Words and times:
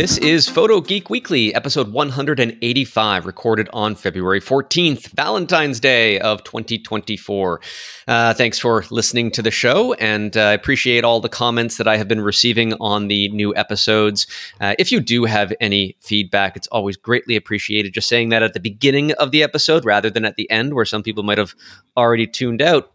This 0.00 0.16
is 0.16 0.48
Photo 0.48 0.80
Geek 0.80 1.10
Weekly, 1.10 1.54
episode 1.54 1.92
185, 1.92 3.26
recorded 3.26 3.68
on 3.74 3.94
February 3.94 4.40
14th, 4.40 5.08
Valentine's 5.08 5.78
Day 5.78 6.18
of 6.20 6.42
2024. 6.42 7.60
Uh, 8.08 8.32
thanks 8.32 8.58
for 8.58 8.82
listening 8.90 9.30
to 9.32 9.42
the 9.42 9.50
show, 9.50 9.92
and 9.92 10.38
I 10.38 10.52
uh, 10.52 10.54
appreciate 10.54 11.04
all 11.04 11.20
the 11.20 11.28
comments 11.28 11.76
that 11.76 11.86
I 11.86 11.98
have 11.98 12.08
been 12.08 12.22
receiving 12.22 12.72
on 12.80 13.08
the 13.08 13.28
new 13.28 13.54
episodes. 13.54 14.26
Uh, 14.58 14.74
if 14.78 14.90
you 14.90 15.00
do 15.00 15.26
have 15.26 15.52
any 15.60 15.98
feedback, 16.00 16.56
it's 16.56 16.68
always 16.68 16.96
greatly 16.96 17.36
appreciated. 17.36 17.92
Just 17.92 18.08
saying 18.08 18.30
that 18.30 18.42
at 18.42 18.54
the 18.54 18.60
beginning 18.60 19.12
of 19.12 19.32
the 19.32 19.42
episode 19.42 19.84
rather 19.84 20.08
than 20.08 20.24
at 20.24 20.36
the 20.36 20.50
end, 20.50 20.72
where 20.72 20.86
some 20.86 21.02
people 21.02 21.24
might 21.24 21.36
have 21.36 21.54
already 21.94 22.26
tuned 22.26 22.62
out 22.62 22.90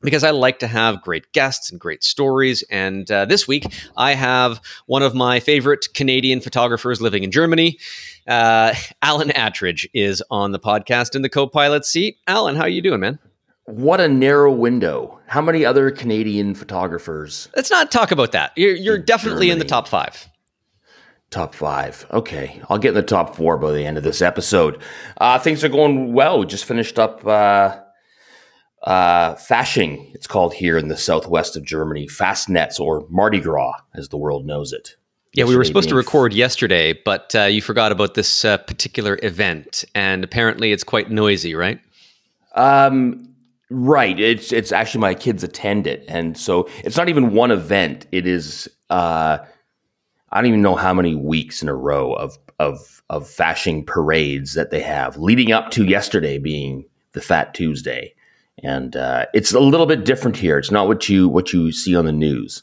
because 0.00 0.24
I 0.24 0.30
like 0.30 0.58
to 0.60 0.66
have 0.66 1.02
great 1.02 1.32
guests 1.32 1.70
and 1.70 1.80
great 1.80 2.04
stories. 2.04 2.62
And 2.70 3.10
uh, 3.10 3.24
this 3.24 3.48
week, 3.48 3.64
I 3.96 4.14
have 4.14 4.60
one 4.86 5.02
of 5.02 5.14
my 5.14 5.40
favorite 5.40 5.86
Canadian 5.94 6.40
photographers 6.40 7.00
living 7.00 7.24
in 7.24 7.30
Germany. 7.30 7.78
Uh, 8.26 8.74
Alan 9.02 9.30
Attridge 9.30 9.88
is 9.94 10.22
on 10.30 10.52
the 10.52 10.60
podcast 10.60 11.16
in 11.16 11.22
the 11.22 11.28
co-pilot 11.28 11.84
seat. 11.84 12.18
Alan, 12.26 12.56
how 12.56 12.62
are 12.62 12.68
you 12.68 12.82
doing, 12.82 13.00
man? 13.00 13.18
What 13.64 14.00
a 14.00 14.08
narrow 14.08 14.52
window. 14.52 15.20
How 15.26 15.42
many 15.42 15.64
other 15.64 15.90
Canadian 15.90 16.54
photographers? 16.54 17.48
Let's 17.54 17.70
not 17.70 17.90
talk 17.90 18.10
about 18.10 18.32
that. 18.32 18.52
You're, 18.56 18.74
you're 18.74 18.96
in 18.96 19.04
definitely 19.04 19.48
Germany. 19.48 19.50
in 19.52 19.58
the 19.58 19.64
top 19.66 19.88
five. 19.88 20.26
Top 21.30 21.54
five. 21.54 22.06
Okay. 22.10 22.62
I'll 22.70 22.78
get 22.78 22.90
in 22.90 22.94
the 22.94 23.02
top 23.02 23.36
four 23.36 23.58
by 23.58 23.72
the 23.72 23.84
end 23.84 23.98
of 23.98 24.04
this 24.04 24.22
episode. 24.22 24.80
Uh, 25.18 25.38
things 25.38 25.62
are 25.62 25.68
going 25.68 26.14
well. 26.14 26.38
We 26.38 26.46
just 26.46 26.64
finished 26.64 26.98
up. 26.98 27.26
Uh, 28.82 29.34
Fasching, 29.34 30.14
it's 30.14 30.26
called 30.26 30.54
here 30.54 30.78
in 30.78 30.88
the 30.88 30.96
southwest 30.96 31.56
of 31.56 31.64
Germany, 31.64 32.06
Fastnets 32.06 32.78
or 32.78 33.04
Mardi 33.10 33.40
Gras, 33.40 33.74
as 33.94 34.08
the 34.08 34.16
world 34.16 34.46
knows 34.46 34.72
it. 34.72 34.96
Yeah, 35.34 35.44
we 35.44 35.56
were 35.56 35.64
supposed 35.64 35.88
to 35.90 35.94
record 35.94 36.32
yesterday, 36.32 36.98
but 37.04 37.34
uh, 37.34 37.44
you 37.44 37.60
forgot 37.60 37.92
about 37.92 38.14
this 38.14 38.44
uh, 38.44 38.56
particular 38.56 39.18
event, 39.22 39.84
and 39.94 40.24
apparently 40.24 40.72
it's 40.72 40.84
quite 40.84 41.10
noisy, 41.10 41.54
right? 41.54 41.80
Um, 42.54 43.34
right. 43.70 44.18
It's 44.18 44.52
it's 44.52 44.72
actually 44.72 45.00
my 45.00 45.14
kids 45.14 45.44
attend 45.44 45.86
it, 45.86 46.04
and 46.08 46.36
so 46.36 46.68
it's 46.82 46.96
not 46.96 47.08
even 47.08 47.32
one 47.32 47.50
event. 47.50 48.06
It 48.10 48.26
is 48.26 48.68
uh, 48.90 49.38
I 50.30 50.40
don't 50.40 50.48
even 50.48 50.62
know 50.62 50.76
how 50.76 50.94
many 50.94 51.14
weeks 51.14 51.62
in 51.62 51.68
a 51.68 51.74
row 51.74 52.14
of 52.14 52.38
of 52.58 53.02
of 53.10 53.24
Fasching 53.24 53.86
parades 53.86 54.54
that 54.54 54.70
they 54.70 54.80
have, 54.80 55.18
leading 55.18 55.52
up 55.52 55.70
to 55.72 55.84
yesterday 55.84 56.38
being 56.38 56.84
the 57.12 57.20
Fat 57.20 57.54
Tuesday 57.54 58.14
and 58.62 58.96
uh, 58.96 59.26
it's 59.34 59.52
a 59.52 59.60
little 59.60 59.86
bit 59.86 60.04
different 60.04 60.36
here. 60.36 60.58
It's 60.58 60.70
not 60.70 60.88
what 60.88 61.08
you 61.08 61.28
what 61.28 61.52
you 61.52 61.72
see 61.72 61.96
on 61.96 62.04
the 62.04 62.12
news. 62.12 62.62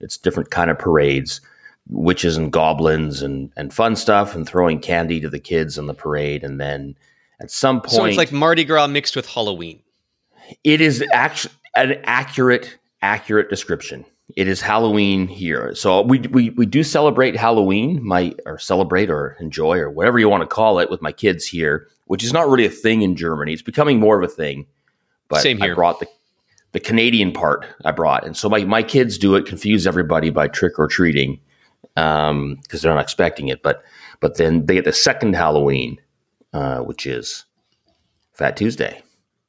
It's 0.00 0.16
different 0.16 0.50
kind 0.50 0.70
of 0.70 0.78
parades, 0.78 1.40
witches 1.88 2.36
and 2.36 2.52
goblins 2.52 3.22
and 3.22 3.52
and 3.56 3.72
fun 3.72 3.96
stuff, 3.96 4.34
and 4.34 4.46
throwing 4.46 4.80
candy 4.80 5.20
to 5.20 5.28
the 5.28 5.40
kids 5.40 5.78
on 5.78 5.86
the 5.86 5.94
parade, 5.94 6.44
and 6.44 6.60
then 6.60 6.96
at 7.40 7.50
some 7.50 7.80
point, 7.80 7.92
so 7.92 8.04
it's 8.04 8.16
like 8.16 8.32
Mardi 8.32 8.64
Gras 8.64 8.86
mixed 8.86 9.16
with 9.16 9.26
Halloween. 9.26 9.80
It 10.64 10.80
is 10.80 11.04
actually 11.12 11.54
an 11.76 12.00
accurate 12.04 12.78
accurate 13.00 13.50
description. 13.50 14.04
It 14.36 14.48
is 14.48 14.60
Halloween 14.60 15.26
here, 15.26 15.74
so 15.74 16.02
we 16.02 16.20
we 16.20 16.50
we 16.50 16.66
do 16.66 16.82
celebrate 16.82 17.36
Halloween, 17.36 18.04
my 18.04 18.34
or 18.46 18.58
celebrate 18.58 19.10
or 19.10 19.36
enjoy 19.40 19.78
or 19.78 19.90
whatever 19.90 20.18
you 20.18 20.28
want 20.28 20.42
to 20.42 20.46
call 20.46 20.78
it 20.78 20.90
with 20.90 21.02
my 21.02 21.12
kids 21.12 21.46
here, 21.46 21.88
which 22.06 22.24
is 22.24 22.32
not 22.32 22.48
really 22.48 22.64
a 22.64 22.70
thing 22.70 23.02
in 23.02 23.16
Germany. 23.16 23.52
It's 23.52 23.62
becoming 23.62 24.00
more 24.00 24.16
of 24.16 24.24
a 24.24 24.32
thing 24.32 24.66
but 25.32 25.40
Same 25.40 25.56
here. 25.56 25.72
I 25.72 25.74
brought 25.74 25.98
the 25.98 26.06
the 26.72 26.80
Canadian 26.80 27.32
part 27.32 27.66
I 27.86 27.90
brought, 27.90 28.26
and 28.26 28.36
so 28.36 28.50
my 28.50 28.64
my 28.64 28.82
kids 28.82 29.16
do 29.16 29.34
it, 29.34 29.46
confuse 29.46 29.86
everybody 29.86 30.28
by 30.28 30.46
trick 30.46 30.78
or 30.78 30.86
treating 30.86 31.40
because 31.94 32.30
um, 32.30 32.58
they're 32.70 32.94
not 32.94 33.02
expecting 33.02 33.48
it. 33.48 33.62
But 33.62 33.82
but 34.20 34.36
then 34.36 34.66
they 34.66 34.74
get 34.74 34.84
the 34.84 34.92
second 34.92 35.34
Halloween, 35.34 35.98
uh, 36.52 36.80
which 36.80 37.06
is 37.06 37.46
Fat 38.34 38.58
Tuesday. 38.58 39.02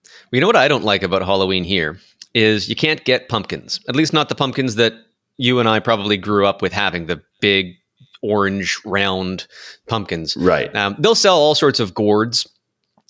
Well, 0.03 0.38
you 0.38 0.40
know 0.40 0.47
what 0.47 0.56
I 0.56 0.69
don't 0.69 0.85
like 0.85 1.03
about 1.03 1.22
Halloween 1.22 1.66
here 1.66 2.00
is 2.34 2.69
you 2.69 2.78
can't 2.78 3.03
get 3.03 3.28
pumpkins. 3.28 3.81
At 3.90 3.96
least 3.97 4.13
not 4.13 4.29
the 4.29 4.35
pumpkins 4.35 4.75
that 4.75 4.94
you 5.35 5.59
and 5.59 5.68
I 5.68 5.79
probably 5.81 6.16
grew 6.16 6.47
up 6.47 6.62
with 6.62 6.72
having 6.72 7.08
the 7.08 7.22
big 7.41 7.75
orange 8.22 8.79
round 8.85 9.47
pumpkins. 9.88 10.38
Right. 10.38 10.74
Um, 10.74 10.96
they'll 10.97 11.13
sell 11.13 11.35
all 11.35 11.56
sorts 11.56 11.81
of 11.81 11.94
gourds 11.94 12.47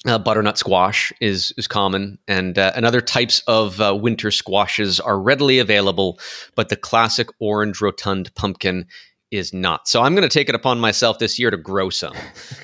uh, 0.05 0.19
butternut 0.19 0.57
squash 0.57 1.13
is 1.21 1.53
is 1.57 1.67
common, 1.67 2.19
and 2.27 2.57
uh, 2.57 2.73
and 2.75 2.85
other 2.85 3.01
types 3.01 3.41
of 3.47 3.79
uh, 3.79 3.95
winter 3.95 4.31
squashes 4.31 4.99
are 4.99 5.19
readily 5.19 5.59
available, 5.59 6.19
but 6.55 6.69
the 6.69 6.75
classic 6.75 7.29
orange 7.39 7.81
rotund 7.81 8.33
pumpkin 8.35 8.85
is 9.31 9.53
not. 9.53 9.87
So 9.87 10.01
I'm 10.01 10.13
going 10.13 10.27
to 10.27 10.33
take 10.33 10.47
it 10.47 10.55
upon 10.55 10.79
myself 10.79 11.19
this 11.19 11.39
year 11.39 11.49
to 11.49 11.57
grow 11.57 11.89
some. 11.89 12.15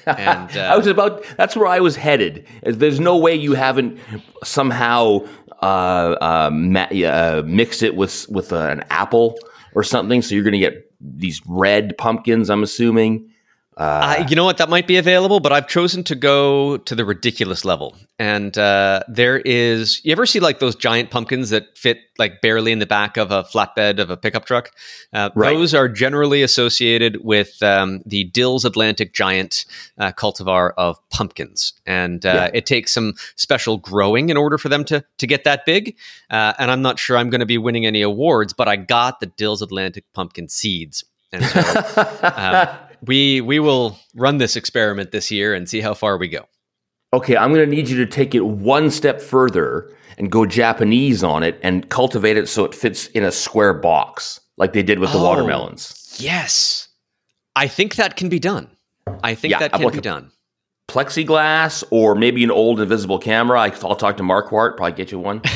And 0.05 0.51
I 0.57 0.77
was 0.77 0.85
about 0.87 1.23
that's 1.37 1.55
where 1.55 1.67
I 1.67 1.79
was 1.79 1.95
headed. 1.95 2.45
There's 2.63 2.99
no 2.99 3.17
way 3.17 3.33
you 3.33 3.53
haven't 3.53 3.99
somehow 4.43 5.27
uh, 5.61 6.15
uh, 6.21 6.49
ma- 6.53 6.83
uh, 6.83 7.41
mixed 7.45 7.83
it 7.83 7.95
with 7.95 8.27
with 8.29 8.51
an 8.51 8.83
apple 8.89 9.37
or 9.73 9.83
something. 9.83 10.21
So 10.21 10.35
you're 10.35 10.43
going 10.43 10.53
to 10.53 10.59
get 10.59 10.91
these 11.01 11.41
red 11.47 11.97
pumpkins. 11.97 12.49
I'm 12.49 12.63
assuming. 12.63 13.29
Uh, 13.79 14.25
you 14.27 14.35
know 14.35 14.43
what? 14.43 14.57
That 14.57 14.67
might 14.67 14.87
be 14.87 14.97
available, 14.97 15.39
but 15.39 15.53
I've 15.53 15.69
chosen 15.69 16.03
to 16.03 16.15
go 16.15 16.75
to 16.75 16.95
the 16.95 17.05
ridiculous 17.05 17.63
level. 17.63 17.95
And 18.19 18.57
uh, 18.57 19.03
there 19.07 19.39
is, 19.39 20.03
you 20.03 20.11
ever 20.11 20.25
see 20.25 20.41
like 20.41 20.59
those 20.59 20.75
giant 20.75 21.11
pumpkins 21.11 21.51
that 21.51 21.77
fit 21.77 21.99
like 22.17 22.41
barely 22.41 22.73
in 22.73 22.79
the 22.79 22.85
back 22.85 23.15
of 23.15 23.31
a 23.31 23.45
flatbed 23.45 23.99
of 23.99 24.09
a 24.09 24.17
pickup 24.17 24.43
truck? 24.43 24.71
Uh, 25.13 25.29
right. 25.33 25.53
Those 25.53 25.73
are 25.73 25.87
generally 25.87 26.43
associated 26.43 27.23
with 27.23 27.63
um, 27.63 28.01
the 28.05 28.25
Dill's 28.25 28.65
Atlantic 28.65 29.13
Giant 29.13 29.63
uh, 29.97 30.11
cultivar 30.11 30.73
of 30.75 30.99
pumpkins. 31.09 31.71
And 31.85 32.25
uh, 32.25 32.33
yeah. 32.33 32.49
it 32.53 32.65
takes 32.65 32.91
some 32.91 33.13
special 33.37 33.77
growing 33.77 34.27
in 34.27 34.35
order 34.35 34.57
for 34.57 34.67
them 34.67 34.83
to, 34.85 35.05
to 35.19 35.25
get 35.25 35.45
that 35.45 35.65
big. 35.65 35.95
Uh, 36.29 36.51
and 36.59 36.69
I'm 36.69 36.81
not 36.81 36.99
sure 36.99 37.15
I'm 37.15 37.29
going 37.29 37.39
to 37.39 37.45
be 37.45 37.57
winning 37.57 37.85
any 37.85 38.01
awards, 38.01 38.51
but 38.51 38.67
I 38.67 38.75
got 38.75 39.21
the 39.21 39.27
Dill's 39.27 39.61
Atlantic 39.61 40.03
pumpkin 40.11 40.49
seeds. 40.49 41.05
And 41.31 41.45
so, 41.45 41.59
um, 42.35 42.67
we 43.05 43.41
we 43.41 43.59
will 43.59 43.97
run 44.15 44.37
this 44.37 44.55
experiment 44.55 45.11
this 45.11 45.31
year 45.31 45.53
and 45.53 45.69
see 45.69 45.81
how 45.81 45.93
far 45.93 46.17
we 46.17 46.27
go. 46.27 46.45
Okay, 47.11 47.35
I'm 47.35 47.53
going 47.53 47.67
to 47.67 47.75
need 47.75 47.89
you 47.89 47.97
to 47.97 48.05
take 48.05 48.35
it 48.35 48.41
one 48.45 48.91
step 48.91 49.19
further 49.19 49.91
and 50.19 50.31
go 50.31 50.45
Japanese 50.45 51.23
on 51.23 51.41
it 51.41 51.59
and 51.63 51.89
cultivate 51.89 52.37
it 52.37 52.47
so 52.47 52.65
it 52.65 52.75
fits 52.75 53.07
in 53.07 53.23
a 53.23 53.31
square 53.31 53.73
box 53.73 54.39
like 54.57 54.73
they 54.73 54.83
did 54.83 54.99
with 54.99 55.11
the 55.11 55.17
oh, 55.17 55.23
watermelons. 55.23 56.15
Yes. 56.19 56.89
I 57.55 57.67
think 57.67 57.95
that 57.95 58.15
can 58.15 58.29
be 58.29 58.39
done. 58.39 58.69
I 59.23 59.33
think 59.33 59.53
yeah, 59.53 59.59
that 59.59 59.71
can 59.71 59.81
like 59.81 59.93
be 59.93 60.01
done. 60.01 60.31
Plexiglass 60.87 61.83
or 61.89 62.13
maybe 62.13 62.43
an 62.43 62.51
old 62.51 62.79
invisible 62.79 63.17
camera. 63.17 63.59
I'll 63.61 63.95
talk 63.95 64.17
to 64.17 64.23
Mark 64.23 64.51
Wart, 64.51 64.77
probably 64.77 64.95
get 64.95 65.11
you 65.11 65.19
one. 65.19 65.41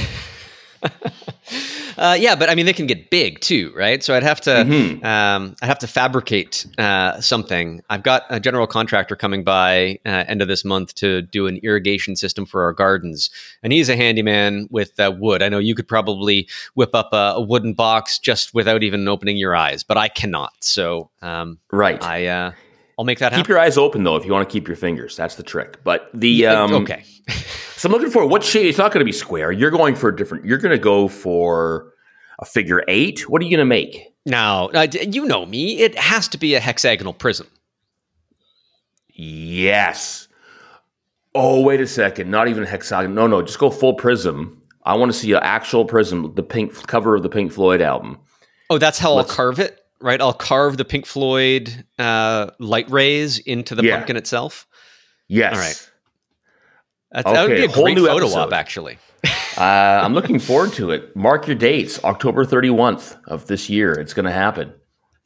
Uh, 1.98 2.18
yeah, 2.20 2.36
but 2.36 2.50
I 2.50 2.56
mean, 2.56 2.66
they 2.66 2.74
can 2.74 2.88
get 2.88 3.10
big 3.10 3.40
too, 3.40 3.72
right? 3.76 4.04
So 4.04 4.16
I'd 4.16 4.24
have 4.24 4.42
to, 4.42 4.52
mm-hmm. 4.52 5.06
um, 5.06 5.56
I'd 5.62 5.68
have 5.68 5.80
to 5.80 5.88
fabricate 5.88 6.66
uh, 6.78 7.20
something. 7.22 7.82
I've 7.90 8.04
got 8.04 8.24
a 8.30 8.40
general 8.40 8.68
contractor 8.68 9.16
coming 9.16 9.44
by 9.44 10.00
uh, 10.06 10.26
end 10.28 10.42
of 10.42 10.48
this 10.48 10.66
month 10.66 10.96
to 10.96 11.22
do 11.22 11.48
an 11.48 11.60
irrigation 11.64 12.16
system 12.16 12.46
for 12.46 12.64
our 12.64 12.74
gardens, 12.74 13.30
and 13.62 13.74
he's 13.74 13.90
a 13.90 13.96
handyman 13.96 14.68
with 14.72 15.00
uh, 15.00 15.12
wood. 15.18 15.42
I 15.42 15.50
know 15.50 15.60
you 15.60 15.76
could 15.76 15.88
probably 15.88 16.48
whip 16.76 16.94
up 16.94 17.14
a, 17.14 17.34
a, 17.36 17.42
wooden 17.42 17.74
box 17.74 18.20
just 18.20 18.54
without 18.54 18.84
even 18.84 19.08
opening 19.08 19.38
your 19.38 19.56
eyes, 19.56 19.84
but 19.84 19.98
I 19.98 20.08
cannot. 20.08 20.54
So, 20.62 21.10
um, 21.22 21.60
right, 21.72 22.02
I. 22.04 22.28
Uh, 22.28 22.52
I'll 22.98 23.06
make 23.06 23.20
that 23.20 23.30
keep 23.30 23.34
happen. 23.34 23.46
Keep 23.46 23.50
your 23.50 23.60
eyes 23.60 23.78
open 23.78 24.04
though 24.04 24.16
if 24.16 24.26
you 24.26 24.32
want 24.32 24.48
to 24.48 24.54
keep 24.54 24.68
your 24.68 24.78
fingers. 24.78 25.16
That's 25.16 25.36
the 25.36 25.44
trick. 25.44 25.84
But 25.84 26.10
the 26.14 26.46
um, 26.46 26.74
okay. 26.74 27.04
so 27.84 27.90
I'm 27.90 27.92
looking 27.92 28.12
for 28.12 28.26
what 28.26 28.46
shape. 28.46 28.66
It's 28.66 28.78
not 28.78 28.94
going 28.94 29.02
to 29.02 29.06
be 29.06 29.12
square. 29.12 29.52
You're 29.52 29.70
going 29.70 29.96
for 29.96 30.08
a 30.08 30.16
different. 30.16 30.46
You're 30.46 30.58
going 30.58 30.72
to 30.72 30.82
go 30.82 31.10
for 31.10 31.92
a 32.40 32.46
figure 32.46 32.82
eight? 32.88 33.28
What 33.28 33.42
are 33.42 33.44
you 33.44 33.52
going 33.52 33.60
to 33.60 33.66
make? 33.66 34.08
Now, 34.26 34.70
uh, 34.70 34.88
you 34.90 35.26
know 35.26 35.46
me. 35.46 35.80
It 35.80 35.94
has 35.96 36.30
to 36.30 36.38
be 36.38 36.56
a 36.56 36.62
hexagonal 36.62 37.12
prism. 37.12 37.46
Yes. 39.10 40.30
Oh, 41.36 41.60
wait 41.60 41.82
a 41.82 41.86
second. 41.86 42.32
Not 42.32 42.48
even 42.48 42.64
hexagon. 42.64 43.14
No, 43.14 43.28
no. 43.28 43.42
Just 43.42 43.60
go 43.60 43.70
full 43.70 43.96
prism. 43.96 44.62
I 44.86 44.96
want 44.96 45.12
to 45.12 45.18
see 45.18 45.34
an 45.34 45.42
actual 45.44 45.84
prism, 45.84 46.34
the 46.36 46.44
pink 46.44 46.88
cover 46.88 47.18
of 47.18 47.24
the 47.24 47.28
Pink 47.28 47.52
Floyd 47.52 47.82
album. 47.82 48.18
Oh, 48.70 48.78
that's 48.78 48.98
how 48.98 49.14
Let's, 49.16 49.30
I'll 49.32 49.36
carve 49.36 49.60
it, 49.60 49.82
right? 50.00 50.22
I'll 50.22 50.32
carve 50.32 50.78
the 50.78 50.86
Pink 50.86 51.06
Floyd 51.06 51.84
uh, 52.00 52.52
light 52.60 52.90
rays 52.90 53.40
into 53.40 53.76
the 53.76 53.84
yeah. 53.84 53.98
pumpkin 53.98 54.16
itself. 54.16 54.68
Yes. 55.28 55.54
All 55.54 55.60
right. 55.60 55.90
That's, 57.14 57.28
okay. 57.28 57.36
That 57.36 57.48
would 57.48 57.56
be 57.56 57.64
a 57.64 57.68
Whole 57.70 57.84
great 57.84 57.98
photo 57.98 58.26
episode. 58.26 58.40
op, 58.40 58.54
actually. 58.54 58.98
uh, 59.58 59.62
I'm 59.62 60.14
looking 60.14 60.40
forward 60.40 60.74
to 60.74 60.92
it. 60.92 61.16
Mark 61.16 61.48
your 61.48 61.56
dates, 61.56 62.04
October 62.04 62.44
31st 62.44 63.18
of 63.28 63.48
this 63.48 63.70
year. 63.70 63.94
It's 63.94 64.14
going 64.14 64.26
to 64.26 64.32
happen. 64.32 64.74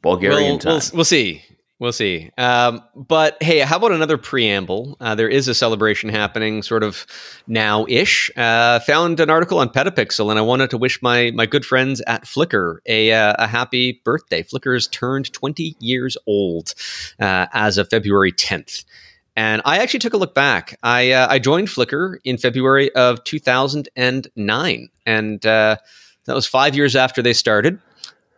Bulgarian 0.02 0.52
we'll, 0.52 0.58
time. 0.58 0.72
We'll, 0.72 0.98
we'll, 0.98 1.04
see. 1.04 1.42
We'll 1.80 1.92
see. 1.92 2.30
Um, 2.36 2.82
but 2.94 3.40
hey, 3.40 3.60
how 3.60 3.78
about 3.78 3.92
another 3.92 4.18
preamble? 4.18 4.96
Uh, 5.00 5.14
there 5.14 5.28
is 5.28 5.48
a 5.48 5.54
celebration 5.54 6.10
happening 6.10 6.62
sort 6.62 6.82
of 6.82 7.06
now 7.46 7.86
ish. 7.88 8.30
Uh, 8.36 8.80
found 8.80 9.18
an 9.18 9.30
article 9.30 9.58
on 9.58 9.70
PetaPixel, 9.70 10.28
and 10.28 10.38
I 10.38 10.42
wanted 10.42 10.70
to 10.70 10.78
wish 10.78 11.00
my, 11.00 11.30
my 11.34 11.46
good 11.46 11.64
friends 11.64 12.02
at 12.06 12.24
Flickr 12.24 12.78
a, 12.86 13.12
uh, 13.12 13.34
a 13.38 13.46
happy 13.46 14.02
birthday. 14.04 14.42
Flickr's 14.42 14.88
turned 14.88 15.32
20 15.32 15.76
years 15.80 16.16
old 16.26 16.74
uh, 17.18 17.46
as 17.52 17.78
of 17.78 17.88
February 17.88 18.32
10th. 18.32 18.84
And 19.38 19.62
I 19.64 19.78
actually 19.78 20.00
took 20.00 20.14
a 20.14 20.16
look 20.16 20.34
back. 20.34 20.76
I, 20.82 21.12
uh, 21.12 21.28
I 21.30 21.38
joined 21.38 21.68
Flickr 21.68 22.16
in 22.24 22.38
February 22.38 22.92
of 22.96 23.22
2009. 23.22 24.88
And 25.06 25.46
uh, 25.46 25.76
that 26.24 26.34
was 26.34 26.44
five 26.44 26.74
years 26.74 26.96
after 26.96 27.22
they 27.22 27.32
started 27.32 27.80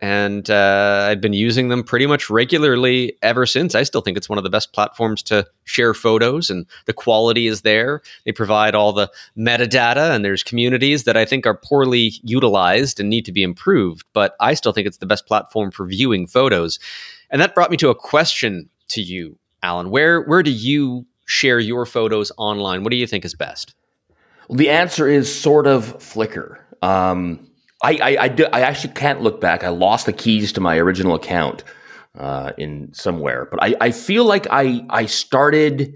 and 0.01 0.49
uh, 0.49 1.07
I've 1.09 1.21
been 1.21 1.33
using 1.33 1.69
them 1.69 1.83
pretty 1.83 2.07
much 2.07 2.29
regularly 2.29 3.17
ever 3.21 3.45
since. 3.45 3.75
I 3.75 3.83
still 3.83 4.01
think 4.01 4.17
it's 4.17 4.27
one 4.27 4.39
of 4.39 4.43
the 4.43 4.49
best 4.49 4.73
platforms 4.73 5.21
to 5.23 5.45
share 5.63 5.93
photos, 5.93 6.49
and 6.49 6.65
the 6.87 6.93
quality 6.93 7.45
is 7.45 7.61
there. 7.61 8.01
They 8.25 8.31
provide 8.31 8.73
all 8.73 8.93
the 8.93 9.11
metadata, 9.37 10.13
and 10.15 10.25
there's 10.25 10.41
communities 10.41 11.03
that 11.03 11.15
I 11.15 11.25
think 11.25 11.45
are 11.45 11.53
poorly 11.53 12.13
utilized 12.23 12.99
and 12.99 13.09
need 13.11 13.25
to 13.25 13.31
be 13.31 13.43
improved. 13.43 14.03
But 14.13 14.35
I 14.39 14.55
still 14.55 14.71
think 14.71 14.87
it's 14.87 14.97
the 14.97 15.05
best 15.05 15.27
platform 15.27 15.69
for 15.69 15.85
viewing 15.85 16.25
photos, 16.25 16.79
and 17.29 17.39
that 17.39 17.53
brought 17.53 17.69
me 17.69 17.77
to 17.77 17.89
a 17.89 17.95
question 17.95 18.69
to 18.89 19.01
you, 19.01 19.37
Alan. 19.63 19.89
Where 19.89 20.21
where 20.21 20.43
do 20.43 20.51
you 20.51 21.05
share 21.25 21.59
your 21.59 21.85
photos 21.85 22.31
online? 22.37 22.83
What 22.83 22.91
do 22.91 22.97
you 22.97 23.07
think 23.07 23.25
is 23.25 23.35
best? 23.35 23.75
Well, 24.47 24.57
the 24.57 24.69
answer 24.69 25.07
is 25.07 25.33
sort 25.33 25.67
of 25.67 25.97
Flickr. 25.99 26.57
Um, 26.81 27.47
I, 27.83 27.93
I, 27.93 28.17
I, 28.23 28.27
do, 28.27 28.45
I, 28.51 28.61
actually 28.61 28.93
can't 28.93 29.21
look 29.21 29.39
back. 29.39 29.63
I 29.63 29.69
lost 29.69 30.05
the 30.05 30.13
keys 30.13 30.51
to 30.53 30.61
my 30.61 30.77
original 30.77 31.15
account 31.15 31.63
uh, 32.17 32.51
in 32.57 32.93
somewhere, 32.93 33.47
but 33.49 33.63
I, 33.63 33.75
I 33.79 33.91
feel 33.91 34.25
like 34.25 34.45
I, 34.51 34.85
I 34.89 35.05
started 35.05 35.93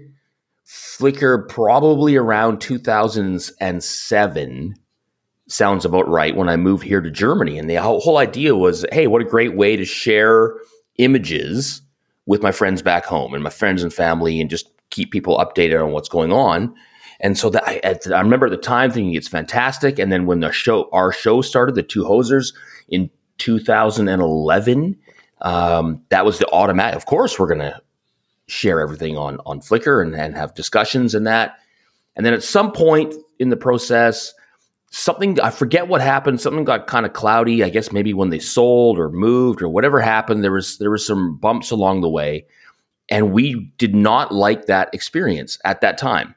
Flickr 0.66 1.48
probably 1.48 2.16
around 2.16 2.60
2007. 2.60 4.74
Sounds 5.48 5.84
about 5.84 6.08
right 6.08 6.34
when 6.34 6.48
I 6.48 6.56
moved 6.56 6.82
here 6.82 7.00
to 7.00 7.08
Germany. 7.10 7.56
And 7.58 7.70
the 7.70 7.80
whole 7.82 8.16
idea 8.16 8.56
was 8.56 8.84
hey, 8.90 9.06
what 9.06 9.22
a 9.22 9.26
great 9.26 9.54
way 9.54 9.76
to 9.76 9.84
share 9.84 10.56
images 10.98 11.82
with 12.26 12.42
my 12.42 12.52
friends 12.52 12.82
back 12.82 13.04
home 13.04 13.34
and 13.34 13.42
my 13.42 13.50
friends 13.50 13.82
and 13.82 13.92
family 13.92 14.40
and 14.40 14.50
just 14.50 14.68
keep 14.90 15.10
people 15.10 15.38
updated 15.38 15.82
on 15.82 15.92
what's 15.92 16.08
going 16.08 16.32
on. 16.32 16.74
And 17.20 17.38
so 17.38 17.48
that 17.50 17.64
I, 17.66 17.80
I 18.14 18.20
remember 18.20 18.46
at 18.46 18.50
the 18.50 18.58
time 18.58 18.90
thinking 18.90 19.14
it's 19.14 19.28
fantastic. 19.28 19.98
And 19.98 20.12
then 20.12 20.26
when 20.26 20.40
the 20.40 20.52
show, 20.52 20.88
our 20.92 21.12
show 21.12 21.40
started, 21.40 21.74
the 21.74 21.82
two 21.82 22.04
hosers 22.04 22.54
in 22.88 23.10
2011, 23.38 24.98
um, 25.40 26.02
that 26.10 26.24
was 26.24 26.38
the 26.38 26.50
automatic. 26.50 26.96
Of 26.96 27.06
course, 27.06 27.38
we're 27.38 27.46
going 27.46 27.60
to 27.60 27.80
share 28.48 28.80
everything 28.80 29.16
on 29.16 29.38
on 29.44 29.60
Flickr 29.60 30.02
and, 30.02 30.14
and 30.14 30.36
have 30.36 30.54
discussions 30.54 31.14
and 31.14 31.26
that. 31.26 31.58
And 32.14 32.24
then 32.24 32.32
at 32.32 32.42
some 32.42 32.72
point 32.72 33.14
in 33.38 33.50
the 33.50 33.56
process, 33.56 34.32
something 34.96 35.38
I 35.40 35.50
forget 35.50 35.88
what 35.88 36.00
happened. 36.00 36.40
Something 36.40 36.64
got 36.64 36.86
kind 36.86 37.04
of 37.06 37.12
cloudy. 37.12 37.62
I 37.62 37.68
guess 37.68 37.92
maybe 37.92 38.14
when 38.14 38.30
they 38.30 38.38
sold 38.38 38.98
or 38.98 39.10
moved 39.10 39.62
or 39.62 39.68
whatever 39.68 40.00
happened. 40.00 40.42
There 40.42 40.52
was 40.52 40.78
there 40.78 40.90
was 40.90 41.06
some 41.06 41.36
bumps 41.36 41.70
along 41.70 42.00
the 42.00 42.08
way, 42.08 42.46
and 43.10 43.32
we 43.32 43.72
did 43.78 43.94
not 43.94 44.32
like 44.32 44.66
that 44.66 44.88
experience 44.94 45.58
at 45.64 45.80
that 45.82 45.98
time. 45.98 46.34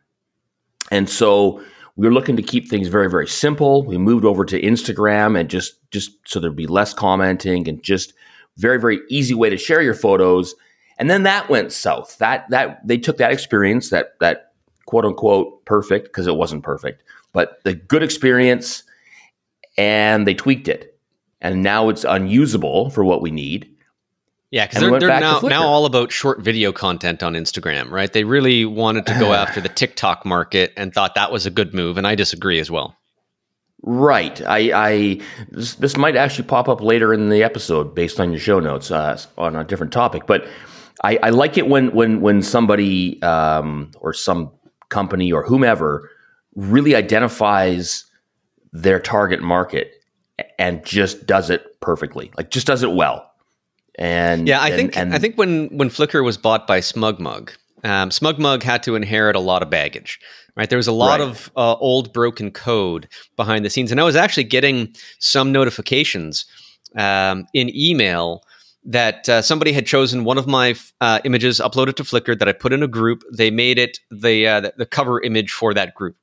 And 0.91 1.09
so 1.09 1.61
we 1.95 2.07
were 2.07 2.13
looking 2.13 2.35
to 2.35 2.41
keep 2.41 2.69
things 2.69 2.87
very, 2.87 3.09
very 3.09 3.27
simple. 3.27 3.83
We 3.83 3.97
moved 3.97 4.25
over 4.25 4.45
to 4.45 4.61
Instagram 4.61 5.39
and 5.39 5.49
just 5.49 5.75
just 5.91 6.11
so 6.25 6.39
there'd 6.39 6.55
be 6.55 6.67
less 6.67 6.93
commenting 6.93 7.67
and 7.67 7.81
just 7.81 8.13
very, 8.57 8.79
very 8.79 8.99
easy 9.09 9.33
way 9.33 9.49
to 9.49 9.57
share 9.57 9.81
your 9.81 9.93
photos. 9.93 10.53
And 10.97 11.09
then 11.09 11.23
that 11.23 11.49
went 11.49 11.71
south. 11.71 12.17
That 12.17 12.49
that 12.49 12.85
they 12.85 12.97
took 12.97 13.17
that 13.17 13.31
experience, 13.31 13.89
that 13.91 14.19
that 14.19 14.51
quote 14.85 15.05
unquote 15.05 15.63
perfect, 15.65 16.07
because 16.07 16.27
it 16.27 16.35
wasn't 16.35 16.63
perfect, 16.63 17.03
but 17.33 17.63
the 17.63 17.73
good 17.73 18.03
experience, 18.03 18.83
and 19.77 20.27
they 20.27 20.33
tweaked 20.33 20.67
it. 20.67 20.97
And 21.41 21.63
now 21.63 21.89
it's 21.89 22.03
unusable 22.03 22.89
for 22.89 23.05
what 23.05 23.21
we 23.21 23.31
need. 23.31 23.69
Yeah, 24.51 24.65
because 24.65 24.81
they're, 24.81 24.99
they're 24.99 25.19
now, 25.19 25.39
now 25.39 25.67
all 25.67 25.85
about 25.85 26.11
short 26.11 26.41
video 26.41 26.71
content 26.71 27.21
on 27.21 27.33
Instagram, 27.33 27.91
right? 27.91 28.11
They 28.11 28.23
really 28.23 28.65
wanted 28.65 29.05
to 29.05 29.17
go 29.19 29.33
after 29.33 29.61
the 29.61 29.69
TikTok 29.69 30.25
market 30.25 30.73
and 30.75 30.93
thought 30.93 31.15
that 31.15 31.31
was 31.31 31.45
a 31.45 31.51
good 31.51 31.73
move, 31.73 31.97
and 31.97 32.07
I 32.07 32.15
disagree 32.15 32.59
as 32.59 32.71
well. 32.71 32.95
Right. 33.81 34.41
I, 34.41 34.71
I 34.73 35.21
this, 35.49 35.75
this 35.75 35.95
might 35.95 36.15
actually 36.17 36.47
pop 36.47 36.67
up 36.67 36.81
later 36.81 37.13
in 37.13 37.29
the 37.29 37.43
episode 37.43 37.95
based 37.95 38.19
on 38.19 38.31
your 38.31 38.39
show 38.39 38.59
notes 38.59 38.91
uh, 38.91 39.17
on 39.37 39.55
a 39.55 39.63
different 39.63 39.93
topic, 39.93 40.23
but 40.27 40.45
I, 41.03 41.17
I 41.23 41.29
like 41.29 41.57
it 41.57 41.67
when 41.67 41.91
when 41.93 42.19
when 42.19 42.41
somebody 42.41 43.21
um, 43.21 43.91
or 43.99 44.13
some 44.13 44.51
company 44.89 45.31
or 45.31 45.43
whomever 45.43 46.09
really 46.55 46.95
identifies 46.95 48.05
their 48.71 48.99
target 48.99 49.41
market 49.41 49.93
and 50.57 50.85
just 50.85 51.25
does 51.25 51.49
it 51.49 51.79
perfectly, 51.81 52.31
like 52.37 52.49
just 52.51 52.67
does 52.67 52.83
it 52.83 52.91
well 52.91 53.29
and 53.99 54.47
yeah, 54.47 54.61
I 54.61 54.69
and, 54.69 54.75
think 54.77 54.97
and, 54.97 55.13
I 55.13 55.19
think 55.19 55.37
when 55.37 55.67
when 55.77 55.89
Flickr 55.89 56.23
was 56.23 56.37
bought 56.37 56.65
by 56.65 56.79
SmugMug, 56.79 57.51
um, 57.83 58.09
SmugMug 58.09 58.63
had 58.63 58.81
to 58.83 58.95
inherit 58.95 59.35
a 59.35 59.41
lot 59.41 59.61
of 59.61 59.69
baggage. 59.69 60.19
Right, 60.55 60.69
there 60.69 60.77
was 60.77 60.87
a 60.87 60.93
lot 60.93 61.19
right. 61.19 61.29
of 61.29 61.51
uh, 61.55 61.75
old 61.75 62.11
broken 62.11 62.51
code 62.51 63.07
behind 63.35 63.63
the 63.63 63.69
scenes, 63.69 63.91
and 63.91 63.99
I 63.99 64.03
was 64.03 64.15
actually 64.15 64.45
getting 64.45 64.93
some 65.19 65.51
notifications 65.51 66.45
um, 66.97 67.45
in 67.53 67.69
email 67.75 68.43
that 68.85 69.27
uh, 69.29 69.41
somebody 69.41 69.73
had 69.73 69.85
chosen 69.85 70.23
one 70.23 70.37
of 70.37 70.47
my 70.47 70.75
uh, 71.01 71.19
images, 71.23 71.59
uploaded 71.59 71.95
to 71.95 72.03
Flickr, 72.03 72.37
that 72.39 72.47
I 72.47 72.53
put 72.53 72.73
in 72.73 72.81
a 72.81 72.87
group. 72.87 73.23
They 73.31 73.51
made 73.51 73.77
it 73.77 73.99
the 74.09 74.47
uh, 74.47 74.71
the 74.77 74.85
cover 74.85 75.21
image 75.21 75.51
for 75.51 75.73
that 75.73 75.93
group. 75.93 76.15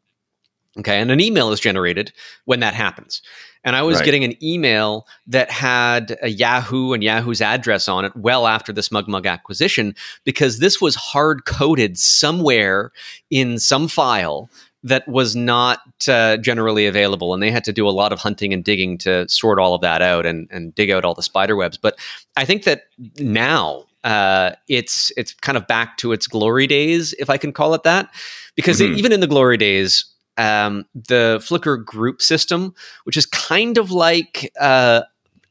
Okay, 0.79 1.01
and 1.01 1.11
an 1.11 1.21
email 1.21 1.53
is 1.53 1.61
generated 1.61 2.13
when 2.45 2.61
that 2.61 2.75
happens. 2.75 3.23
And 3.65 3.75
I 3.75 3.83
was 3.83 3.97
right. 3.97 4.05
getting 4.05 4.23
an 4.23 4.43
email 4.45 5.09
that 5.27 5.51
had 5.51 6.17
a 6.23 6.29
Yahoo 6.29 6.93
and 6.93 7.03
Yahoo's 7.03 7.41
address 7.41 7.89
on 7.89 8.05
it 8.05 8.15
well 8.15 8.47
after 8.47 8.73
the 8.73 8.81
SmugMug 8.81 9.27
acquisition 9.27 9.97
because 10.23 10.61
this 10.61 10.81
was 10.81 10.95
hard 10.95 11.47
coded 11.47 11.99
somewhere 11.99 12.93
in 13.29 13.59
some 13.59 13.89
file 13.89 14.49
that 14.85 15.07
was 15.09 15.35
not 15.35 15.81
uh, 16.07 16.37
generally 16.37 16.87
available. 16.87 17.35
And 17.35 17.43
they 17.43 17.51
had 17.51 17.65
to 17.65 17.73
do 17.73 17.89
a 17.89 17.91
lot 17.91 18.13
of 18.13 18.21
hunting 18.21 18.53
and 18.53 18.63
digging 18.63 18.99
to 18.99 19.29
sort 19.29 19.59
all 19.59 19.75
of 19.75 19.81
that 19.81 20.01
out 20.01 20.27
and, 20.27 20.47
and 20.53 20.73
dig 20.77 20.93
out 20.93 21.05
all 21.05 21.15
the 21.15 21.23
spider 21.23 21.57
webs. 21.57 21.77
But 21.77 21.99
I 22.37 22.45
think 22.45 22.63
that 22.65 22.85
now 23.19 23.87
uh, 24.05 24.53
it's 24.69 25.11
it's 25.17 25.35
kind 25.35 25.59
of 25.59 25.67
back 25.67 25.97
to 25.97 26.13
its 26.13 26.29
glory 26.29 26.69
days, 26.69 27.15
if 27.19 27.29
I 27.29 27.37
can 27.37 27.53
call 27.53 27.75
it 27.75 27.83
that, 27.83 28.15
because 28.55 28.81
mm-hmm. 28.81 28.97
even 28.97 29.11
in 29.11 29.19
the 29.19 29.27
glory 29.27 29.57
days, 29.57 30.05
um, 30.37 30.85
the 30.95 31.39
Flickr 31.43 31.85
group 31.85 32.23
system, 32.23 32.75
which 33.05 33.17
is 33.17 33.27
kind 33.27 33.79
of 33.79 33.91
like 33.91 34.53
uh, 34.61 35.03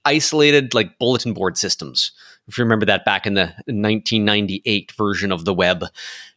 isolated 0.06 0.74
like 0.74 0.98
bulletin 1.00 1.34
board 1.34 1.58
systems. 1.58 2.12
If 2.48 2.58
you 2.58 2.64
remember 2.64 2.86
that 2.86 3.06
back 3.06 3.26
in 3.26 3.34
the 3.34 3.54
1998 3.66 4.92
version 4.92 5.32
of 5.32 5.46
the 5.46 5.54
web. 5.54 5.86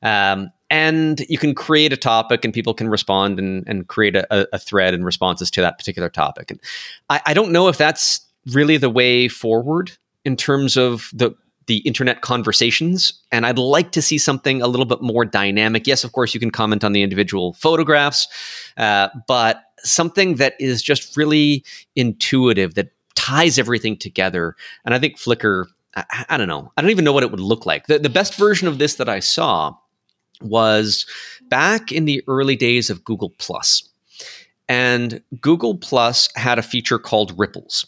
Um, 0.03 0.51
and 0.71 1.21
you 1.29 1.39
can 1.39 1.55
create 1.55 1.93
a 1.93 1.97
topic 1.97 2.45
and 2.45 2.53
people 2.53 2.75
can 2.75 2.89
respond 2.89 3.39
and, 3.39 3.65
and 3.67 3.89
create 3.89 4.17
a, 4.17 4.55
a, 4.55 4.59
thread 4.59 4.95
and 4.95 5.05
responses 5.05 5.51
to 5.53 5.61
that 5.61 5.79
particular 5.79 6.09
topic. 6.09 6.51
And 6.51 6.61
I, 7.09 7.21
I 7.27 7.35
don't 7.35 7.53
know 7.53 7.69
if 7.69 7.79
that's 7.79 8.21
really 8.53 8.77
the 8.77 8.91
way 8.91 9.29
forward 9.29 9.93
in 10.25 10.37
terms 10.37 10.77
of 10.77 11.11
the 11.13 11.35
the 11.69 11.79
internet 11.79 12.23
conversations. 12.23 13.13
And 13.31 13.47
I'd 13.47 13.59
like 13.59 13.93
to 13.93 14.03
see 14.03 14.19
something 14.19 14.61
a 14.61 14.67
little 14.67 14.87
bit 14.87 15.01
more 15.01 15.25
dynamic. 15.25 15.87
Yes, 15.87 16.03
of 16.03 16.13
course, 16.13 16.35
you 16.35 16.41
can 16.41 16.51
comment 16.51 16.83
on 16.83 16.93
the 16.93 17.03
individual 17.03 17.53
photographs, 17.53 18.27
uh, 18.77 19.09
but 19.29 19.63
something 19.79 20.35
that 20.37 20.55
is 20.59 20.83
just 20.83 21.17
really 21.17 21.65
intuitive 21.95 22.75
that 22.75 22.91
ties 23.15 23.59
everything 23.59 23.97
together. 23.97 24.57
And 24.85 24.95
I 24.95 24.99
think 24.99 25.19
Flickr, 25.19 25.67
I, 25.95 26.27
I 26.31 26.37
don't 26.37 26.49
know, 26.49 26.73
I 26.77 26.83
don't 26.83 26.91
even 26.91 27.05
know 27.05 27.13
what 27.13 27.23
it 27.23 27.31
would 27.31 27.41
look 27.41 27.65
like. 27.65 27.87
The, 27.87 27.99
the 27.99 28.09
best 28.09 28.37
version 28.37 28.67
of 28.67 28.79
this 28.79 28.97
that 28.97 29.09
I 29.09 29.21
saw 29.21 29.77
was 30.41 31.07
back 31.49 31.93
in 31.93 32.05
the 32.05 32.23
early 32.29 32.57
days 32.57 32.91
of 32.91 33.05
Google 33.05 33.31
Plus. 33.39 33.89
And 34.69 35.23
Google 35.41 35.77
Plus 35.77 36.29
had 36.37 36.59
a 36.59 36.63
feature 36.63 36.99
called 36.99 37.39
Ripples, 37.39 37.87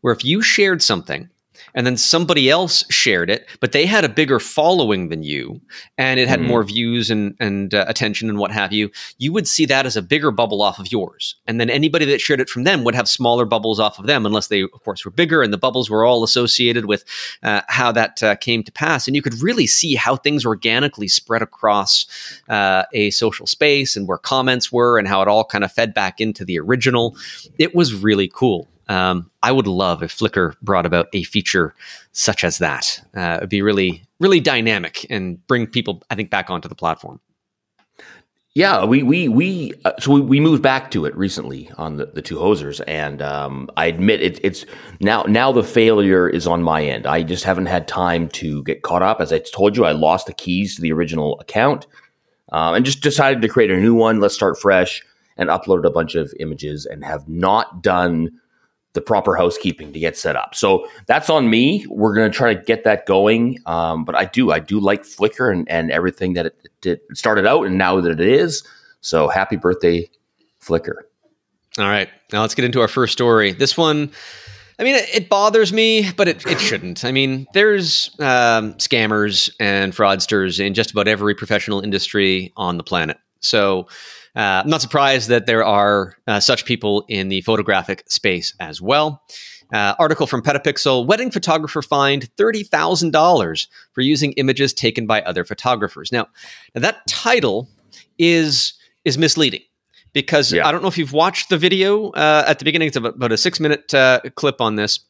where 0.00 0.14
if 0.14 0.24
you 0.24 0.42
shared 0.42 0.82
something 0.82 1.28
and 1.74 1.86
then 1.86 1.96
somebody 1.96 2.50
else 2.50 2.84
shared 2.90 3.30
it, 3.30 3.48
but 3.60 3.72
they 3.72 3.86
had 3.86 4.04
a 4.04 4.08
bigger 4.08 4.38
following 4.38 5.08
than 5.08 5.22
you, 5.22 5.60
and 5.98 6.20
it 6.20 6.28
had 6.28 6.40
mm. 6.40 6.46
more 6.46 6.64
views 6.64 7.10
and 7.10 7.36
and 7.40 7.74
uh, 7.74 7.84
attention 7.88 8.28
and 8.28 8.38
what 8.38 8.50
have 8.50 8.72
you. 8.72 8.90
You 9.18 9.32
would 9.32 9.48
see 9.48 9.66
that 9.66 9.86
as 9.86 9.96
a 9.96 10.02
bigger 10.02 10.30
bubble 10.30 10.62
off 10.62 10.78
of 10.78 10.90
yours, 10.92 11.36
and 11.46 11.60
then 11.60 11.70
anybody 11.70 12.04
that 12.06 12.20
shared 12.20 12.40
it 12.40 12.48
from 12.48 12.64
them 12.64 12.84
would 12.84 12.94
have 12.94 13.08
smaller 13.08 13.44
bubbles 13.44 13.80
off 13.80 13.98
of 13.98 14.06
them, 14.06 14.26
unless 14.26 14.48
they, 14.48 14.62
of 14.62 14.82
course, 14.84 15.04
were 15.04 15.10
bigger, 15.10 15.42
and 15.42 15.52
the 15.52 15.58
bubbles 15.58 15.90
were 15.90 16.04
all 16.04 16.24
associated 16.24 16.86
with 16.86 17.04
uh, 17.42 17.62
how 17.68 17.92
that 17.92 18.22
uh, 18.22 18.36
came 18.36 18.62
to 18.62 18.72
pass. 18.72 19.06
And 19.06 19.16
you 19.16 19.22
could 19.22 19.40
really 19.42 19.66
see 19.66 19.94
how 19.94 20.16
things 20.16 20.44
organically 20.44 21.08
spread 21.08 21.42
across 21.42 22.06
uh, 22.48 22.84
a 22.92 23.10
social 23.10 23.46
space 23.46 23.96
and 23.96 24.08
where 24.08 24.18
comments 24.18 24.72
were, 24.72 24.98
and 24.98 25.08
how 25.08 25.22
it 25.22 25.28
all 25.28 25.44
kind 25.44 25.64
of 25.64 25.72
fed 25.72 25.94
back 25.94 26.20
into 26.20 26.44
the 26.44 26.58
original. 26.58 27.16
It 27.58 27.74
was 27.74 27.94
really 27.94 28.28
cool. 28.28 28.68
Um, 28.90 29.30
I 29.44 29.52
would 29.52 29.68
love 29.68 30.02
if 30.02 30.18
Flickr 30.18 30.54
brought 30.62 30.84
about 30.84 31.06
a 31.12 31.22
feature 31.22 31.74
such 32.10 32.42
as 32.42 32.58
that. 32.58 33.00
Uh, 33.16 33.36
it'd 33.38 33.48
be 33.48 33.62
really, 33.62 34.02
really 34.18 34.40
dynamic 34.40 35.06
and 35.08 35.46
bring 35.46 35.68
people, 35.68 36.02
I 36.10 36.16
think, 36.16 36.28
back 36.28 36.50
onto 36.50 36.68
the 36.68 36.74
platform. 36.74 37.20
Yeah, 38.54 38.84
we 38.84 39.04
we 39.04 39.28
we 39.28 39.74
uh, 39.84 39.92
so 40.00 40.10
we, 40.10 40.20
we 40.20 40.40
moved 40.40 40.60
back 40.60 40.90
to 40.90 41.04
it 41.04 41.16
recently 41.16 41.70
on 41.78 41.98
the, 41.98 42.06
the 42.06 42.20
two 42.20 42.34
hosers, 42.34 42.80
and 42.88 43.22
um, 43.22 43.70
I 43.76 43.86
admit 43.86 44.20
it, 44.22 44.40
it's 44.42 44.66
now 44.98 45.22
now 45.22 45.52
the 45.52 45.62
failure 45.62 46.28
is 46.28 46.48
on 46.48 46.60
my 46.60 46.82
end. 46.82 47.06
I 47.06 47.22
just 47.22 47.44
haven't 47.44 47.66
had 47.66 47.86
time 47.86 48.28
to 48.30 48.64
get 48.64 48.82
caught 48.82 49.02
up. 49.02 49.20
As 49.20 49.32
I 49.32 49.38
told 49.38 49.76
you, 49.76 49.84
I 49.84 49.92
lost 49.92 50.26
the 50.26 50.32
keys 50.32 50.74
to 50.74 50.82
the 50.82 50.92
original 50.92 51.38
account, 51.38 51.86
um, 52.50 52.74
and 52.74 52.84
just 52.84 53.02
decided 53.02 53.40
to 53.42 53.48
create 53.48 53.70
a 53.70 53.78
new 53.78 53.94
one. 53.94 54.18
Let's 54.18 54.34
start 54.34 54.58
fresh, 54.58 55.00
and 55.36 55.48
uploaded 55.48 55.86
a 55.86 55.90
bunch 55.90 56.16
of 56.16 56.34
images, 56.40 56.86
and 56.86 57.04
have 57.04 57.28
not 57.28 57.84
done 57.84 58.30
the 58.92 59.00
proper 59.00 59.36
housekeeping 59.36 59.92
to 59.92 59.98
get 59.98 60.16
set 60.16 60.36
up. 60.36 60.54
So 60.54 60.86
that's 61.06 61.30
on 61.30 61.48
me. 61.48 61.86
We're 61.88 62.14
going 62.14 62.30
to 62.30 62.36
try 62.36 62.54
to 62.54 62.60
get 62.60 62.84
that 62.84 63.06
going. 63.06 63.58
Um, 63.66 64.04
but 64.04 64.14
I 64.14 64.24
do, 64.24 64.50
I 64.50 64.58
do 64.58 64.80
like 64.80 65.02
Flickr 65.02 65.52
and, 65.52 65.68
and 65.70 65.90
everything 65.90 66.32
that 66.34 66.46
it, 66.46 66.68
it, 66.84 67.02
started 67.14 67.46
out 67.46 67.66
and 67.66 67.78
now 67.78 68.00
that 68.00 68.10
it 68.10 68.20
is. 68.20 68.66
So 69.00 69.28
happy 69.28 69.56
birthday, 69.56 70.10
Flickr. 70.60 70.94
All 71.78 71.86
right. 71.86 72.08
Now 72.32 72.40
let's 72.40 72.54
get 72.54 72.64
into 72.64 72.80
our 72.80 72.88
first 72.88 73.12
story. 73.12 73.52
This 73.52 73.76
one, 73.76 74.10
I 74.78 74.82
mean, 74.82 74.96
it, 74.96 75.28
bothers 75.28 75.72
me, 75.72 76.10
but 76.16 76.26
it, 76.26 76.44
it 76.46 76.58
shouldn't. 76.58 77.04
I 77.04 77.12
mean, 77.12 77.46
there's 77.54 78.10
um, 78.18 78.74
scammers 78.74 79.54
and 79.60 79.92
fraudsters 79.92 80.58
in 80.58 80.74
just 80.74 80.90
about 80.90 81.06
every 81.06 81.34
professional 81.34 81.80
industry 81.80 82.52
on 82.56 82.76
the 82.76 82.82
planet. 82.82 83.18
So, 83.40 83.88
uh, 84.36 84.62
I'm 84.62 84.70
not 84.70 84.80
surprised 84.80 85.28
that 85.28 85.46
there 85.46 85.64
are 85.64 86.16
uh, 86.26 86.40
such 86.40 86.64
people 86.64 87.04
in 87.08 87.28
the 87.28 87.40
photographic 87.40 88.04
space 88.08 88.54
as 88.60 88.80
well. 88.80 89.22
Uh, 89.72 89.94
article 89.98 90.26
from 90.26 90.42
PetaPixel 90.42 91.06
Wedding 91.06 91.30
photographer 91.30 91.82
fined 91.82 92.28
$30,000 92.36 93.66
for 93.92 94.00
using 94.00 94.32
images 94.32 94.72
taken 94.72 95.06
by 95.06 95.22
other 95.22 95.44
photographers. 95.44 96.10
Now, 96.10 96.26
now 96.74 96.80
that 96.80 97.06
title 97.08 97.68
is, 98.18 98.74
is 99.04 99.16
misleading 99.16 99.62
because 100.12 100.52
yeah. 100.52 100.66
I 100.66 100.72
don't 100.72 100.82
know 100.82 100.88
if 100.88 100.98
you've 100.98 101.12
watched 101.12 101.50
the 101.50 101.58
video 101.58 102.10
uh, 102.10 102.44
at 102.46 102.58
the 102.58 102.64
beginning. 102.64 102.88
It's 102.88 102.96
about 102.96 103.32
a 103.32 103.36
six 103.36 103.60
minute 103.60 103.94
uh, 103.94 104.20
clip 104.34 104.60
on 104.60 104.76
this 104.76 105.00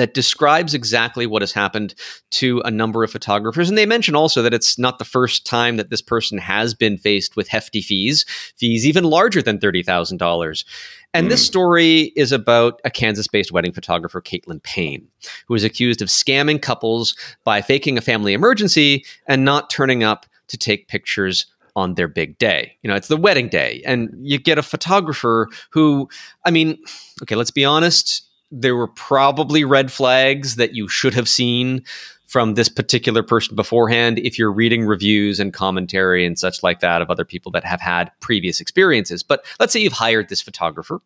that 0.00 0.14
describes 0.14 0.74
exactly 0.74 1.26
what 1.26 1.42
has 1.42 1.52
happened 1.52 1.94
to 2.30 2.60
a 2.64 2.70
number 2.70 3.04
of 3.04 3.10
photographers. 3.10 3.68
And 3.68 3.78
they 3.78 3.86
mention 3.86 4.14
also 4.14 4.42
that 4.42 4.54
it's 4.54 4.78
not 4.78 4.98
the 4.98 5.04
first 5.04 5.46
time 5.46 5.76
that 5.76 5.90
this 5.90 6.02
person 6.02 6.38
has 6.38 6.74
been 6.74 6.98
faced 6.98 7.36
with 7.36 7.48
hefty 7.48 7.80
fees, 7.80 8.24
fees 8.56 8.86
even 8.86 9.04
larger 9.04 9.42
than 9.42 9.58
$30,000. 9.58 10.64
And 11.12 11.26
mm. 11.26 11.30
this 11.30 11.42
hmm. 11.42 11.46
story 11.46 12.00
is 12.16 12.32
about 12.32 12.80
a 12.84 12.90
Kansas 12.90 13.28
based 13.28 13.52
wedding 13.52 13.72
photographer, 13.72 14.20
Caitlin 14.20 14.62
Payne, 14.62 15.06
who 15.46 15.54
is 15.54 15.64
accused 15.64 16.02
of 16.02 16.08
scamming 16.08 16.60
couples 16.60 17.16
by 17.44 17.62
faking 17.62 17.96
a 17.96 18.02
family 18.02 18.32
emergency 18.32 19.04
and 19.26 19.44
not 19.44 19.70
turning 19.70 20.02
up 20.02 20.26
to 20.48 20.58
take 20.58 20.88
pictures 20.88 21.46
on 21.76 21.94
their 21.94 22.08
big 22.08 22.38
day. 22.38 22.76
You 22.82 22.88
know, 22.88 22.96
it's 22.96 23.08
the 23.08 23.16
wedding 23.16 23.48
day, 23.48 23.82
and 23.84 24.10
you 24.20 24.38
get 24.38 24.58
a 24.58 24.62
photographer 24.62 25.48
who, 25.70 26.08
I 26.44 26.50
mean, 26.50 26.78
okay, 27.22 27.34
let's 27.34 27.50
be 27.50 27.64
honest 27.64 28.28
there 28.60 28.76
were 28.76 28.88
probably 28.88 29.64
red 29.64 29.90
flags 29.90 30.56
that 30.56 30.74
you 30.74 30.88
should 30.88 31.14
have 31.14 31.28
seen 31.28 31.84
from 32.26 32.54
this 32.54 32.68
particular 32.68 33.22
person 33.22 33.54
beforehand 33.54 34.18
if 34.18 34.38
you're 34.38 34.52
reading 34.52 34.84
reviews 34.84 35.38
and 35.38 35.52
commentary 35.52 36.26
and 36.26 36.38
such 36.38 36.62
like 36.62 36.80
that 36.80 37.00
of 37.02 37.10
other 37.10 37.24
people 37.24 37.52
that 37.52 37.64
have 37.64 37.80
had 37.80 38.10
previous 38.20 38.60
experiences. 38.60 39.22
But 39.22 39.44
let's 39.60 39.72
say 39.72 39.80
you've 39.80 39.92
hired 39.92 40.28
this 40.28 40.40
photographer, 40.40 41.00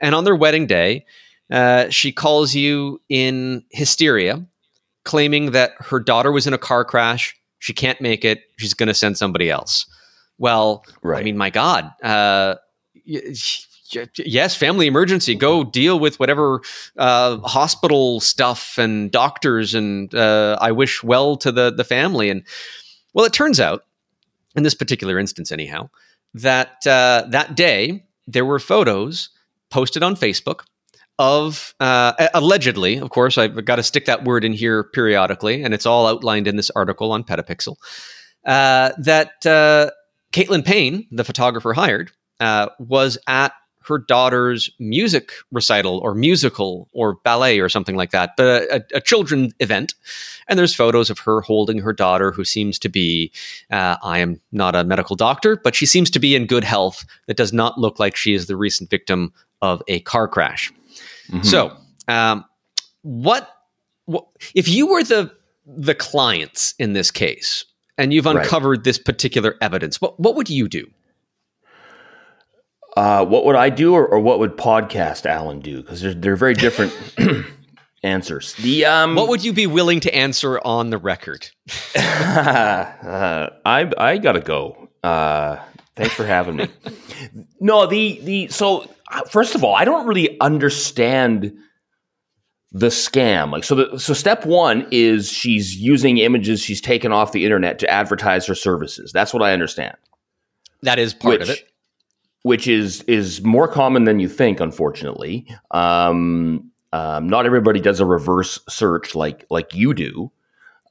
and 0.00 0.14
on 0.14 0.24
their 0.24 0.36
wedding 0.36 0.66
day, 0.66 1.04
uh, 1.50 1.88
she 1.90 2.12
calls 2.12 2.54
you 2.54 3.00
in 3.08 3.64
hysteria, 3.70 4.44
claiming 5.04 5.50
that 5.50 5.72
her 5.78 6.00
daughter 6.00 6.32
was 6.32 6.46
in 6.46 6.54
a 6.54 6.58
car 6.58 6.84
crash. 6.84 7.36
She 7.58 7.72
can't 7.72 8.00
make 8.00 8.24
it. 8.24 8.42
She's 8.58 8.74
going 8.74 8.88
to 8.88 8.94
send 8.94 9.18
somebody 9.18 9.50
else. 9.50 9.86
Well, 10.38 10.84
right. 11.02 11.20
I 11.20 11.22
mean, 11.22 11.36
my 11.36 11.50
God, 11.50 11.90
uh, 12.02 12.56
yes, 14.18 14.56
family 14.56 14.86
emergency. 14.86 15.34
Go 15.34 15.64
deal 15.64 15.98
with 15.98 16.18
whatever 16.18 16.60
uh, 16.96 17.38
hospital 17.38 18.20
stuff 18.20 18.78
and 18.78 19.10
doctors, 19.10 19.74
and 19.74 20.14
uh, 20.14 20.58
I 20.60 20.72
wish 20.72 21.02
well 21.02 21.36
to 21.36 21.52
the 21.52 21.70
the 21.70 21.84
family. 21.84 22.30
And 22.30 22.42
well, 23.14 23.24
it 23.24 23.32
turns 23.32 23.60
out, 23.60 23.84
in 24.56 24.62
this 24.62 24.74
particular 24.74 25.18
instance, 25.18 25.52
anyhow, 25.52 25.90
that 26.34 26.86
uh, 26.86 27.24
that 27.28 27.54
day 27.56 28.04
there 28.26 28.44
were 28.44 28.58
photos 28.58 29.30
posted 29.70 30.02
on 30.02 30.16
Facebook 30.16 30.60
of 31.18 31.74
uh, 31.80 32.28
allegedly, 32.34 32.96
of 32.96 33.10
course, 33.10 33.38
I've 33.38 33.64
got 33.64 33.76
to 33.76 33.82
stick 33.82 34.06
that 34.06 34.24
word 34.24 34.44
in 34.44 34.52
here 34.52 34.84
periodically, 34.84 35.62
and 35.62 35.74
it's 35.74 35.86
all 35.86 36.06
outlined 36.06 36.48
in 36.48 36.56
this 36.56 36.70
article 36.70 37.12
on 37.12 37.22
PetaPixel. 37.22 37.76
Uh, 38.44 38.90
that 38.98 39.46
uh, 39.46 39.90
Caitlin 40.32 40.64
Payne, 40.64 41.06
the 41.12 41.24
photographer 41.24 41.74
hired, 41.74 42.10
uh, 42.40 42.68
was 42.80 43.18
at 43.28 43.52
her 43.86 43.98
daughter's 43.98 44.70
music 44.78 45.32
recital 45.50 45.98
or 45.98 46.14
musical 46.14 46.88
or 46.92 47.14
ballet 47.24 47.60
or 47.60 47.68
something 47.68 47.96
like 47.96 48.10
that, 48.10 48.32
but 48.36 48.62
a, 48.70 48.84
a 48.94 49.00
children 49.00 49.52
event. 49.60 49.94
And 50.48 50.58
there's 50.58 50.74
photos 50.74 51.10
of 51.10 51.18
her 51.20 51.40
holding 51.40 51.78
her 51.78 51.92
daughter, 51.92 52.32
who 52.32 52.44
seems 52.44 52.78
to 52.80 52.88
be, 52.88 53.32
uh, 53.70 53.96
I 54.02 54.18
am 54.18 54.40
not 54.50 54.74
a 54.74 54.84
medical 54.84 55.16
doctor, 55.16 55.56
but 55.56 55.74
she 55.74 55.86
seems 55.86 56.10
to 56.10 56.18
be 56.18 56.34
in 56.34 56.46
good 56.46 56.64
health. 56.64 57.04
That 57.26 57.36
does 57.36 57.52
not 57.52 57.78
look 57.78 57.98
like 57.98 58.16
she 58.16 58.34
is 58.34 58.46
the 58.46 58.56
recent 58.56 58.90
victim 58.90 59.32
of 59.60 59.82
a 59.88 60.00
car 60.00 60.28
crash. 60.28 60.72
Mm-hmm. 61.28 61.42
So, 61.42 61.76
um, 62.08 62.44
what, 63.02 63.48
what 64.06 64.26
if 64.54 64.68
you 64.68 64.86
were 64.86 65.02
the 65.02 65.32
the 65.64 65.94
clients 65.94 66.74
in 66.78 66.92
this 66.92 67.10
case 67.10 67.64
and 67.96 68.12
you've 68.12 68.26
uncovered 68.26 68.78
right. 68.78 68.84
this 68.84 68.98
particular 68.98 69.56
evidence? 69.60 70.00
What 70.00 70.18
what 70.18 70.34
would 70.34 70.50
you 70.50 70.68
do? 70.68 70.90
Uh, 72.96 73.24
what 73.24 73.44
would 73.46 73.56
I 73.56 73.70
do, 73.70 73.94
or, 73.94 74.06
or, 74.06 74.20
what 74.20 74.38
would 74.38 74.56
podcast 74.56 75.24
Alan 75.24 75.60
do? 75.60 75.80
Because 75.80 76.02
they're, 76.02 76.12
they're 76.12 76.36
very 76.36 76.52
different 76.52 76.92
answers. 78.02 78.54
The 78.54 78.84
um, 78.84 79.14
what 79.14 79.28
would 79.28 79.42
you 79.42 79.54
be 79.54 79.66
willing 79.66 80.00
to 80.00 80.14
answer 80.14 80.60
on 80.60 80.90
the 80.90 80.98
record? 80.98 81.48
uh, 81.96 83.48
I 83.64 83.90
I 83.96 84.18
gotta 84.18 84.40
go. 84.40 84.90
Uh, 85.02 85.56
thanks 85.96 86.12
for 86.12 86.26
having 86.26 86.56
me. 86.56 86.68
no, 87.60 87.86
the 87.86 88.20
the 88.22 88.48
so 88.48 88.86
uh, 89.10 89.22
first 89.24 89.54
of 89.54 89.64
all, 89.64 89.74
I 89.74 89.86
don't 89.86 90.06
really 90.06 90.38
understand 90.40 91.54
the 92.72 92.88
scam. 92.88 93.52
Like 93.52 93.64
so, 93.64 93.74
the, 93.74 93.98
so 93.98 94.12
step 94.12 94.44
one 94.44 94.86
is 94.90 95.30
she's 95.30 95.76
using 95.76 96.18
images 96.18 96.60
she's 96.60 96.82
taken 96.82 97.10
off 97.10 97.32
the 97.32 97.46
internet 97.46 97.78
to 97.78 97.90
advertise 97.90 98.44
her 98.46 98.54
services. 98.54 99.12
That's 99.12 99.32
what 99.32 99.42
I 99.42 99.54
understand. 99.54 99.96
That 100.82 100.98
is 100.98 101.14
part 101.14 101.38
Which, 101.40 101.48
of 101.48 101.50
it 101.56 101.71
which 102.42 102.66
is 102.66 103.02
is 103.02 103.42
more 103.42 103.68
common 103.68 104.04
than 104.04 104.18
you 104.18 104.28
think. 104.28 104.60
Unfortunately, 104.60 105.46
um, 105.70 106.70
um, 106.92 107.28
not 107.28 107.46
everybody 107.46 107.80
does 107.80 108.00
a 108.00 108.06
reverse 108.06 108.60
search 108.68 109.14
like 109.14 109.46
like 109.50 109.74
you 109.74 109.94
do, 109.94 110.30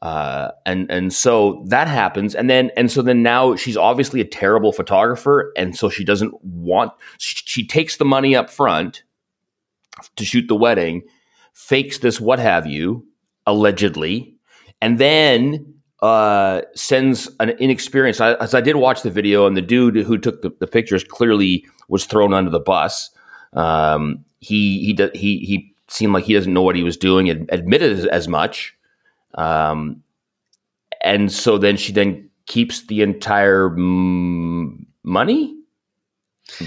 uh, 0.01 0.51
and 0.65 0.89
and 0.89 1.13
so 1.13 1.63
that 1.67 1.88
happens. 1.88 2.34
And 2.36 2.50
then 2.50 2.72
and 2.75 2.91
so 2.91 3.01
then 3.01 3.22
now 3.22 3.55
she's 3.55 3.77
obviously 3.77 4.22
a 4.22 4.25
terrible 4.25 4.72
photographer, 4.72 5.51
and 5.58 5.75
so 5.75 5.89
she 5.89 6.03
doesn't 6.03 6.34
want. 6.43 6.93
She, 7.17 7.41
she 7.46 7.67
takes 7.67 7.98
the 7.98 8.05
money 8.05 8.36
up 8.36 8.50
front 8.50 9.03
to 10.15 10.25
shoot 10.25 10.48
the 10.48 10.55
wedding, 10.55 11.03
fakes 11.53 12.00
this 12.00 12.20
what 12.20 12.39
have 12.39 12.65
you 12.65 13.05
allegedly, 13.46 14.36
and 14.81 14.98
then 14.98 15.80
uh, 16.01 16.62
sends 16.74 17.29
an 17.39 17.50
inexperienced. 17.60 18.22
I, 18.22 18.34
as 18.36 18.53
I 18.53 18.62
did 18.62 18.75
watch 18.75 19.03
the 19.03 19.12
video, 19.12 19.46
and 19.46 19.55
the 19.55 19.62
dude 19.62 19.96
who 19.96 20.17
took 20.17 20.41
the, 20.41 20.51
the 20.60 20.67
pictures 20.67 21.03
clearly 21.03 21.65
was 21.88 22.05
thrown 22.05 22.34
under 22.34 22.50
the 22.50 22.60
bus. 22.60 23.12
Um, 23.53 24.25
he 24.39 24.79
he 24.84 25.10
he 25.13 25.38
he 25.46 25.75
seemed 25.88 26.13
like 26.13 26.24
he 26.24 26.34
doesn't 26.34 26.53
know 26.53 26.62
what 26.62 26.75
he 26.75 26.84
was 26.84 26.98
doing, 26.98 27.29
and 27.29 27.50
admitted 27.51 27.91
as, 27.91 28.05
as 28.05 28.27
much. 28.27 28.75
Um, 29.36 30.03
and 31.01 31.31
so 31.31 31.58
then 31.58 31.77
she 31.77 31.91
then 31.91 32.29
keeps 32.46 32.86
the 32.88 33.01
entire 33.01 33.67
m- 33.67 34.88
money. 35.03 35.55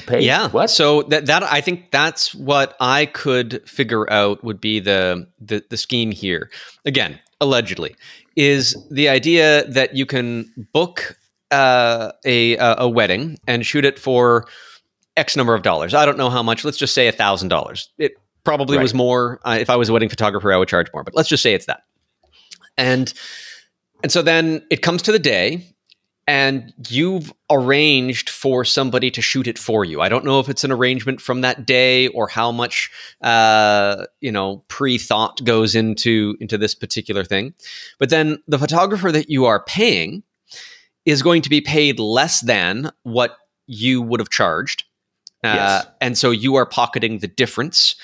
Pay. 0.07 0.23
Yeah. 0.23 0.49
What? 0.49 0.71
So 0.71 1.03
that 1.05 1.27
that 1.27 1.43
I 1.43 1.61
think 1.61 1.91
that's 1.91 2.35
what 2.35 2.75
I 2.81 3.07
could 3.07 3.69
figure 3.69 4.11
out 4.11 4.43
would 4.43 4.61
be 4.61 4.81
the 4.81 5.27
the, 5.41 5.63
the 5.69 5.77
scheme 5.77 6.11
here. 6.11 6.51
Again, 6.87 7.21
allegedly, 7.41 7.95
is 8.37 8.77
the 8.91 9.09
idea 9.09 9.65
that 9.71 9.95
you 9.95 10.07
can 10.07 10.53
book 10.73 11.17
uh, 11.51 12.13
a 12.25 12.57
a 12.57 12.89
wedding 12.89 13.39
and 13.47 13.65
shoot 13.65 13.85
it 13.85 13.99
for 13.99 14.47
X 15.17 15.37
number 15.37 15.55
of 15.55 15.63
dollars. 15.63 15.95
I 15.95 16.05
don't 16.05 16.19
know 16.19 16.31
how 16.31 16.43
much. 16.43 16.65
Let's 16.65 16.79
just 16.79 16.95
say 16.95 17.09
a 17.09 17.13
thousand 17.13 17.49
dollars. 17.49 17.89
It 17.99 18.13
probably 18.45 18.77
right. 18.77 18.83
was 18.83 18.95
more. 18.95 19.41
Uh, 19.45 19.59
if 19.61 19.71
I 19.71 19.77
was 19.77 19.89
a 19.89 19.93
wedding 19.93 20.09
photographer, 20.09 20.53
I 20.53 20.57
would 20.57 20.69
charge 20.69 20.89
more. 20.93 21.05
But 21.05 21.15
let's 21.15 21.29
just 21.29 21.43
say 21.43 21.55
it's 21.55 21.67
that. 21.67 21.83
And 22.77 23.13
and 24.03 24.11
so 24.11 24.23
then 24.23 24.65
it 24.71 24.83
comes 24.83 25.03
to 25.03 25.13
the 25.13 25.19
day, 25.19 25.74
and 26.27 26.73
you've 26.89 27.33
arranged 27.51 28.31
for 28.31 28.65
somebody 28.65 29.11
to 29.11 29.21
shoot 29.21 29.47
it 29.47 29.59
for 29.59 29.85
you. 29.85 30.01
I 30.01 30.09
don't 30.09 30.25
know 30.25 30.41
if 30.41 30.49
it's 30.49 30.65
an 30.65 30.73
arrangement 30.73 31.21
from 31.21 31.43
that 31.43 31.67
day 31.67 32.09
or 32.09 32.29
how 32.29 32.51
much 32.51 32.91
uh, 33.21 34.07
you 34.21 34.33
know 34.33 34.65
pre-thought 34.69 35.45
goes 35.45 35.75
into 35.75 36.37
into 36.41 36.57
this 36.57 36.75
particular 36.75 37.25
thing. 37.25 37.55
But 37.99 38.11
then 38.11 38.43
the 38.49 38.59
photographer 38.59 39.13
that 39.13 39.29
you 39.29 39.45
are 39.45 39.63
paying 39.65 40.23
is 41.05 41.23
going 41.23 41.43
to 41.43 41.51
be 41.51 41.61
paid 41.61 41.99
less 41.99 42.41
than 42.41 42.91
what 43.03 43.37
you 43.67 44.01
would 44.01 44.21
have 44.21 44.31
charged. 44.31 44.85
Uh, 45.43 45.55
yes. 45.55 45.87
And 46.01 46.17
so 46.17 46.31
you 46.31 46.55
are 46.55 46.65
pocketing 46.65 47.19
the 47.19 47.29
difference. 47.29 47.97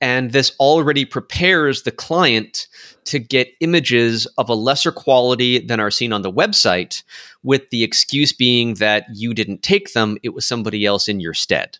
And 0.00 0.30
this 0.30 0.52
already 0.60 1.04
prepares 1.04 1.82
the 1.82 1.90
client 1.90 2.68
to 3.04 3.18
get 3.18 3.48
images 3.60 4.26
of 4.38 4.48
a 4.48 4.54
lesser 4.54 4.92
quality 4.92 5.58
than 5.58 5.80
are 5.80 5.90
seen 5.90 6.12
on 6.12 6.22
the 6.22 6.32
website, 6.32 7.02
with 7.42 7.70
the 7.70 7.82
excuse 7.82 8.32
being 8.32 8.74
that 8.74 9.06
you 9.12 9.34
didn't 9.34 9.62
take 9.62 9.92
them, 9.92 10.18
it 10.22 10.30
was 10.30 10.44
somebody 10.44 10.84
else 10.84 11.08
in 11.08 11.18
your 11.20 11.34
stead. 11.34 11.78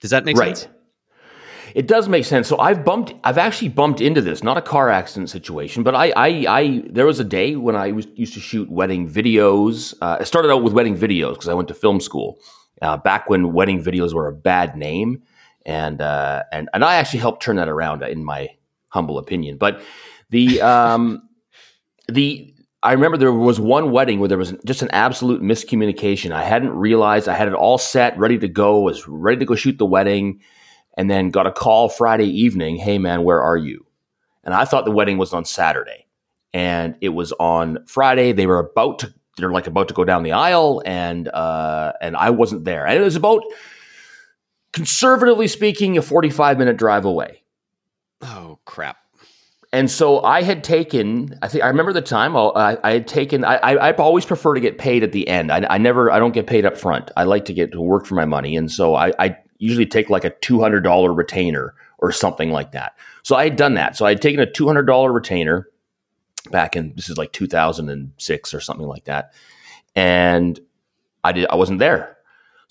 Does 0.00 0.10
that 0.10 0.24
make 0.24 0.36
right. 0.36 0.56
sense? 0.56 0.70
It 1.74 1.88
does 1.88 2.08
make 2.08 2.24
sense. 2.24 2.46
So 2.46 2.58
I've 2.58 2.84
bumped, 2.84 3.14
I've 3.24 3.38
actually 3.38 3.70
bumped 3.70 4.00
into 4.00 4.20
this, 4.20 4.44
not 4.44 4.56
a 4.56 4.62
car 4.62 4.90
accident 4.90 5.28
situation, 5.28 5.82
but 5.82 5.94
I, 5.94 6.12
I, 6.16 6.44
I 6.48 6.82
there 6.88 7.04
was 7.04 7.18
a 7.18 7.24
day 7.24 7.56
when 7.56 7.74
I 7.74 7.90
was 7.90 8.06
used 8.14 8.34
to 8.34 8.40
shoot 8.40 8.70
wedding 8.70 9.10
videos. 9.10 9.92
Uh, 10.00 10.18
I 10.20 10.24
started 10.24 10.52
out 10.52 10.62
with 10.62 10.72
wedding 10.72 10.96
videos 10.96 11.32
because 11.32 11.48
I 11.48 11.54
went 11.54 11.66
to 11.68 11.74
film 11.74 12.00
school 12.00 12.38
uh, 12.80 12.96
back 12.96 13.28
when 13.28 13.52
wedding 13.52 13.82
videos 13.82 14.14
were 14.14 14.28
a 14.28 14.32
bad 14.32 14.76
name 14.76 15.22
and 15.64 16.00
uh, 16.00 16.42
and 16.52 16.68
and 16.72 16.84
I 16.84 16.96
actually 16.96 17.20
helped 17.20 17.42
turn 17.42 17.56
that 17.56 17.68
around, 17.68 18.02
in 18.02 18.24
my 18.24 18.50
humble 18.88 19.18
opinion. 19.18 19.56
But 19.58 19.82
the 20.30 20.60
um, 20.60 21.28
the 22.08 22.54
I 22.82 22.92
remember 22.92 23.16
there 23.16 23.32
was 23.32 23.58
one 23.58 23.90
wedding 23.92 24.20
where 24.20 24.28
there 24.28 24.38
was 24.38 24.54
just 24.66 24.82
an 24.82 24.90
absolute 24.90 25.40
miscommunication. 25.42 26.32
I 26.32 26.44
hadn't 26.44 26.70
realized 26.70 27.28
I 27.28 27.34
had 27.34 27.48
it 27.48 27.54
all 27.54 27.78
set, 27.78 28.18
ready 28.18 28.38
to 28.38 28.48
go, 28.48 28.80
was 28.80 29.08
ready 29.08 29.38
to 29.38 29.46
go 29.46 29.54
shoot 29.54 29.78
the 29.78 29.86
wedding, 29.86 30.40
and 30.96 31.10
then 31.10 31.30
got 31.30 31.46
a 31.46 31.52
call 31.52 31.88
Friday 31.88 32.28
evening. 32.28 32.76
Hey 32.76 32.98
man, 32.98 33.24
where 33.24 33.42
are 33.42 33.56
you? 33.56 33.86
And 34.44 34.54
I 34.54 34.66
thought 34.66 34.84
the 34.84 34.90
wedding 34.90 35.16
was 35.16 35.32
on 35.32 35.44
Saturday, 35.44 36.06
and 36.52 36.94
it 37.00 37.10
was 37.10 37.32
on 37.32 37.78
Friday. 37.86 38.32
They 38.32 38.46
were 38.46 38.58
about 38.58 38.98
to 39.00 39.14
they're 39.36 39.50
like 39.50 39.66
about 39.66 39.88
to 39.88 39.94
go 39.94 40.04
down 40.04 40.22
the 40.22 40.32
aisle, 40.32 40.82
and 40.84 41.28
uh, 41.28 41.92
and 42.00 42.16
I 42.16 42.30
wasn't 42.30 42.64
there. 42.64 42.86
And 42.86 42.98
it 42.98 43.02
was 43.02 43.16
about 43.16 43.42
conservatively 44.74 45.46
speaking, 45.46 45.96
a 45.96 46.02
45 46.02 46.58
minute 46.58 46.76
drive 46.76 47.04
away. 47.04 47.42
Oh, 48.20 48.58
crap. 48.64 48.96
And 49.72 49.90
so 49.90 50.22
I 50.22 50.42
had 50.42 50.64
taken, 50.64 51.38
I 51.42 51.48
think 51.48 51.62
I 51.64 51.68
remember 51.68 51.92
the 51.92 52.02
time 52.02 52.36
oh, 52.36 52.52
I, 52.54 52.76
I 52.82 52.92
had 52.92 53.08
taken, 53.08 53.44
I, 53.44 53.56
I, 53.56 53.88
I, 53.88 53.92
always 53.92 54.24
prefer 54.24 54.54
to 54.54 54.60
get 54.60 54.78
paid 54.78 55.02
at 55.02 55.12
the 55.12 55.26
end. 55.28 55.50
I, 55.50 55.66
I, 55.70 55.78
never, 55.78 56.10
I 56.10 56.18
don't 56.18 56.32
get 56.32 56.46
paid 56.46 56.66
up 56.66 56.76
front. 56.76 57.10
I 57.16 57.24
like 57.24 57.44
to 57.46 57.52
get 57.52 57.72
to 57.72 57.80
work 57.80 58.06
for 58.06 58.14
my 58.14 58.24
money. 58.24 58.56
And 58.56 58.70
so 58.70 58.94
I, 58.94 59.12
I 59.18 59.36
usually 59.58 59.86
take 59.86 60.10
like 60.10 60.24
a 60.24 60.30
$200 60.30 61.16
retainer 61.16 61.74
or 61.98 62.12
something 62.12 62.50
like 62.50 62.72
that. 62.72 62.96
So 63.22 63.36
I 63.36 63.44
had 63.44 63.56
done 63.56 63.74
that. 63.74 63.96
So 63.96 64.06
I 64.06 64.10
had 64.10 64.22
taken 64.22 64.40
a 64.40 64.46
$200 64.46 65.14
retainer 65.14 65.68
back 66.50 66.76
in, 66.76 66.94
this 66.94 67.08
is 67.08 67.16
like 67.16 67.32
2006 67.32 68.54
or 68.54 68.60
something 68.60 68.86
like 68.86 69.04
that. 69.04 69.32
And 69.94 70.58
I 71.22 71.32
did, 71.32 71.46
I 71.48 71.54
wasn't 71.56 71.78
there. 71.78 72.14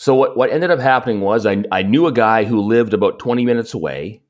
So 0.04 0.16
what, 0.16 0.36
what 0.36 0.52
ended 0.52 0.70
up 0.70 0.82
happening 0.82 1.22
was 1.22 1.46
I, 1.46 1.64
I 1.72 1.82
knew 1.82 2.08
a 2.08 2.12
guy 2.12 2.44
who 2.44 2.60
lived 2.60 2.94
about 2.94 3.20
20 3.20 3.46
minutes 3.46 3.74
away. 3.74 4.22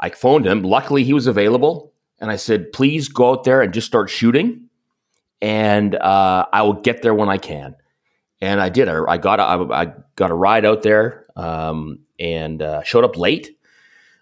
I 0.00 0.10
phoned 0.10 0.48
him. 0.48 0.64
Luckily, 0.64 1.04
he 1.04 1.12
was 1.12 1.28
available. 1.28 1.92
And 2.18 2.28
I 2.28 2.34
said, 2.34 2.72
please 2.72 3.06
go 3.06 3.30
out 3.30 3.44
there 3.44 3.62
and 3.62 3.72
just 3.72 3.86
start 3.86 4.10
shooting. 4.10 4.68
And 5.40 5.94
uh, 5.94 6.46
I 6.52 6.62
will 6.62 6.72
get 6.72 7.02
there 7.02 7.14
when 7.14 7.28
I 7.28 7.38
can. 7.38 7.76
And 8.40 8.60
I 8.60 8.68
did. 8.68 8.88
I, 8.88 9.04
I 9.06 9.16
got 9.16 9.38
a, 9.38 9.72
I 9.72 9.92
got 10.16 10.32
a 10.32 10.34
ride 10.34 10.64
out 10.64 10.82
there 10.82 11.26
um, 11.36 12.00
and 12.18 12.60
uh, 12.60 12.82
showed 12.82 13.04
up 13.04 13.16
late. 13.16 13.56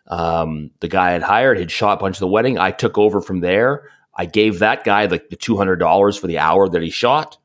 Um, 0.07 0.71
the 0.81 0.89
guy 0.89 1.09
I 1.09 1.13
had 1.13 1.23
hired 1.23 1.57
had 1.57 1.71
shot 1.71 1.97
a 1.97 2.01
bunch 2.03 2.17
of 2.17 2.21
the 2.21 2.29
wedding. 2.29 2.59
I 2.59 2.73
took 2.73 2.99
over 2.99 3.23
from 3.23 3.41
there. 3.41 3.89
I 4.15 4.27
gave 4.27 4.59
that 4.59 4.85
guy 4.85 5.07
the, 5.07 5.23
the 5.31 5.37
$200 5.39 6.21
for 6.21 6.27
the 6.27 6.41
hour 6.41 6.69
that 6.69 6.83
he 6.83 6.91
shot. 6.91 7.39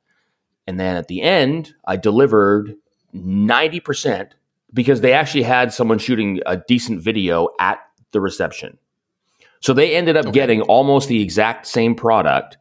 And 0.68 0.78
then 0.78 0.98
at 0.98 1.08
the 1.08 1.22
end, 1.22 1.74
I 1.86 1.96
delivered 1.96 2.76
90% 3.16 4.32
because 4.74 5.02
they 5.02 5.14
actually 5.14 5.44
had 5.44 5.74
someone 5.74 5.98
shooting 5.98 6.42
a 6.46 6.58
decent 6.58 7.02
video 7.02 7.50
at 7.60 7.80
the 8.12 8.22
reception. 8.22 8.78
So 9.62 9.74
they 9.74 9.96
ended 9.96 10.18
up 10.18 10.26
okay. 10.26 10.34
getting 10.34 10.62
almost 10.62 11.08
the 11.08 11.22
exact 11.22 11.66
same 11.66 11.96
product, 11.96 12.58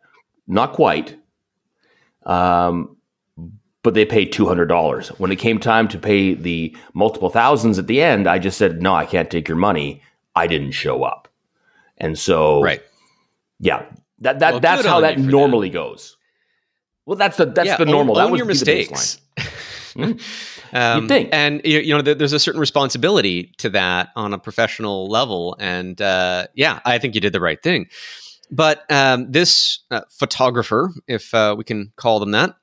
not 0.47 0.73
quite, 0.73 1.19
um, 2.25 2.97
but 3.83 3.95
they 3.95 4.07
paid 4.07 4.33
$200. 4.33 5.09
When 5.19 5.31
it 5.31 5.37
came 5.37 5.59
time 5.59 5.89
to 5.89 5.99
pay 5.99 6.35
the 6.35 6.75
multiple 6.95 7.29
thousands 7.29 7.79
at 7.79 7.87
the 7.87 8.01
end, 8.01 8.27
I 8.27 8.39
just 8.39 8.57
said, 8.57 8.81
no, 8.81 8.95
I 8.95 9.05
can't 9.05 9.31
take 9.31 9.49
your 9.49 9.59
money. 9.59 10.03
I 10.35 10.47
didn't 10.47 10.73
show 10.73 11.03
up. 11.03 11.29
And 11.99 12.19
so, 12.19 12.63
right. 12.63 12.83
yeah, 13.61 13.85
that, 14.21 14.39
that, 14.39 14.53
well, 14.53 14.61
that's 14.61 14.87
how 14.87 15.01
that 15.01 15.19
normally 15.19 15.69
that. 15.69 15.75
goes. 15.75 16.17
Well, 17.07 17.17
that's 17.17 17.37
the, 17.37 17.45
that's 17.47 17.67
yeah, 17.67 17.77
the 17.77 17.85
normal. 17.85 18.17
Own, 18.17 18.25
that 18.25 18.31
was 18.31 18.39
your 18.39 18.47
mistakes. 18.47 19.21
Um, 20.73 21.03
you 21.03 21.09
think, 21.09 21.29
and 21.33 21.61
you 21.65 21.95
know, 21.95 22.03
there's 22.03 22.33
a 22.33 22.41
certain 22.41 22.61
responsibility 22.61 23.53
to 23.59 23.71
that 23.71 24.09
on 24.17 24.35
a 24.35 24.39
professional 24.41 25.07
level, 25.07 25.57
and 25.61 26.01
uh, 26.03 26.49
yeah, 26.55 26.81
I 26.85 26.99
think 26.99 27.15
you 27.15 27.21
did 27.21 27.33
the 27.33 27.41
right 27.41 27.63
thing. 27.63 27.87
But 28.51 28.91
um, 28.91 29.31
this 29.31 29.81
uh, 29.93 30.01
photographer, 30.11 30.91
if 31.07 31.33
uh, 31.33 31.55
we 31.57 31.63
can 31.63 31.93
call 31.95 32.19
them 32.19 32.33
that, 32.33 32.57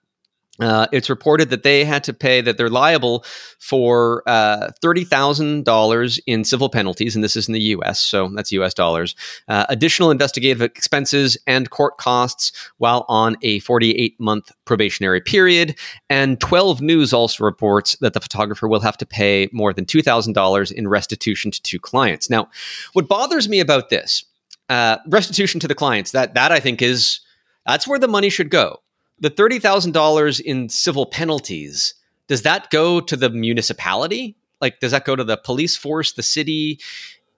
uh, 0.61 0.85
it's 0.91 1.09
reported 1.09 1.49
that 1.49 1.63
they 1.63 1.83
had 1.83 2.03
to 2.03 2.13
pay 2.13 2.39
that 2.39 2.57
they're 2.57 2.69
liable 2.69 3.25
for 3.59 4.23
uh, 4.27 4.71
thirty 4.81 5.03
thousand 5.03 5.65
dollars 5.65 6.19
in 6.27 6.43
civil 6.43 6.69
penalties, 6.69 7.15
and 7.15 7.23
this 7.23 7.35
is 7.35 7.47
in 7.47 7.53
the 7.53 7.61
U.S., 7.61 7.99
so 7.99 8.29
that's 8.29 8.51
U.S. 8.51 8.73
dollars. 8.73 9.15
Uh, 9.47 9.65
additional 9.69 10.11
investigative 10.11 10.61
expenses 10.61 11.37
and 11.47 11.71
court 11.71 11.97
costs 11.97 12.51
while 12.77 13.05
on 13.09 13.35
a 13.41 13.59
forty-eight 13.59 14.19
month 14.19 14.51
probationary 14.65 15.19
period. 15.19 15.77
And 16.09 16.39
Twelve 16.39 16.79
News 16.79 17.11
also 17.11 17.43
reports 17.43 17.97
that 18.01 18.13
the 18.13 18.21
photographer 18.21 18.67
will 18.67 18.81
have 18.81 18.97
to 18.97 19.05
pay 19.05 19.49
more 19.51 19.73
than 19.73 19.85
two 19.85 20.03
thousand 20.03 20.33
dollars 20.33 20.71
in 20.71 20.87
restitution 20.87 21.49
to 21.51 21.61
two 21.61 21.79
clients. 21.79 22.29
Now, 22.29 22.49
what 22.93 23.07
bothers 23.07 23.49
me 23.49 23.59
about 23.59 23.89
this 23.89 24.23
uh, 24.69 24.97
restitution 25.07 25.59
to 25.59 25.67
the 25.67 25.75
clients 25.75 26.11
that 26.11 26.35
that 26.35 26.51
I 26.51 26.59
think 26.59 26.83
is 26.83 27.19
that's 27.65 27.87
where 27.87 27.99
the 27.99 28.07
money 28.07 28.29
should 28.29 28.51
go 28.51 28.81
the 29.21 29.29
$30,000 29.29 30.41
in 30.41 30.67
civil 30.67 31.05
penalties, 31.05 31.93
does 32.27 32.41
that 32.41 32.69
go 32.69 32.99
to 32.99 33.15
the 33.15 33.29
municipality? 33.29 34.35
Like, 34.59 34.79
does 34.79 34.91
that 34.91 35.05
go 35.05 35.15
to 35.15 35.23
the 35.23 35.37
police 35.37 35.77
force, 35.77 36.13
the 36.13 36.23
city? 36.23 36.79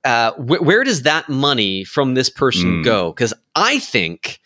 Uh, 0.04 0.32
wh- 0.34 0.62
where 0.62 0.84
does 0.84 1.04
that 1.04 1.30
money 1.30 1.84
from 1.84 2.16
this 2.16 2.30
person 2.30 2.82
mm. 2.82 2.84
go? 2.84 3.12
Because 3.12 3.34
I 3.56 3.80
think 3.80 4.40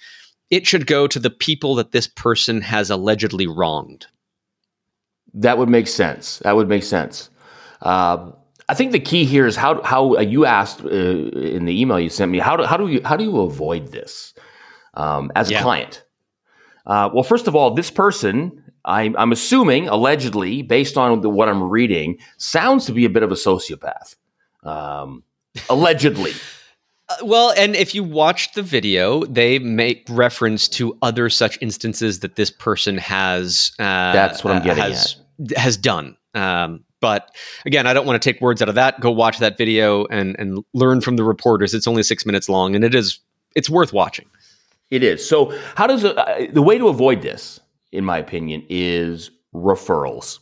it 0.50 0.65
should 0.65 0.88
go 0.88 1.08
to 1.08 1.19
the 1.19 1.30
people 1.30 1.76
that 1.76 1.91
this 1.91 2.08
person 2.08 2.62
has 2.62 2.89
allegedly 2.89 3.47
wronged. 3.47 4.08
That 5.34 5.58
would 5.58 5.69
make 5.69 5.88
sense. 5.88 6.39
That 6.39 6.56
would 6.56 6.67
make 6.67 6.84
sense. 6.84 7.30
Uh, 7.82 8.32
I 8.69 8.73
think 8.73 8.91
the 8.91 9.00
key 9.00 9.26
here 9.26 9.45
is 9.45 9.56
how 9.56 9.82
how 9.84 10.15
uh, 10.17 10.21
you 10.21 10.45
asked 10.45 10.84
uh, 10.84 10.89
in 10.89 11.65
the 11.65 11.80
email 11.80 12.00
you 12.00 12.10
sent 12.10 12.32
me. 12.32 12.39
How 12.39 12.58
do 12.58 12.63
how 12.63 12.78
do 12.78 12.88
you 12.88 13.02
how 13.06 13.15
do 13.15 13.23
you 13.23 13.41
avoid 13.41 13.91
this 13.91 14.34
um, 14.95 15.32
as 15.36 15.52
yeah. 15.52 15.60
a 15.60 15.62
client? 15.62 16.04
Uh, 16.88 17.10
well, 17.13 17.23
first 17.23 17.47
of 17.47 17.56
all, 17.56 17.71
this 17.71 17.91
person, 17.91 18.63
I'm, 18.86 19.15
I'm 19.17 19.32
assuming, 19.32 19.89
allegedly, 19.89 20.62
based 20.62 20.97
on 20.97 21.21
the, 21.21 21.30
what 21.30 21.50
I'm 21.50 21.63
reading, 21.63 22.17
sounds 22.38 22.86
to 22.86 22.93
be 22.93 23.04
a 23.06 23.10
bit 23.10 23.23
of 23.23 23.32
a 23.32 23.36
sociopath. 23.36 24.15
Um, 24.63 25.23
allegedly. 25.69 26.32
Uh, 27.10 27.15
well, 27.23 27.54
and 27.58 27.76
if 27.76 27.93
you 27.93 28.04
watch 28.04 28.54
the 28.54 28.63
video, 28.63 29.26
they 29.26 29.60
make 29.60 30.06
reference 30.10 30.67
to 30.69 30.97
other 31.02 31.30
such 31.30 31.58
instances 31.62 32.21
that 32.21 32.36
this 32.38 32.50
person 32.50 32.97
has. 32.97 33.73
Uh, 33.78 34.13
That's 34.13 34.43
what 34.43 34.56
I'm 34.56 34.63
getting 34.63 34.84
has, 34.84 35.17
at. 35.52 35.58
Has 35.58 35.78
done. 35.78 36.15
Um, 36.34 36.86
but 37.00 37.36
again, 37.65 37.86
I 37.86 37.93
don't 37.93 38.06
want 38.06 38.21
to 38.21 38.32
take 38.32 38.41
words 38.41 38.62
out 38.62 38.69
of 38.69 38.76
that. 38.76 39.00
Go 39.00 39.12
watch 39.12 39.39
that 39.39 39.58
video 39.58 40.06
and 40.06 40.36
and 40.39 40.63
learn 40.73 41.02
from 41.02 41.15
the 41.15 41.23
reporters. 41.23 41.73
It's 41.73 41.88
only 41.88 42.04
six 42.04 42.26
minutes 42.26 42.50
long, 42.50 42.76
and 42.76 42.84
it 42.84 42.95
is 42.95 43.19
it's 43.56 43.69
worth 43.69 43.93
watching. 43.93 44.26
It 44.89 45.04
is. 45.04 45.28
So, 45.28 45.58
how 45.76 45.88
does 45.88 46.06
uh, 46.06 46.47
the 46.52 46.62
way 46.62 46.78
to 46.78 46.88
avoid 46.88 47.21
this, 47.21 47.60
in 47.91 48.06
my 48.06 48.17
opinion, 48.17 48.65
is 48.69 49.32
referrals. 49.54 50.39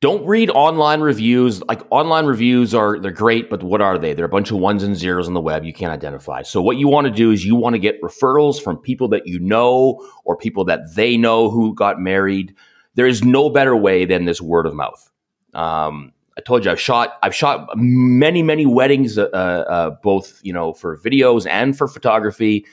Don't 0.00 0.24
read 0.24 0.48
online 0.50 1.02
reviews. 1.02 1.62
Like 1.64 1.82
online 1.90 2.24
reviews 2.24 2.74
are 2.74 2.98
they're 2.98 3.10
great, 3.10 3.50
but 3.50 3.62
what 3.62 3.82
are 3.82 3.98
they? 3.98 4.14
They're 4.14 4.24
a 4.24 4.30
bunch 4.30 4.50
of 4.50 4.56
ones 4.56 4.82
and 4.82 4.96
zeros 4.96 5.28
on 5.28 5.34
the 5.34 5.42
web 5.42 5.62
you 5.64 5.74
can't 5.74 5.92
identify. 5.92 6.40
So 6.42 6.62
what 6.62 6.78
you 6.78 6.88
want 6.88 7.06
to 7.06 7.12
do 7.12 7.30
is 7.30 7.44
you 7.44 7.54
want 7.54 7.74
to 7.74 7.78
get 7.78 8.00
referrals 8.00 8.62
from 8.62 8.78
people 8.78 9.08
that 9.08 9.26
you 9.26 9.38
know 9.38 10.00
or 10.24 10.36
people 10.38 10.64
that 10.66 10.94
they 10.94 11.18
know 11.18 11.50
who 11.50 11.74
got 11.74 12.00
married. 12.00 12.54
There 12.94 13.06
is 13.06 13.22
no 13.22 13.50
better 13.50 13.76
way 13.76 14.06
than 14.06 14.24
this 14.24 14.40
word 14.40 14.64
of 14.64 14.74
mouth. 14.74 15.10
Um, 15.52 16.12
I 16.38 16.40
told 16.40 16.64
you 16.64 16.70
I've 16.70 16.80
shot 16.80 17.18
I've 17.22 17.34
shot 17.34 17.68
many 17.76 18.42
many 18.42 18.64
weddings, 18.64 19.18
uh, 19.18 19.24
uh, 19.24 19.90
both 20.02 20.40
you 20.42 20.54
know 20.54 20.72
for 20.72 20.96
videos 20.96 21.46
and 21.46 21.76
for 21.76 21.86
photography. 21.86 22.64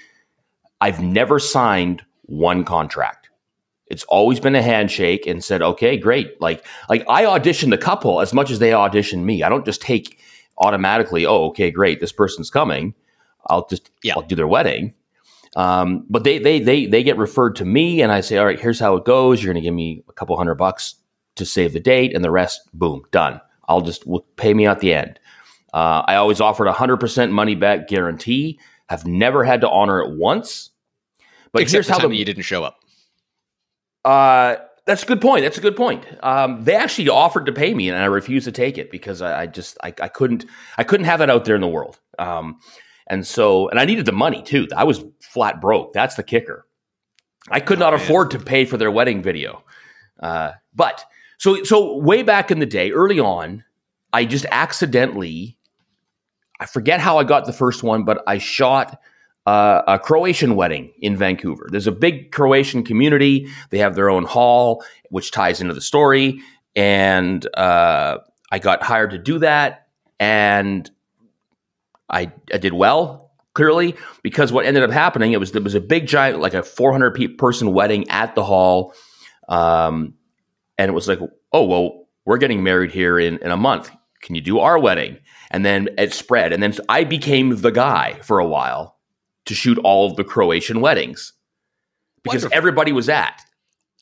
I've 0.81 1.01
never 1.01 1.39
signed 1.39 2.03
one 2.23 2.63
contract. 2.63 3.29
It's 3.87 4.03
always 4.05 4.39
been 4.39 4.55
a 4.55 4.61
handshake 4.61 5.25
and 5.25 5.43
said, 5.43 5.61
okay, 5.61 5.97
great. 5.97 6.39
Like, 6.41 6.65
like 6.89 7.05
I 7.07 7.25
audition 7.25 7.69
the 7.69 7.77
couple 7.77 8.19
as 8.19 8.33
much 8.33 8.51
as 8.51 8.59
they 8.59 8.73
audition 8.73 9.25
me. 9.25 9.43
I 9.43 9.49
don't 9.49 9.65
just 9.65 9.81
take 9.81 10.19
automatically, 10.57 11.25
oh, 11.25 11.45
okay, 11.47 11.71
great, 11.71 11.99
this 11.99 12.11
person's 12.11 12.49
coming. 12.49 12.93
I'll 13.47 13.65
just 13.67 13.91
yeah. 14.03 14.13
I'll 14.15 14.23
do 14.23 14.35
their 14.35 14.47
wedding. 14.47 14.93
Um, 15.55 16.05
but 16.09 16.23
they 16.23 16.37
they 16.37 16.59
they 16.59 16.85
they 16.85 17.01
get 17.01 17.17
referred 17.17 17.55
to 17.57 17.65
me, 17.65 18.01
and 18.01 18.11
I 18.11 18.21
say, 18.21 18.37
all 18.37 18.45
right, 18.45 18.59
here's 18.59 18.79
how 18.79 18.95
it 18.95 19.05
goes. 19.05 19.41
You're 19.41 19.53
going 19.53 19.63
to 19.63 19.65
give 19.65 19.73
me 19.73 20.03
a 20.09 20.13
couple 20.13 20.37
hundred 20.37 20.55
bucks 20.55 20.95
to 21.35 21.45
save 21.45 21.73
the 21.73 21.79
date, 21.79 22.13
and 22.13 22.23
the 22.23 22.31
rest, 22.31 22.61
boom, 22.73 23.03
done. 23.11 23.39
I'll 23.67 23.81
just 23.81 24.05
will 24.05 24.25
pay 24.35 24.53
me 24.53 24.67
at 24.67 24.79
the 24.79 24.93
end. 24.93 25.19
Uh, 25.73 26.03
I 26.05 26.15
always 26.15 26.41
offered 26.41 26.67
a 26.67 26.73
hundred 26.73 26.97
percent 26.97 27.31
money 27.31 27.55
back 27.55 27.87
guarantee. 27.87 28.59
Have 28.89 29.05
never 29.05 29.43
had 29.43 29.61
to 29.61 29.69
honor 29.69 30.01
it 30.01 30.17
once. 30.17 30.71
But 31.51 31.61
Except 31.61 31.85
here's 31.85 31.89
how 31.89 32.07
the, 32.07 32.15
you 32.15 32.25
didn't 32.25 32.43
show 32.43 32.63
up. 32.63 32.79
Uh, 34.05 34.57
that's 34.85 35.03
a 35.03 35.05
good 35.05 35.21
point. 35.21 35.43
That's 35.43 35.57
a 35.57 35.61
good 35.61 35.75
point. 35.75 36.05
Um, 36.23 36.63
they 36.63 36.73
actually 36.73 37.09
offered 37.09 37.45
to 37.47 37.51
pay 37.51 37.73
me, 37.73 37.89
and 37.89 37.97
I 37.97 38.05
refused 38.05 38.45
to 38.45 38.51
take 38.53 38.77
it 38.77 38.89
because 38.89 39.21
I, 39.21 39.41
I 39.41 39.47
just 39.47 39.77
I, 39.83 39.93
I, 40.01 40.07
couldn't 40.07 40.45
I 40.77 40.83
couldn't 40.83 41.05
have 41.05 41.19
it 41.19 41.29
out 41.29 41.43
there 41.43 41.55
in 41.55 41.61
the 41.61 41.67
world. 41.67 41.99
Um, 42.17 42.59
and 43.07 43.27
so, 43.27 43.67
and 43.69 43.79
I 43.79 43.85
needed 43.85 44.05
the 44.05 44.13
money 44.13 44.41
too. 44.41 44.67
I 44.75 44.85
was 44.85 45.03
flat 45.21 45.59
broke. 45.59 45.93
That's 45.93 46.15
the 46.15 46.23
kicker. 46.23 46.65
I 47.49 47.59
could 47.59 47.77
oh, 47.77 47.81
not 47.81 47.93
man. 47.93 48.01
afford 48.01 48.31
to 48.31 48.39
pay 48.39 48.65
for 48.65 48.77
their 48.77 48.91
wedding 48.91 49.21
video. 49.21 49.63
Uh, 50.21 50.53
but 50.73 51.03
so 51.37 51.63
so 51.63 51.97
way 51.97 52.23
back 52.23 52.49
in 52.49 52.59
the 52.59 52.65
day, 52.65 52.91
early 52.91 53.19
on, 53.19 53.65
I 54.13 54.23
just 54.23 54.45
accidentally 54.51 55.56
I 56.59 56.65
forget 56.65 56.99
how 56.99 57.17
I 57.17 57.23
got 57.23 57.45
the 57.45 57.53
first 57.53 57.83
one, 57.83 58.03
but 58.03 58.23
I 58.27 58.37
shot 58.37 58.99
uh, 59.45 59.81
a 59.87 59.99
Croatian 59.99 60.55
wedding 60.55 60.91
in 60.99 61.15
Vancouver. 61.15 61.67
There's 61.71 61.87
a 61.87 61.91
big 61.91 62.31
Croatian 62.31 62.83
community. 62.83 63.47
They 63.69 63.77
have 63.77 63.95
their 63.95 64.09
own 64.09 64.25
hall, 64.25 64.83
which 65.09 65.31
ties 65.31 65.61
into 65.61 65.73
the 65.73 65.81
story. 65.81 66.41
And 66.75 67.47
uh, 67.55 68.17
I 68.51 68.59
got 68.59 68.83
hired 68.83 69.11
to 69.11 69.17
do 69.17 69.39
that, 69.39 69.87
and 70.19 70.89
I, 72.09 72.31
I 72.53 72.57
did 72.57 72.73
well 72.73 73.31
clearly 73.53 73.95
because 74.21 74.51
what 74.51 74.65
ended 74.67 74.83
up 74.83 74.91
happening 74.91 75.31
it 75.31 75.39
was 75.39 75.51
there 75.51 75.63
was 75.63 75.73
a 75.73 75.81
big 75.81 76.05
giant 76.05 76.39
like 76.39 76.53
a 76.53 76.61
400 76.61 77.37
person 77.39 77.73
wedding 77.73 78.07
at 78.09 78.35
the 78.35 78.43
hall, 78.43 78.93
um, 79.49 80.13
and 80.77 80.89
it 80.89 80.93
was 80.93 81.07
like 81.07 81.19
oh 81.51 81.65
well 81.65 82.07
we're 82.25 82.37
getting 82.37 82.63
married 82.63 82.91
here 82.91 83.17
in 83.17 83.39
in 83.39 83.49
a 83.49 83.57
month. 83.57 83.89
Can 84.21 84.35
you 84.35 84.41
do 84.41 84.59
our 84.59 84.77
wedding? 84.77 85.17
And 85.49 85.65
then 85.65 85.89
it 85.97 86.13
spread, 86.13 86.51
and 86.51 86.61
then 86.61 86.73
I 86.89 87.03
became 87.03 87.61
the 87.61 87.71
guy 87.71 88.19
for 88.21 88.39
a 88.39 88.45
while 88.45 88.97
to 89.45 89.53
shoot 89.53 89.77
all 89.79 90.09
of 90.09 90.17
the 90.17 90.23
Croatian 90.23 90.81
weddings 90.81 91.33
because 92.23 92.43
Wonderful. 92.43 92.57
everybody 92.57 92.91
was 92.91 93.09
at. 93.09 93.41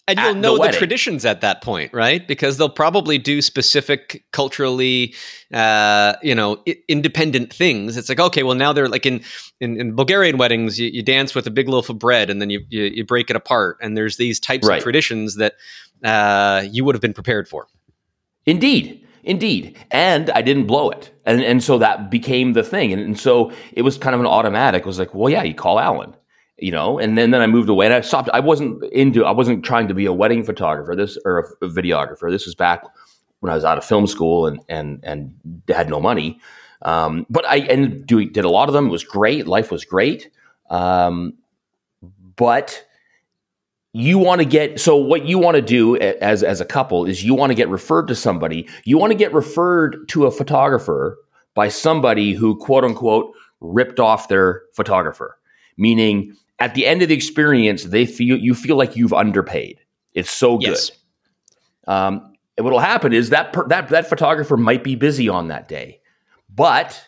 And 0.08 0.20
you'll 0.20 0.36
know 0.36 0.58
the, 0.58 0.68
the, 0.68 0.78
traditions 0.78 1.26
at 1.26 1.42
that 1.42 1.64
point, 1.64 1.92
right? 1.92 2.28
Because 2.28 2.58
they'll 2.58 2.70
probably 2.70 3.18
do 3.18 3.42
specific 3.42 4.24
culturally, 4.32 5.16
uh, 5.52 6.14
you 6.22 6.36
know, 6.36 6.62
I- 6.68 6.78
independent 6.88 7.52
things. 7.52 7.98
It's 7.98 8.08
like, 8.08 8.20
okay, 8.20 8.44
well 8.44 8.54
now 8.54 8.72
they're 8.72 8.88
like 8.88 9.08
in 9.08 9.24
in, 9.60 9.80
in 9.80 9.96
Bulgarian 9.96 10.38
weddings, 10.38 10.80
you, 10.80 10.90
you, 10.90 11.02
dance 11.02 11.34
with 11.34 11.48
a 11.48 11.52
big 11.52 11.68
loaf 11.68 11.90
of 11.90 11.98
bread 11.98 12.30
and 12.30 12.40
then 12.40 12.52
you, 12.52 12.62
you, 12.70 12.84
you 12.84 13.04
break 13.04 13.32
it 13.32 13.36
apart. 13.36 13.78
And 13.82 13.98
there's 13.98 14.18
these 14.18 14.40
types 14.40 14.68
right. 14.68 14.78
of 14.78 14.84
traditions 14.84 15.38
that 15.38 15.56
uh, 16.04 16.64
you 16.70 16.84
would 16.86 16.94
have 16.94 17.02
been 17.02 17.14
prepared 17.14 17.48
for. 17.48 17.66
Indeed. 18.46 19.05
Indeed. 19.26 19.76
And 19.92 20.30
I 20.30 20.42
didn't 20.42 20.68
blow 20.68 20.92
it. 20.92 21.12
And 21.26 21.44
and 21.44 21.62
so 21.62 21.78
that 21.80 22.10
became 22.10 22.54
the 22.54 22.64
thing. 22.64 22.94
And, 22.94 23.02
and 23.02 23.20
so 23.20 23.52
it 23.74 23.82
was 23.82 23.98
kind 23.98 24.14
of 24.14 24.22
an 24.22 24.28
automatic. 24.28 24.82
It 24.82 24.86
was 24.86 25.00
like, 25.00 25.14
well, 25.14 25.30
yeah, 25.30 25.44
you 25.44 25.56
call 25.56 25.80
Alan. 25.80 26.16
You 26.58 26.72
know, 26.72 27.00
and 27.00 27.18
then, 27.18 27.32
then 27.32 27.42
I 27.42 27.48
moved 27.48 27.68
away 27.68 27.86
and 27.86 27.94
I 27.94 28.00
stopped. 28.00 28.30
I 28.34 28.40
wasn't 28.40 28.82
into 28.94 29.26
I 29.26 29.32
wasn't 29.32 29.66
trying 29.66 29.90
to 29.90 29.94
be 29.94 30.06
a 30.06 30.14
wedding 30.14 30.42
photographer, 30.42 30.96
this 30.96 31.18
or 31.26 31.40
a, 31.40 31.66
a 31.66 31.70
videographer. 31.70 32.32
This 32.32 32.46
was 32.46 32.56
back 32.56 32.86
when 33.42 33.52
I 33.52 33.56
was 33.56 33.66
out 33.66 33.78
of 33.78 33.84
film 33.84 34.08
school 34.08 34.46
and 34.46 34.62
and 34.70 35.00
and 35.04 35.34
had 35.68 35.90
no 35.90 36.00
money. 36.00 36.40
Um, 36.84 37.26
but 37.30 37.46
I 37.46 37.60
ended 37.60 38.06
doing 38.06 38.32
did 38.32 38.46
a 38.46 38.50
lot 38.50 38.70
of 38.70 38.74
them. 38.74 38.88
It 38.88 38.92
was 38.92 39.04
great. 39.04 39.48
Life 39.48 39.70
was 39.70 39.84
great. 39.84 40.30
Um, 40.70 41.34
but 42.38 42.86
you 43.96 44.18
want 44.18 44.40
to 44.40 44.46
get 44.46 44.78
so 44.78 44.98
what 44.98 45.26
you 45.26 45.40
want 45.40 45.56
to 45.56 45.62
do 45.62 45.96
as 45.98 46.44
as 46.44 46.60
a 46.60 46.66
couple 46.66 47.06
is 47.06 47.24
you 47.24 47.34
want 47.34 47.52
to 47.52 47.56
get 47.56 47.70
referred 47.70 48.08
to 48.10 48.16
somebody. 48.16 48.68
You 48.84 48.98
want 48.98 49.12
to 49.12 49.18
get 49.18 49.34
referred 49.34 50.10
to 50.10 50.26
a 50.26 50.32
photographer 50.32 51.18
by 51.54 51.70
somebody 51.70 52.34
who 52.34 52.58
quote 52.58 52.84
unquote 52.84 53.34
ripped 53.62 54.02
off 54.02 54.28
their 54.28 54.64
photographer. 54.74 55.40
Meaning 55.78 56.36
at 56.60 56.76
the 56.76 56.86
end 56.86 57.04
of 57.04 57.08
the 57.08 57.16
experience 57.16 57.86
they 57.86 58.06
feel 58.06 58.38
you 58.38 58.54
feel 58.54 58.76
like 58.76 58.98
you've 58.98 59.14
underpaid. 59.14 59.80
It's 60.14 60.30
so 60.30 60.58
good. 60.58 60.72
Yes. 60.72 60.92
um, 61.88 62.34
and 62.58 62.66
what'll 62.66 62.80
happen 62.80 63.14
is 63.14 63.30
that 63.30 63.54
per, 63.54 63.66
that 63.70 63.88
that 63.88 64.10
photographer 64.10 64.58
might 64.58 64.84
be 64.84 64.96
busy 64.96 65.30
on 65.30 65.48
that 65.48 65.70
day. 65.70 66.02
But 66.54 67.02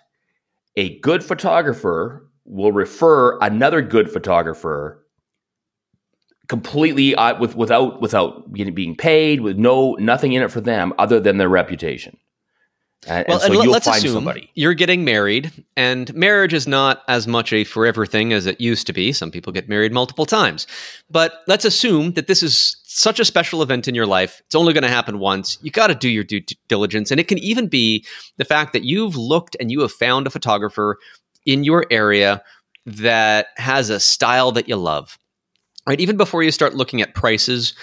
a 0.77 0.97
good 0.99 1.21
photographer 1.21 2.29
will 2.45 2.71
refer 2.71 3.37
another 3.39 3.81
good 3.81 4.09
photographer 4.09 5.03
completely 6.47 7.15
uh, 7.15 7.37
with 7.39 7.55
without 7.55 8.01
without 8.01 8.51
being 8.53 8.95
paid 8.95 9.41
with 9.41 9.57
no 9.57 9.93
nothing 9.99 10.33
in 10.33 10.41
it 10.41 10.51
for 10.51 10.61
them 10.61 10.93
other 10.97 11.19
than 11.19 11.37
their 11.37 11.49
reputation. 11.49 12.17
Uh, 13.07 13.23
well, 13.27 13.39
and 13.41 13.53
so 13.53 13.61
and 13.61 13.71
let's 13.71 13.85
assume 13.85 14.13
somebody. 14.13 14.49
you're 14.55 14.73
getting 14.73 15.05
married, 15.05 15.51
and 15.75 16.13
marriage 16.15 16.53
is 16.53 16.67
not 16.67 17.03
as 17.07 17.27
much 17.27 17.53
a 17.53 17.63
forever 17.63 18.05
thing 18.05 18.33
as 18.33 18.47
it 18.47 18.59
used 18.59 18.87
to 18.87 18.93
be. 18.93 19.13
Some 19.13 19.29
people 19.29 19.53
get 19.53 19.69
married 19.69 19.93
multiple 19.93 20.25
times. 20.25 20.65
But 21.09 21.43
let's 21.47 21.63
assume 21.63 22.13
that 22.13 22.27
this 22.27 22.41
is 22.41 22.77
such 22.83 23.19
a 23.19 23.25
special 23.25 23.61
event 23.61 23.87
in 23.87 23.93
your 23.93 24.07
life. 24.07 24.41
It's 24.47 24.55
only 24.55 24.73
going 24.73 24.83
to 24.83 24.89
happen 24.89 25.19
once. 25.19 25.59
You 25.61 25.69
got 25.69 25.87
to 25.87 25.95
do 25.95 26.09
your 26.09 26.23
due 26.23 26.41
diligence. 26.67 27.11
And 27.11 27.19
it 27.19 27.27
can 27.27 27.37
even 27.37 27.67
be 27.67 28.03
the 28.37 28.45
fact 28.45 28.73
that 28.73 28.83
you've 28.83 29.15
looked 29.15 29.55
and 29.59 29.71
you 29.71 29.81
have 29.81 29.91
found 29.91 30.25
a 30.25 30.31
photographer 30.31 30.97
in 31.45 31.63
your 31.63 31.85
area 31.91 32.41
that 32.87 33.47
has 33.57 33.91
a 33.91 33.99
style 33.99 34.51
that 34.53 34.67
you 34.67 34.75
love 34.75 35.19
right? 35.87 35.99
Even 35.99 36.17
before 36.17 36.43
you 36.43 36.51
start 36.51 36.75
looking 36.75 37.01
at 37.01 37.15
prices, 37.15 37.73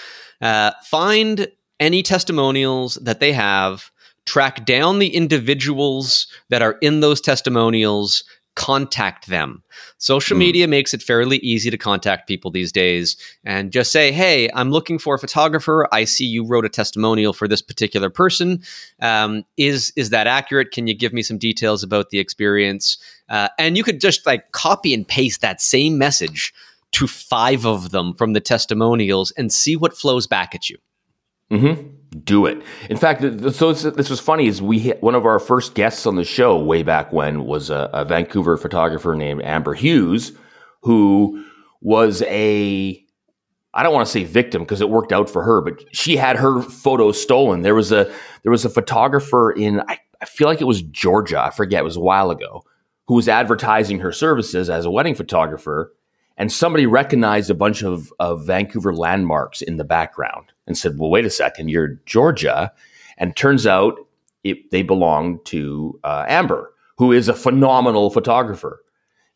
uh, 0.41 0.71
find 0.83 1.47
any 1.79 2.03
testimonials 2.03 2.95
that 2.95 3.19
they 3.19 3.33
have, 3.33 3.91
track 4.25 4.65
down 4.65 4.99
the 4.99 5.13
individuals 5.13 6.27
that 6.49 6.61
are 6.61 6.77
in 6.81 7.01
those 7.01 7.19
testimonials, 7.19 8.23
contact 8.55 9.27
them. 9.27 9.61
Social 9.97 10.35
mm. 10.35 10.39
media 10.39 10.67
makes 10.67 10.93
it 10.93 11.03
fairly 11.03 11.37
easy 11.37 11.69
to 11.69 11.77
contact 11.77 12.27
people 12.27 12.51
these 12.51 12.71
days 12.71 13.17
and 13.43 13.71
just 13.71 13.91
say, 13.91 14.13
Hey, 14.13 14.49
I'm 14.53 14.71
looking 14.71 14.97
for 14.97 15.15
a 15.15 15.19
photographer. 15.19 15.87
I 15.91 16.05
see 16.05 16.25
you 16.25 16.45
wrote 16.45 16.65
a 16.65 16.69
testimonial 16.69 17.33
for 17.33 17.49
this 17.49 17.61
particular 17.61 18.09
person. 18.09 18.61
Um, 19.01 19.43
is, 19.57 19.91
is 19.97 20.09
that 20.11 20.27
accurate? 20.27 20.71
Can 20.71 20.87
you 20.87 20.93
give 20.93 21.11
me 21.11 21.21
some 21.21 21.37
details 21.37 21.83
about 21.83 22.11
the 22.11 22.19
experience? 22.19 22.97
Uh, 23.27 23.49
and 23.59 23.75
you 23.75 23.83
could 23.83 23.99
just 23.99 24.25
like 24.25 24.51
copy 24.53 24.93
and 24.93 25.05
paste 25.05 25.41
that 25.41 25.59
same 25.59 25.97
message 25.97 26.53
to 26.95 27.07
five 27.07 27.65
of 27.65 27.91
them 27.91 28.13
from 28.13 28.31
the 28.31 28.39
testimonials 28.39 29.31
and 29.31 29.51
see 29.51 29.75
what 29.75 29.97
flows 29.97 30.27
back 30.27 30.55
at 30.55 30.69
you. 30.69 30.77
Mm-hmm. 31.51 32.19
Do 32.19 32.45
it. 32.45 32.63
In 32.89 32.95
fact, 32.95 33.19
so 33.53 33.73
this 33.73 34.09
was 34.09 34.21
funny. 34.21 34.47
Is 34.47 34.61
we 34.61 34.91
one 35.01 35.13
of 35.13 35.25
our 35.25 35.39
first 35.39 35.75
guests 35.75 36.05
on 36.05 36.15
the 36.15 36.23
show 36.23 36.57
way 36.57 36.83
back 36.83 37.11
when 37.11 37.43
was 37.43 37.69
a, 37.69 37.89
a 37.91 38.05
Vancouver 38.05 38.55
photographer 38.55 39.13
named 39.13 39.41
Amber 39.43 39.73
Hughes, 39.73 40.31
who 40.83 41.43
was 41.81 42.21
a 42.21 43.03
I 43.73 43.83
don't 43.83 43.93
want 43.93 44.07
to 44.07 44.11
say 44.11 44.23
victim 44.23 44.63
because 44.63 44.79
it 44.79 44.89
worked 44.89 45.11
out 45.11 45.29
for 45.29 45.43
her, 45.43 45.59
but 45.59 45.83
she 45.93 46.15
had 46.15 46.37
her 46.37 46.61
photos 46.61 47.21
stolen. 47.21 47.61
There 47.61 47.75
was 47.75 47.91
a 47.91 48.05
there 48.43 48.51
was 48.51 48.63
a 48.63 48.69
photographer 48.69 49.51
in 49.51 49.81
I, 49.81 49.99
I 50.21 50.25
feel 50.25 50.47
like 50.47 50.61
it 50.61 50.65
was 50.65 50.81
Georgia. 50.81 51.41
I 51.41 51.49
forget. 51.49 51.81
It 51.81 51.83
was 51.83 51.97
a 51.97 52.01
while 52.01 52.31
ago. 52.31 52.63
Who 53.07 53.15
was 53.15 53.27
advertising 53.27 53.99
her 53.99 54.13
services 54.13 54.69
as 54.69 54.85
a 54.85 54.89
wedding 54.89 55.13
photographer, 55.13 55.91
and 56.37 56.51
somebody 56.51 56.85
recognized 56.85 57.49
a 57.49 57.55
bunch 57.55 57.83
of, 57.83 58.11
of 58.19 58.45
Vancouver 58.45 58.93
landmarks 58.93 59.61
in 59.61 59.77
the 59.77 59.83
background 59.83 60.51
and 60.67 60.77
said, 60.77 60.97
"Well, 60.97 61.09
wait 61.09 61.25
a 61.25 61.29
second, 61.29 61.69
you're 61.69 61.99
Georgia," 62.05 62.71
and 63.17 63.35
turns 63.35 63.65
out 63.65 63.97
it, 64.43 64.71
they 64.71 64.83
belong 64.83 65.39
to 65.45 65.99
uh, 66.03 66.25
Amber, 66.27 66.73
who 66.97 67.11
is 67.11 67.27
a 67.27 67.33
phenomenal 67.33 68.09
photographer. 68.09 68.81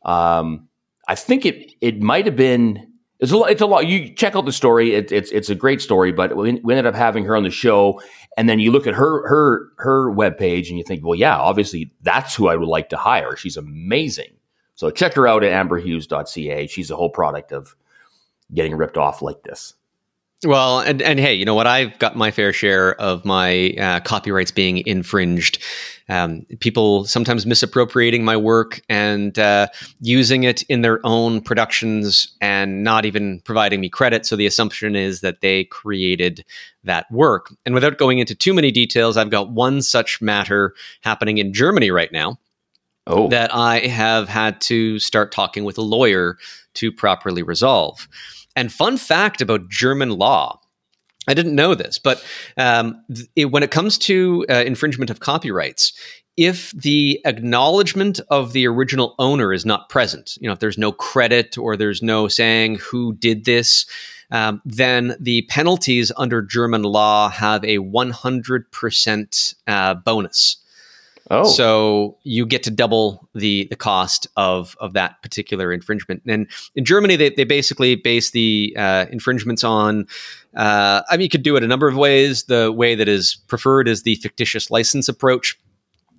Um, 0.04 0.68
I 1.08 1.16
think 1.16 1.46
it 1.46 1.74
it 1.82 2.02
might 2.02 2.26
have 2.26 2.36
been. 2.36 2.86
It's 3.20 3.34
a, 3.34 3.42
it's 3.44 3.62
a 3.62 3.66
lot. 3.66 3.86
You 3.86 4.14
check 4.14 4.36
out 4.36 4.46
the 4.46 4.52
story. 4.54 4.94
It, 4.94 5.12
it's 5.12 5.32
it's 5.32 5.50
a 5.50 5.56
great 5.56 5.82
story, 5.82 6.12
but 6.12 6.38
we, 6.38 6.54
we 6.64 6.74
ended 6.74 6.86
up 6.86 6.96
having 6.96 7.26
her 7.26 7.36
on 7.36 7.44
the 7.44 7.50
show, 7.50 8.02
and 8.38 8.48
then 8.48 8.60
you 8.60 8.72
look 8.72 8.88
at 8.88 8.94
her 8.94 9.28
her 9.28 9.70
her 9.78 10.12
webpage 10.12 10.70
and 10.70 10.78
you 10.78 10.84
think, 10.84 11.06
well, 11.06 11.16
yeah, 11.16 11.38
obviously 11.38 11.92
that's 12.02 12.36
who 12.36 12.48
I 12.48 12.56
would 12.56 12.68
like 12.68 12.90
to 12.90 12.98
hire. 12.98 13.36
She's 13.36 13.58
amazing. 13.58 14.39
So 14.80 14.90
check 14.90 15.14
her 15.16 15.28
out 15.28 15.44
at 15.44 15.52
amberhughes.ca. 15.52 16.68
She's 16.68 16.90
a 16.90 16.96
whole 16.96 17.10
product 17.10 17.52
of 17.52 17.76
getting 18.54 18.74
ripped 18.78 18.98
off 18.98 19.22
like 19.22 19.44
this. 19.44 19.74
Well, 20.46 20.80
and 20.80 21.02
and 21.02 21.20
hey, 21.20 21.34
you 21.34 21.44
know 21.44 21.54
what? 21.54 21.68
I've 21.68 22.00
got 22.00 22.16
my 22.16 22.32
fair 22.32 22.54
share 22.54 22.96
of 22.96 23.26
my 23.26 23.72
uh, 23.72 24.00
copyrights 24.00 24.52
being 24.52 24.88
infringed. 24.88 25.62
Um, 26.08 26.46
people 26.62 27.04
sometimes 27.04 27.46
misappropriating 27.46 28.24
my 28.24 28.38
work 28.38 28.80
and 28.88 29.38
uh, 29.38 29.68
using 30.00 30.46
it 30.46 30.62
in 30.70 30.82
their 30.82 31.06
own 31.06 31.42
productions 31.42 32.34
and 32.40 32.82
not 32.82 33.04
even 33.04 33.42
providing 33.42 33.82
me 33.82 33.90
credit. 33.90 34.26
So 34.26 34.38
the 34.38 34.46
assumption 34.46 34.96
is 34.96 35.20
that 35.20 35.42
they 35.42 35.66
created 35.66 36.46
that 36.86 37.12
work. 37.12 37.54
And 37.66 37.76
without 37.76 37.98
going 37.98 38.20
into 38.20 38.34
too 38.34 38.54
many 38.54 38.72
details, 38.72 39.18
I've 39.18 39.30
got 39.30 39.52
one 39.52 39.82
such 39.82 40.22
matter 40.22 40.74
happening 41.02 41.38
in 41.38 41.52
Germany 41.54 41.92
right 41.92 42.14
now. 42.14 42.40
Oh. 43.10 43.28
That 43.28 43.54
I 43.54 43.80
have 43.80 44.30
had 44.30 44.62
to 44.62 45.00
start 45.00 45.32
talking 45.32 45.64
with 45.64 45.78
a 45.78 45.82
lawyer 45.82 46.38
to 46.76 46.92
properly 46.92 47.42
resolve. 47.42 48.08
And 48.56 48.72
fun 48.72 48.98
fact 48.98 49.42
about 49.42 49.68
German 49.70 50.12
law. 50.12 50.62
I 51.28 51.34
didn't 51.34 51.56
know 51.56 51.76
this, 51.76 52.00
but 52.00 52.24
um, 52.58 53.04
it, 53.36 53.46
when 53.46 53.64
it 53.64 53.72
comes 53.72 53.98
to 54.00 54.46
uh, 54.50 54.64
infringement 54.66 55.10
of 55.10 55.20
copyrights, 55.20 55.94
if 56.38 56.72
the 56.72 57.20
acknowledgement 57.26 58.20
of 58.30 58.54
the 58.54 58.66
original 58.66 59.16
owner 59.20 59.52
is 59.52 59.66
not 59.66 59.90
present, 59.90 60.38
you 60.40 60.48
know, 60.48 60.54
if 60.54 60.60
there's 60.60 60.78
no 60.78 60.92
credit 60.92 61.58
or 61.58 61.76
there's 61.76 62.02
no 62.02 62.28
saying 62.28 62.76
who 62.76 63.14
did 63.14 63.46
this, 63.46 63.86
um, 64.32 64.62
then 64.64 65.16
the 65.20 65.42
penalties 65.44 66.12
under 66.16 66.42
German 66.42 66.84
law 66.84 67.30
have 67.30 67.64
a 67.64 67.80
100% 67.80 69.56
uh, 69.68 69.94
bonus. 69.96 70.58
Oh. 71.32 71.46
So 71.46 72.18
you 72.24 72.46
get 72.46 72.64
to 72.64 72.72
double 72.72 73.30
the 73.36 73.66
the 73.70 73.76
cost 73.76 74.28
of 74.36 74.76
of 74.80 74.94
that 74.94 75.22
particular 75.22 75.72
infringement. 75.72 76.24
And 76.26 76.48
in 76.76 76.86
Germany, 76.86 77.16
they, 77.16 77.30
they 77.30 77.44
basically 77.44 77.96
base 77.96 78.32
the 78.32 78.76
uh, 78.78 79.06
infringements 79.12 79.64
on. 79.64 80.08
Uh, 80.56 81.04
I 81.10 81.18
mean, 81.18 81.26
you 81.26 81.30
could 81.30 81.44
do 81.44 81.56
it 81.56 81.64
a 81.64 81.68
number 81.68 81.88
of 81.88 81.96
ways. 81.96 82.44
The 82.46 82.72
way 82.72 82.96
that 82.96 83.08
is 83.08 83.36
preferred 83.48 83.88
is 83.88 84.04
the 84.04 84.16
fictitious 84.16 84.72
license 84.72 85.08
approach, 85.08 85.58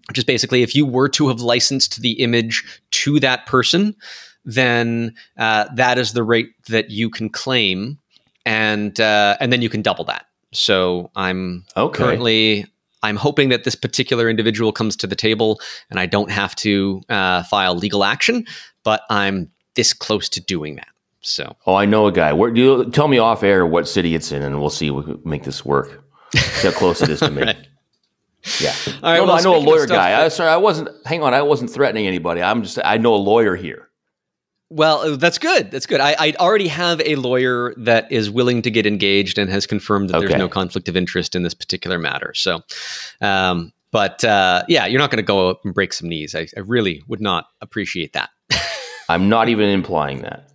which 0.08 0.18
is 0.18 0.24
basically 0.24 0.62
if 0.62 0.74
you 0.76 0.86
were 0.86 1.08
to 1.08 1.28
have 1.28 1.40
licensed 1.40 2.00
the 2.02 2.12
image 2.12 2.64
to 2.92 3.18
that 3.18 3.46
person, 3.46 3.96
then 4.44 5.14
uh, 5.38 5.66
that 5.74 5.98
is 5.98 6.12
the 6.12 6.22
rate 6.22 6.50
that 6.68 6.90
you 6.90 7.10
can 7.10 7.28
claim, 7.28 7.98
and 8.46 9.00
uh, 9.00 9.36
and 9.40 9.52
then 9.52 9.60
you 9.60 9.68
can 9.68 9.82
double 9.82 10.04
that. 10.04 10.26
So 10.52 11.10
I'm 11.16 11.64
okay. 11.76 11.96
currently 11.96 12.66
I'm 13.02 13.16
hoping 13.16 13.48
that 13.50 13.64
this 13.64 13.74
particular 13.74 14.28
individual 14.28 14.72
comes 14.72 14.96
to 14.96 15.06
the 15.06 15.16
table 15.16 15.60
and 15.90 15.98
I 15.98 16.06
don't 16.06 16.30
have 16.30 16.54
to 16.56 17.02
uh, 17.08 17.42
file 17.44 17.74
legal 17.74 18.04
action, 18.04 18.46
but 18.84 19.02
I'm 19.10 19.50
this 19.74 19.92
close 19.92 20.28
to 20.30 20.40
doing 20.40 20.76
that. 20.76 20.88
So, 21.22 21.56
oh, 21.66 21.74
I 21.74 21.84
know 21.84 22.06
a 22.06 22.12
guy. 22.12 22.32
Where 22.32 22.50
do 22.50 22.60
you 22.60 22.90
tell 22.90 23.08
me 23.08 23.18
off 23.18 23.42
air 23.42 23.66
what 23.66 23.86
city 23.86 24.14
it's 24.14 24.32
in, 24.32 24.42
and 24.42 24.58
we'll 24.58 24.70
see 24.70 24.88
if 24.88 24.94
we 24.94 25.16
make 25.24 25.44
this 25.44 25.64
work. 25.64 26.02
See 26.34 26.68
how 26.68 26.72
close 26.72 27.02
it 27.02 27.10
is 27.10 27.20
to 27.20 27.30
me. 27.30 27.42
right. 27.42 27.56
Yeah. 28.58 28.74
All 28.86 28.92
right. 29.02 29.16
No, 29.16 29.24
well, 29.24 29.26
no, 29.26 29.32
I 29.34 29.40
know 29.42 29.56
a 29.56 29.58
lawyer 29.58 29.86
guy. 29.86 30.24
I, 30.24 30.28
sorry, 30.28 30.48
I 30.48 30.56
wasn't. 30.56 30.88
Hang 31.04 31.22
on, 31.22 31.34
I 31.34 31.42
wasn't 31.42 31.70
threatening 31.70 32.06
anybody. 32.06 32.42
I'm 32.42 32.62
just. 32.62 32.78
I 32.82 32.96
know 32.96 33.14
a 33.14 33.16
lawyer 33.16 33.54
here. 33.54 33.89
Well, 34.70 35.00
uh, 35.00 35.16
that's 35.16 35.38
good. 35.38 35.70
That's 35.72 35.86
good. 35.86 36.00
I, 36.00 36.14
I, 36.18 36.32
already 36.38 36.68
have 36.68 37.00
a 37.04 37.16
lawyer 37.16 37.74
that 37.76 38.10
is 38.10 38.30
willing 38.30 38.62
to 38.62 38.70
get 38.70 38.86
engaged 38.86 39.36
and 39.36 39.50
has 39.50 39.66
confirmed 39.66 40.10
that 40.10 40.18
okay. 40.18 40.28
there's 40.28 40.38
no 40.38 40.48
conflict 40.48 40.88
of 40.88 40.96
interest 40.96 41.34
in 41.34 41.42
this 41.42 41.54
particular 41.54 41.98
matter. 41.98 42.32
So, 42.34 42.60
um, 43.20 43.72
but 43.90 44.24
uh, 44.24 44.62
yeah, 44.68 44.86
you're 44.86 45.00
not 45.00 45.10
going 45.10 45.18
to 45.18 45.22
go 45.22 45.58
and 45.64 45.74
break 45.74 45.92
some 45.92 46.08
knees. 46.08 46.36
I, 46.36 46.46
I 46.56 46.60
really 46.60 47.02
would 47.08 47.20
not 47.20 47.46
appreciate 47.60 48.12
that. 48.12 48.30
I'm 49.08 49.28
not 49.28 49.48
even 49.48 49.68
implying 49.68 50.22
that. 50.22 50.49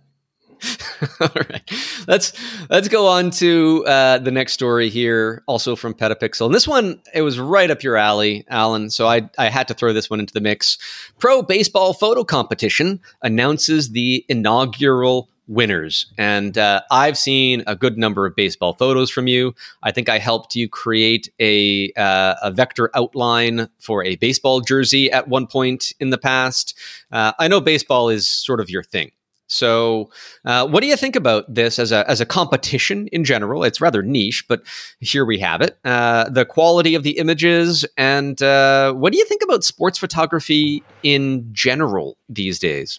All 1.20 1.28
right, 1.34 1.70
let's 2.06 2.32
let's 2.70 2.88
go 2.88 3.06
on 3.06 3.30
to 3.32 3.84
uh, 3.86 4.18
the 4.18 4.30
next 4.30 4.52
story 4.52 4.88
here, 4.88 5.42
also 5.46 5.76
from 5.76 5.94
PetaPixel. 5.94 6.46
And 6.46 6.54
this 6.54 6.66
one, 6.66 7.00
it 7.14 7.22
was 7.22 7.38
right 7.38 7.70
up 7.70 7.82
your 7.82 7.96
alley, 7.96 8.44
Alan. 8.48 8.90
So 8.90 9.06
I 9.06 9.28
I 9.38 9.48
had 9.48 9.68
to 9.68 9.74
throw 9.74 9.92
this 9.92 10.08
one 10.08 10.20
into 10.20 10.32
the 10.32 10.40
mix. 10.40 10.78
Pro 11.18 11.42
baseball 11.42 11.92
photo 11.92 12.24
competition 12.24 13.00
announces 13.22 13.90
the 13.90 14.24
inaugural 14.28 15.28
winners, 15.48 16.06
and 16.18 16.56
uh, 16.56 16.80
I've 16.90 17.18
seen 17.18 17.62
a 17.66 17.76
good 17.76 17.98
number 17.98 18.26
of 18.26 18.34
baseball 18.34 18.72
photos 18.72 19.10
from 19.10 19.26
you. 19.26 19.54
I 19.82 19.92
think 19.92 20.08
I 20.08 20.18
helped 20.18 20.54
you 20.54 20.68
create 20.68 21.30
a 21.38 21.92
uh, 21.96 22.34
a 22.42 22.50
vector 22.50 22.90
outline 22.94 23.68
for 23.78 24.04
a 24.04 24.16
baseball 24.16 24.60
jersey 24.60 25.10
at 25.10 25.28
one 25.28 25.46
point 25.46 25.92
in 26.00 26.10
the 26.10 26.18
past. 26.18 26.76
Uh, 27.12 27.32
I 27.38 27.48
know 27.48 27.60
baseball 27.60 28.08
is 28.08 28.28
sort 28.28 28.60
of 28.60 28.70
your 28.70 28.82
thing. 28.82 29.12
So, 29.48 30.10
uh, 30.44 30.66
what 30.66 30.80
do 30.80 30.88
you 30.88 30.96
think 30.96 31.14
about 31.14 31.52
this 31.52 31.78
as 31.78 31.92
a 31.92 32.08
as 32.10 32.20
a 32.20 32.26
competition 32.26 33.06
in 33.08 33.24
general? 33.24 33.62
It's 33.62 33.80
rather 33.80 34.02
niche, 34.02 34.44
but 34.48 34.62
here 35.00 35.24
we 35.24 35.38
have 35.38 35.60
it. 35.60 35.78
Uh, 35.84 36.28
the 36.28 36.44
quality 36.44 36.94
of 36.94 37.04
the 37.04 37.18
images, 37.18 37.84
and 37.96 38.42
uh, 38.42 38.92
what 38.92 39.12
do 39.12 39.18
you 39.18 39.24
think 39.24 39.42
about 39.42 39.62
sports 39.62 39.98
photography 39.98 40.82
in 41.02 41.48
general 41.52 42.16
these 42.28 42.58
days? 42.58 42.98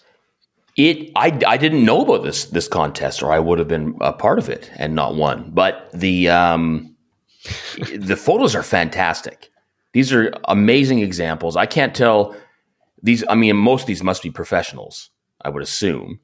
It 0.76 1.10
I, 1.16 1.38
I 1.46 1.56
didn't 1.58 1.84
know 1.84 2.00
about 2.02 2.22
this 2.22 2.46
this 2.46 2.68
contest, 2.68 3.22
or 3.22 3.30
I 3.30 3.38
would 3.38 3.58
have 3.58 3.68
been 3.68 3.96
a 4.00 4.12
part 4.12 4.38
of 4.38 4.48
it 4.48 4.70
and 4.76 4.94
not 4.94 5.16
won. 5.16 5.50
But 5.52 5.90
the 5.92 6.30
um, 6.30 6.96
the 7.94 8.16
photos 8.16 8.54
are 8.54 8.62
fantastic. 8.62 9.50
These 9.92 10.12
are 10.12 10.32
amazing 10.44 11.00
examples. 11.00 11.56
I 11.56 11.66
can't 11.66 11.94
tell 11.94 12.34
these. 13.02 13.22
I 13.28 13.34
mean, 13.34 13.56
most 13.56 13.82
of 13.82 13.86
these 13.86 14.02
must 14.02 14.22
be 14.22 14.30
professionals. 14.30 15.10
I 15.42 15.50
would 15.50 15.62
assume 15.62 16.20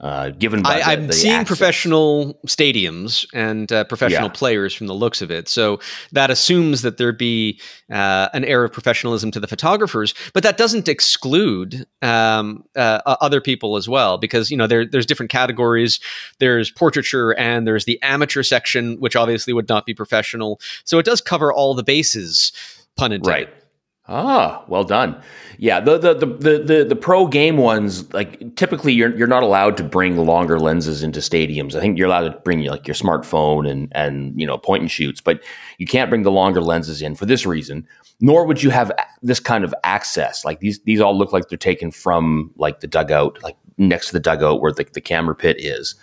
uh, 0.00 0.30
given 0.30 0.62
by 0.62 0.80
I, 0.80 0.92
am 0.92 1.12
seeing 1.12 1.34
access. 1.34 1.48
professional 1.48 2.34
stadiums 2.46 3.26
and 3.34 3.70
uh, 3.72 3.84
professional 3.84 4.24
yeah. 4.24 4.32
players 4.34 4.74
from 4.74 4.86
the 4.86 4.94
looks 4.94 5.22
of 5.22 5.30
it. 5.30 5.48
So 5.48 5.80
that 6.12 6.30
assumes 6.30 6.82
that 6.82 6.96
there'd 6.96 7.18
be 7.18 7.60
uh, 7.90 8.28
an 8.32 8.44
air 8.44 8.64
of 8.64 8.72
professionalism 8.72 9.30
to 9.32 9.40
the 9.40 9.46
photographers, 9.46 10.14
but 10.34 10.42
that 10.42 10.56
doesn't 10.56 10.88
exclude 10.88 11.86
um, 12.02 12.64
uh, 12.76 13.00
other 13.06 13.40
people 13.40 13.76
as 13.76 13.88
well, 13.88 14.18
because 14.18 14.50
you 14.50 14.56
know 14.56 14.66
there, 14.66 14.86
there's 14.86 15.06
different 15.06 15.30
categories. 15.30 16.00
There's 16.38 16.70
portraiture 16.70 17.32
and 17.38 17.66
there's 17.66 17.84
the 17.84 18.00
amateur 18.02 18.42
section, 18.42 18.98
which 19.00 19.16
obviously 19.16 19.52
would 19.52 19.68
not 19.68 19.86
be 19.86 19.94
professional. 19.94 20.60
So 20.84 20.98
it 20.98 21.06
does 21.06 21.20
cover 21.20 21.52
all 21.52 21.74
the 21.74 21.82
bases. 21.82 22.52
Pun 22.96 23.12
intended. 23.12 23.48
Right. 23.48 23.59
Ah, 24.08 24.64
well 24.66 24.82
done. 24.82 25.20
Yeah, 25.58 25.78
the, 25.78 25.98
the 25.98 26.14
the 26.14 26.58
the 26.58 26.84
the 26.88 26.96
pro 26.96 27.26
game 27.26 27.58
ones, 27.58 28.12
like 28.12 28.56
typically 28.56 28.92
you're 28.92 29.16
you're 29.16 29.28
not 29.28 29.42
allowed 29.42 29.76
to 29.76 29.84
bring 29.84 30.16
longer 30.16 30.58
lenses 30.58 31.02
into 31.02 31.20
stadiums. 31.20 31.74
I 31.76 31.80
think 31.80 31.96
you're 31.96 32.08
allowed 32.08 32.32
to 32.32 32.38
bring 32.40 32.64
like 32.64 32.88
your 32.88 32.94
smartphone 32.94 33.70
and 33.70 33.88
and 33.92 34.40
you 34.40 34.46
know 34.46 34.58
point 34.58 34.80
and 34.80 34.90
shoots, 34.90 35.20
but 35.20 35.44
you 35.78 35.86
can't 35.86 36.10
bring 36.10 36.22
the 36.22 36.30
longer 36.30 36.60
lenses 36.60 37.02
in 37.02 37.14
for 37.14 37.26
this 37.26 37.46
reason. 37.46 37.86
Nor 38.20 38.46
would 38.46 38.62
you 38.62 38.70
have 38.70 38.90
this 39.22 39.38
kind 39.38 39.64
of 39.64 39.74
access. 39.84 40.44
Like 40.44 40.60
these 40.60 40.80
these 40.80 41.00
all 41.00 41.16
look 41.16 41.32
like 41.32 41.48
they're 41.48 41.58
taken 41.58 41.90
from 41.90 42.50
like 42.56 42.80
the 42.80 42.88
dugout, 42.88 43.40
like 43.42 43.56
next 43.78 44.08
to 44.08 44.12
the 44.14 44.20
dugout 44.20 44.60
where 44.60 44.72
the, 44.72 44.86
the 44.92 45.00
camera 45.00 45.34
pit 45.34 45.56
is. 45.60 45.94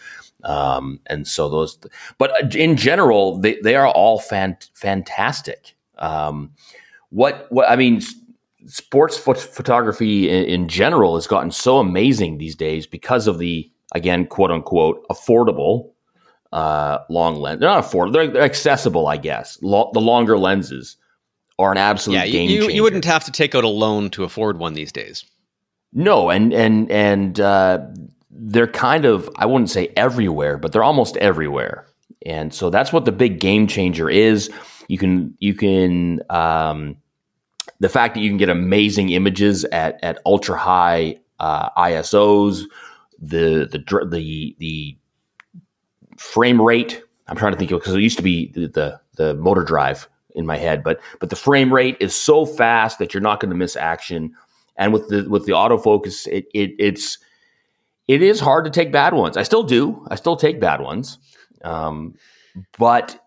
Um, 0.43 0.99
and 1.07 1.27
so 1.27 1.49
those, 1.49 1.77
but 2.19 2.55
in 2.55 2.77
general, 2.77 3.37
they 3.39 3.59
they 3.63 3.75
are 3.75 3.87
all 3.87 4.19
fan, 4.19 4.55
fantastic. 4.73 5.75
Um, 5.97 6.51
what 7.09 7.47
what 7.49 7.69
I 7.69 7.75
mean, 7.75 8.01
sports 8.65 9.17
photography 9.17 10.29
in, 10.29 10.45
in, 10.45 10.67
general 10.67 11.15
has 11.15 11.27
gotten 11.27 11.51
so 11.51 11.79
amazing 11.79 12.37
these 12.37 12.55
days 12.55 12.85
because 12.85 13.27
of 13.27 13.39
the 13.39 13.71
again 13.93 14.25
quote 14.25 14.51
unquote 14.51 15.05
affordable 15.09 15.91
uh, 16.51 16.99
long 17.09 17.35
lens. 17.37 17.59
They're 17.59 17.69
not 17.69 17.83
affordable; 17.83 18.13
they're, 18.13 18.27
they're 18.27 18.41
accessible, 18.43 19.07
I 19.07 19.17
guess. 19.17 19.57
Lo- 19.61 19.91
the 19.93 20.01
longer 20.01 20.37
lenses 20.37 20.97
are 21.59 21.71
an 21.71 21.77
absolute 21.77 22.17
yeah, 22.17 22.27
game 22.27 22.49
you, 22.49 22.59
changer. 22.61 22.75
You 22.75 22.83
wouldn't 22.83 23.05
have 23.05 23.23
to 23.25 23.31
take 23.31 23.55
out 23.55 23.63
a 23.63 23.69
loan 23.69 24.09
to 24.11 24.23
afford 24.23 24.59
one 24.59 24.73
these 24.73 24.91
days. 24.91 25.25
No, 25.93 26.29
and 26.29 26.53
and 26.53 26.91
and 26.91 27.39
uh, 27.39 27.79
they're 28.29 28.67
kind 28.67 29.05
of 29.05 29.29
I 29.35 29.45
wouldn't 29.45 29.69
say 29.69 29.91
everywhere, 29.95 30.57
but 30.57 30.71
they're 30.71 30.83
almost 30.83 31.17
everywhere. 31.17 31.87
And 32.25 32.53
so 32.53 32.69
that's 32.69 32.91
what 32.91 33.05
the 33.05 33.11
big 33.11 33.39
game 33.39 33.67
changer 33.67 34.09
is. 34.09 34.49
You 34.87 34.97
can 34.97 35.35
you 35.39 35.53
can 35.53 36.21
um, 36.29 36.97
the 37.79 37.89
fact 37.89 38.15
that 38.15 38.21
you 38.21 38.29
can 38.29 38.37
get 38.37 38.49
amazing 38.49 39.09
images 39.09 39.65
at 39.65 40.03
at 40.03 40.19
ultra 40.25 40.57
high 40.57 41.19
uh, 41.39 41.69
ISOs, 41.71 42.63
the 43.19 43.67
the 43.71 43.79
the 44.09 44.55
the 44.59 44.97
frame 46.17 46.61
rate. 46.61 47.01
I'm 47.27 47.35
trying 47.35 47.51
to 47.51 47.57
think 47.57 47.71
of 47.71 47.79
because 47.79 47.95
it 47.95 48.01
used 48.01 48.17
to 48.17 48.23
be 48.23 48.51
the, 48.51 48.67
the 48.67 49.01
the 49.15 49.33
motor 49.35 49.63
drive 49.63 50.07
in 50.35 50.45
my 50.45 50.57
head, 50.57 50.83
but 50.83 50.99
but 51.19 51.29
the 51.29 51.35
frame 51.35 51.73
rate 51.73 51.97
is 51.99 52.15
so 52.15 52.45
fast 52.45 52.99
that 52.99 53.13
you're 53.13 53.21
not 53.21 53.39
going 53.39 53.49
to 53.49 53.55
miss 53.55 53.75
action. 53.75 54.33
And 54.77 54.93
with 54.93 55.09
the 55.09 55.27
with 55.27 55.45
the 55.45 55.53
autofocus, 55.53 56.27
it, 56.27 56.45
it 56.53 56.71
it's 56.79 57.17
it 58.07 58.21
is 58.21 58.39
hard 58.39 58.63
to 58.65 58.71
take 58.71 58.91
bad 58.91 59.13
ones. 59.13 59.35
I 59.35 59.43
still 59.43 59.63
do. 59.63 60.05
I 60.09 60.15
still 60.15 60.37
take 60.37 60.61
bad 60.61 60.79
ones, 60.81 61.17
um, 61.63 62.15
but 62.77 63.19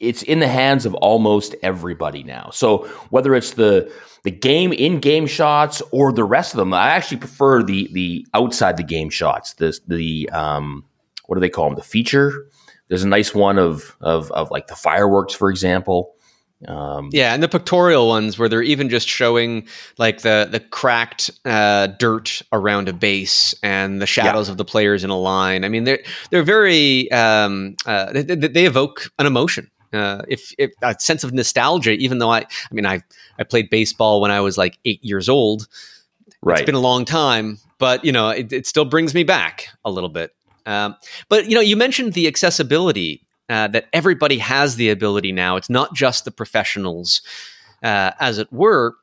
it's 0.00 0.22
in 0.22 0.38
the 0.38 0.48
hands 0.48 0.86
of 0.86 0.94
almost 0.94 1.54
everybody 1.62 2.22
now. 2.22 2.50
So 2.52 2.86
whether 3.10 3.34
it's 3.34 3.52
the 3.52 3.92
the 4.24 4.30
game 4.30 4.72
in 4.72 5.00
game 5.00 5.26
shots 5.26 5.82
or 5.90 6.12
the 6.12 6.24
rest 6.24 6.54
of 6.54 6.58
them, 6.58 6.74
I 6.74 6.90
actually 6.90 7.18
prefer 7.18 7.62
the 7.62 7.88
the 7.92 8.26
outside 8.34 8.76
the 8.76 8.84
game 8.84 9.10
shots. 9.10 9.54
This 9.54 9.80
the 9.86 10.28
um, 10.30 10.84
what 11.26 11.36
do 11.36 11.40
they 11.40 11.50
call 11.50 11.66
them? 11.66 11.76
The 11.76 11.82
feature 11.82 12.48
there's 12.88 13.04
a 13.04 13.08
nice 13.08 13.34
one 13.34 13.58
of 13.58 13.96
of 14.00 14.30
of 14.32 14.50
like 14.50 14.66
the 14.66 14.76
fireworks, 14.76 15.34
for 15.34 15.50
example. 15.50 16.14
Um, 16.66 17.10
yeah, 17.12 17.34
and 17.34 17.42
the 17.42 17.48
pictorial 17.48 18.08
ones 18.08 18.36
where 18.36 18.48
they're 18.48 18.62
even 18.62 18.88
just 18.88 19.08
showing 19.08 19.68
like 19.96 20.22
the 20.22 20.48
the 20.50 20.58
cracked 20.58 21.30
uh, 21.44 21.86
dirt 21.86 22.42
around 22.52 22.88
a 22.88 22.92
base 22.92 23.54
and 23.62 24.02
the 24.02 24.06
shadows 24.06 24.48
yeah. 24.48 24.52
of 24.52 24.58
the 24.58 24.64
players 24.64 25.04
in 25.04 25.10
a 25.10 25.18
line. 25.18 25.64
I 25.64 25.68
mean, 25.68 25.84
they're 25.84 26.00
they're 26.30 26.42
very 26.42 27.10
um, 27.12 27.76
uh, 27.86 28.12
they, 28.12 28.22
they, 28.22 28.66
evoke 28.66 29.12
an 29.20 29.26
emotion. 29.26 29.70
Uh, 29.92 30.22
if, 30.28 30.54
if, 30.58 30.72
a 30.82 30.94
sense 30.98 31.24
of 31.24 31.32
nostalgia, 31.32 31.92
even 31.92 32.18
though 32.18 32.30
I, 32.30 32.40
I 32.40 32.74
mean, 32.74 32.86
I 32.86 33.02
I 33.38 33.44
played 33.44 33.70
baseball 33.70 34.20
when 34.20 34.30
I 34.30 34.40
was 34.40 34.58
like 34.58 34.78
eight 34.84 35.02
years 35.02 35.28
old. 35.28 35.66
Right. 36.42 36.58
It's 36.58 36.66
been 36.66 36.74
a 36.74 36.80
long 36.80 37.04
time, 37.04 37.58
but 37.78 38.04
you 38.04 38.12
know, 38.12 38.28
it, 38.28 38.52
it 38.52 38.66
still 38.66 38.84
brings 38.84 39.14
me 39.14 39.24
back 39.24 39.68
a 39.84 39.90
little 39.90 40.10
bit. 40.10 40.34
Um, 40.66 40.96
but 41.28 41.48
you 41.48 41.54
know, 41.54 41.60
you 41.60 41.76
mentioned 41.76 42.12
the 42.12 42.26
accessibility 42.26 43.26
uh, 43.48 43.68
that 43.68 43.86
everybody 43.92 44.38
has 44.38 44.76
the 44.76 44.90
ability 44.90 45.32
now. 45.32 45.56
It's 45.56 45.70
not 45.70 45.94
just 45.94 46.24
the 46.24 46.30
professionals, 46.30 47.22
uh, 47.82 48.12
as 48.20 48.38
it 48.38 48.52
were. 48.52 48.94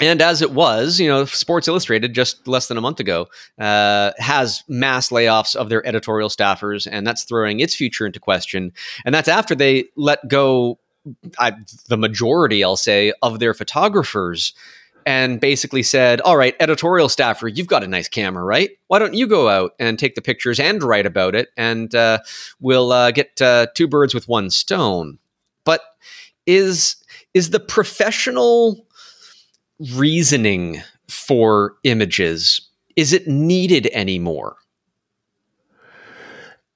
And 0.00 0.22
as 0.22 0.42
it 0.42 0.52
was, 0.52 1.00
you 1.00 1.08
know, 1.08 1.24
Sports 1.24 1.66
Illustrated 1.66 2.14
just 2.14 2.46
less 2.46 2.68
than 2.68 2.76
a 2.76 2.80
month 2.80 3.00
ago 3.00 3.28
uh, 3.58 4.12
has 4.18 4.62
mass 4.68 5.10
layoffs 5.10 5.56
of 5.56 5.68
their 5.68 5.84
editorial 5.86 6.28
staffers, 6.28 6.86
and 6.90 7.06
that's 7.06 7.24
throwing 7.24 7.60
its 7.60 7.74
future 7.74 8.06
into 8.06 8.20
question. 8.20 8.72
And 9.04 9.14
that's 9.14 9.28
after 9.28 9.54
they 9.54 9.86
let 9.96 10.26
go 10.28 10.78
I, 11.38 11.52
the 11.88 11.96
majority, 11.96 12.62
I'll 12.62 12.76
say, 12.76 13.12
of 13.22 13.38
their 13.38 13.54
photographers 13.54 14.52
and 15.06 15.40
basically 15.40 15.82
said, 15.82 16.20
All 16.20 16.36
right, 16.36 16.54
editorial 16.60 17.08
staffer, 17.08 17.48
you've 17.48 17.66
got 17.66 17.84
a 17.84 17.88
nice 17.88 18.08
camera, 18.08 18.44
right? 18.44 18.70
Why 18.88 18.98
don't 18.98 19.14
you 19.14 19.26
go 19.26 19.48
out 19.48 19.72
and 19.78 19.98
take 19.98 20.14
the 20.14 20.22
pictures 20.22 20.60
and 20.60 20.82
write 20.82 21.06
about 21.06 21.34
it? 21.34 21.48
And 21.56 21.94
uh, 21.94 22.18
we'll 22.60 22.92
uh, 22.92 23.10
get 23.10 23.40
uh, 23.40 23.68
two 23.74 23.88
birds 23.88 24.14
with 24.14 24.28
one 24.28 24.50
stone. 24.50 25.18
But 25.64 25.80
is 26.46 26.96
is 27.34 27.50
the 27.50 27.60
professional 27.60 28.86
reasoning 29.94 30.82
for 31.08 31.76
images 31.84 32.68
is 32.96 33.12
it 33.12 33.28
needed 33.28 33.88
anymore? 33.92 34.56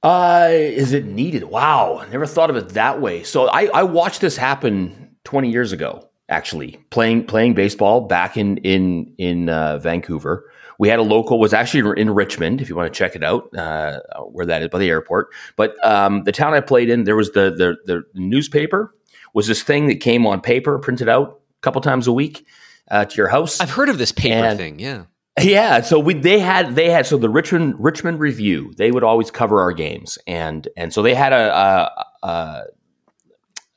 Uh, 0.04 0.48
is 0.50 0.92
it 0.92 1.04
needed? 1.04 1.44
Wow, 1.44 2.06
never 2.12 2.26
thought 2.26 2.48
of 2.48 2.54
it 2.54 2.70
that 2.70 3.00
way. 3.00 3.24
So 3.24 3.48
I, 3.48 3.64
I 3.74 3.82
watched 3.82 4.20
this 4.20 4.36
happen 4.36 5.16
20 5.24 5.50
years 5.50 5.72
ago 5.72 6.08
actually 6.28 6.80
playing 6.90 7.24
playing 7.26 7.54
baseball 7.54 8.02
back 8.02 8.36
in 8.36 8.56
in 8.58 9.12
in 9.18 9.48
uh, 9.48 9.78
Vancouver. 9.78 10.48
We 10.78 10.88
had 10.88 11.00
a 11.00 11.02
local 11.02 11.40
was 11.40 11.52
actually 11.52 12.00
in 12.00 12.10
Richmond. 12.10 12.60
If 12.60 12.68
you 12.68 12.76
want 12.76 12.92
to 12.92 12.96
check 12.96 13.16
it 13.16 13.24
out, 13.24 13.52
uh, 13.56 14.00
where 14.30 14.46
that 14.46 14.62
is 14.62 14.68
by 14.68 14.78
the 14.78 14.88
airport. 14.88 15.28
But 15.56 15.74
um, 15.84 16.22
the 16.24 16.32
town 16.32 16.54
I 16.54 16.60
played 16.60 16.88
in, 16.88 17.04
there 17.04 17.16
was 17.16 17.32
the, 17.32 17.50
the 17.50 17.76
the 17.84 18.04
newspaper 18.14 18.94
was 19.34 19.48
this 19.48 19.62
thing 19.62 19.86
that 19.88 19.96
came 19.96 20.24
on 20.26 20.40
paper, 20.40 20.78
printed 20.78 21.08
out 21.08 21.40
a 21.58 21.60
couple 21.62 21.80
times 21.80 22.06
a 22.06 22.12
week 22.12 22.46
uh, 22.92 23.04
to 23.04 23.16
your 23.16 23.28
house. 23.28 23.60
I've 23.60 23.70
heard 23.70 23.88
of 23.88 23.98
this 23.98 24.12
paper 24.12 24.44
and, 24.44 24.58
thing. 24.58 24.78
Yeah. 24.78 25.04
Yeah, 25.40 25.80
so 25.80 25.98
we 25.98 26.12
they 26.12 26.38
had 26.38 26.74
they 26.74 26.90
had 26.90 27.06
so 27.06 27.16
the 27.16 27.30
Richmond 27.30 27.76
Richmond 27.78 28.20
Review 28.20 28.74
they 28.76 28.90
would 28.90 29.02
always 29.02 29.30
cover 29.30 29.62
our 29.62 29.72
games 29.72 30.18
and 30.26 30.68
and 30.76 30.92
so 30.92 31.00
they 31.00 31.14
had 31.14 31.32
a 31.32 31.90
a, 32.22 32.64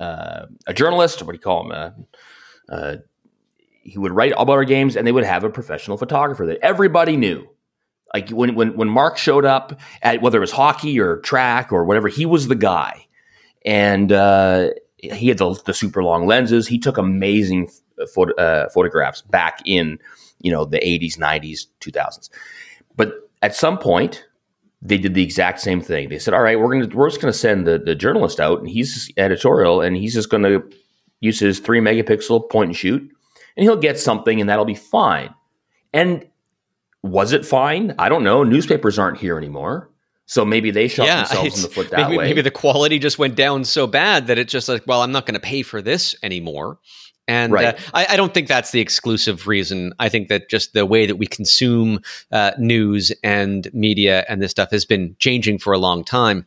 a, 0.02 0.48
a 0.68 0.74
journalist 0.74 1.24
what 1.24 1.32
do 1.32 1.38
you 1.38 1.42
call 1.42 1.64
him 1.64 1.72
a, 1.72 1.96
uh, 2.70 2.98
he 3.86 4.00
would 4.00 4.12
write 4.12 4.34
about 4.36 4.50
our 4.50 4.66
games, 4.66 4.96
and 4.96 5.06
they 5.06 5.12
would 5.12 5.24
have 5.24 5.44
a 5.44 5.50
professional 5.50 5.96
photographer 5.96 6.48
that 6.48 6.58
everybody 6.64 7.16
knew. 7.16 7.48
Like 8.14 8.30
when 8.30 8.56
when 8.56 8.76
when 8.76 8.90
Mark 8.90 9.18
showed 9.18 9.46
up 9.46 9.80
at 10.02 10.22
whether 10.22 10.38
it 10.38 10.42
was 10.42 10.52
hockey 10.52 11.00
or 11.00 11.18
track 11.18 11.72
or 11.72 11.86
whatever, 11.86 12.08
he 12.08 12.26
was 12.26 12.48
the 12.48 12.56
guy, 12.56 13.06
and 13.64 14.12
uh, 14.12 14.70
he 14.98 15.28
had 15.28 15.38
the, 15.38 15.60
the, 15.66 15.74
super 15.74 16.04
long 16.04 16.26
lenses. 16.26 16.68
He 16.68 16.80
took 16.80 16.98
amazing 16.98 17.70
photo, 18.14 18.34
uh, 18.36 18.70
photographs 18.70 19.22
back 19.22 19.62
in 19.66 20.00
you 20.42 20.52
know 20.52 20.66
the 20.66 20.80
80s, 20.80 21.18
90s, 21.18 21.68
2000s. 21.82 22.30
But 22.96 23.14
at 23.42 23.56
some 23.56 23.78
point, 23.78 24.26
they 24.82 24.98
did 24.98 25.14
the 25.14 25.24
exact 25.24 25.60
same 25.60 25.82
thing. 25.82 26.10
They 26.10 26.20
said, 26.20 26.34
"All 26.34 26.42
right, 26.42 26.60
we're 26.60 26.72
gonna 26.72 26.96
we're 26.96 27.10
just 27.10 27.22
gonna 27.22 27.34
send 27.34 27.66
the, 27.66 27.80
the 27.80 27.96
journalist 27.96 28.40
out, 28.40 28.60
and 28.60 28.70
he's 28.70 29.12
editorial, 29.18 29.82
and 29.82 29.96
he's 29.96 30.14
just 30.14 30.30
gonna 30.30 30.62
use 31.22 31.40
his 31.40 31.60
three 31.60 31.80
megapixel 31.80 32.50
point 32.50 32.70
and 32.70 32.78
shoot, 32.78 33.02
and 33.02 33.64
he'll 33.64 33.78
get 33.78 34.00
something, 34.00 34.40
and 34.40 34.50
that'll 34.50 34.66
be 34.66 34.76
fine. 34.76 35.34
And 35.94 36.28
was 37.02 37.32
it 37.32 37.46
fine? 37.46 37.96
I 37.98 38.10
don't 38.10 38.24
know. 38.24 38.44
Newspapers 38.44 39.00
aren't 39.00 39.20
here 39.20 39.38
anymore. 39.38 39.90
So 40.28 40.44
maybe 40.44 40.72
they 40.72 40.88
shot 40.88 41.06
yeah, 41.06 41.24
themselves 41.24 41.58
in 41.58 41.62
the 41.62 41.70
foot 41.70 41.90
that 41.92 41.98
maybe, 41.98 42.18
way. 42.18 42.26
Maybe 42.26 42.42
the 42.42 42.52
quality 42.52 42.98
just 42.98 43.20
went 43.20 43.36
down 43.36 43.64
so 43.64 43.86
bad 43.86 44.28
that 44.28 44.40
it's 44.40 44.52
just 44.52 44.68
like, 44.68 44.84
well, 44.88 45.04
I'm 45.04 45.12
not 45.12 45.28
going 45.28 45.36
to 45.36 45.40
pay 45.40 45.62
for 45.62 45.84
this 45.84 46.16
anymore. 46.24 46.80
And 47.28 47.54
right. 47.54 47.76
uh, 47.76 47.78
I, 47.94 48.08
I, 48.12 48.18
don't 48.18 48.36
think 48.36 48.48
that's 48.48 48.70
the 48.70 48.80
exclusive 48.80 49.48
reason. 49.48 49.94
I 49.98 50.10
think 50.10 50.28
that 50.28 50.48
just 50.48 50.74
the 50.74 50.86
way 50.86 51.08
that 51.08 51.16
we 51.16 51.26
consume 51.26 52.02
uh, 52.32 52.52
news 52.60 53.12
and 53.24 53.68
media 53.74 54.26
and 54.30 54.44
this 54.44 54.52
stuff 54.52 54.70
has 54.70 54.86
been 54.86 55.16
changing 55.18 55.58
for 55.58 55.74
a 55.74 55.80
long 55.80 56.04
time 56.04 56.46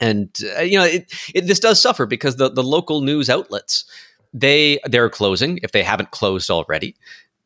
and 0.00 0.36
uh, 0.58 0.62
you 0.62 0.78
know 0.78 0.84
it, 0.84 1.12
it, 1.34 1.46
this 1.46 1.60
does 1.60 1.80
suffer 1.80 2.06
because 2.06 2.36
the, 2.36 2.50
the 2.50 2.62
local 2.62 3.00
news 3.00 3.30
outlets 3.30 3.84
they 4.32 4.78
they're 4.84 5.10
closing 5.10 5.58
if 5.62 5.72
they 5.72 5.82
haven't 5.82 6.10
closed 6.10 6.50
already 6.50 6.94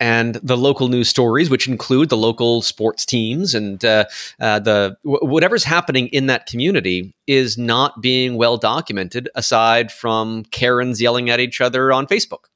and 0.00 0.36
the 0.36 0.56
local 0.56 0.88
news 0.88 1.08
stories 1.08 1.50
which 1.50 1.68
include 1.68 2.08
the 2.08 2.16
local 2.16 2.62
sports 2.62 3.04
teams 3.04 3.54
and 3.54 3.84
uh, 3.84 4.04
uh, 4.40 4.58
the 4.60 4.96
w- 5.04 5.26
whatever's 5.26 5.64
happening 5.64 6.08
in 6.08 6.26
that 6.26 6.46
community 6.46 7.14
is 7.26 7.58
not 7.58 8.00
being 8.00 8.36
well 8.36 8.56
documented 8.56 9.28
aside 9.34 9.92
from 9.92 10.44
karens 10.44 11.00
yelling 11.00 11.28
at 11.28 11.40
each 11.40 11.60
other 11.60 11.92
on 11.92 12.06
facebook 12.06 12.46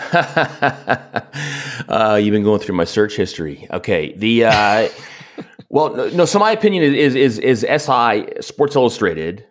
uh, 1.88 2.18
you've 2.20 2.32
been 2.32 2.42
going 2.42 2.60
through 2.60 2.74
my 2.74 2.84
search 2.84 3.16
history 3.16 3.66
okay 3.70 4.14
the 4.16 4.44
uh, 4.44 4.88
well, 5.70 5.94
no. 6.12 6.24
So 6.24 6.38
my 6.38 6.50
opinion 6.50 6.82
is 6.82 7.14
is 7.14 7.38
is, 7.38 7.60
SI 7.82 8.26
Sports 8.40 8.76
Illustrated. 8.76 9.46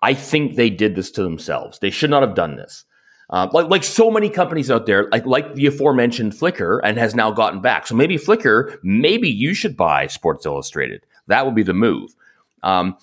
I 0.00 0.14
think 0.14 0.56
they 0.56 0.70
did 0.70 0.96
this 0.96 1.10
to 1.12 1.22
themselves. 1.22 1.78
They 1.78 1.90
should 1.90 2.10
not 2.10 2.22
have 2.22 2.34
done 2.34 2.56
this. 2.56 2.84
Uh, 3.30 3.48
like 3.52 3.68
like 3.68 3.84
so 3.84 4.10
many 4.10 4.28
companies 4.28 4.70
out 4.70 4.86
there, 4.86 5.08
like 5.10 5.24
like 5.26 5.54
the 5.54 5.66
aforementioned 5.66 6.32
Flickr, 6.32 6.80
and 6.82 6.98
has 6.98 7.14
now 7.14 7.30
gotten 7.30 7.60
back. 7.60 7.86
So 7.86 7.94
maybe 7.94 8.16
Flickr, 8.16 8.78
maybe 8.82 9.28
you 9.28 9.54
should 9.54 9.76
buy 9.76 10.06
Sports 10.06 10.44
Illustrated. 10.44 11.04
That 11.28 11.46
would 11.46 11.54
be 11.54 11.62
the 11.62 11.74
move. 11.74 12.14
Um, 12.62 12.96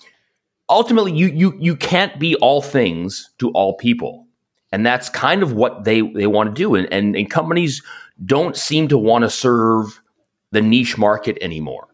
ultimately, 0.68 1.12
you 1.12 1.28
you 1.28 1.56
you 1.58 1.76
can't 1.76 2.18
be 2.20 2.36
all 2.36 2.62
things 2.62 3.30
to 3.38 3.50
all 3.50 3.76
people, 3.76 4.26
and 4.72 4.86
that's 4.86 5.08
kind 5.08 5.42
of 5.42 5.52
what 5.52 5.84
they 5.84 6.00
they 6.00 6.26
want 6.26 6.54
to 6.54 6.54
do. 6.54 6.74
And, 6.74 6.90
and 6.92 7.16
and 7.16 7.30
companies 7.30 7.82
don't 8.24 8.56
seem 8.56 8.88
to 8.88 8.98
want 8.98 9.24
to 9.24 9.30
serve 9.30 10.00
the 10.52 10.60
niche 10.60 10.98
market 10.98 11.38
anymore. 11.40 11.88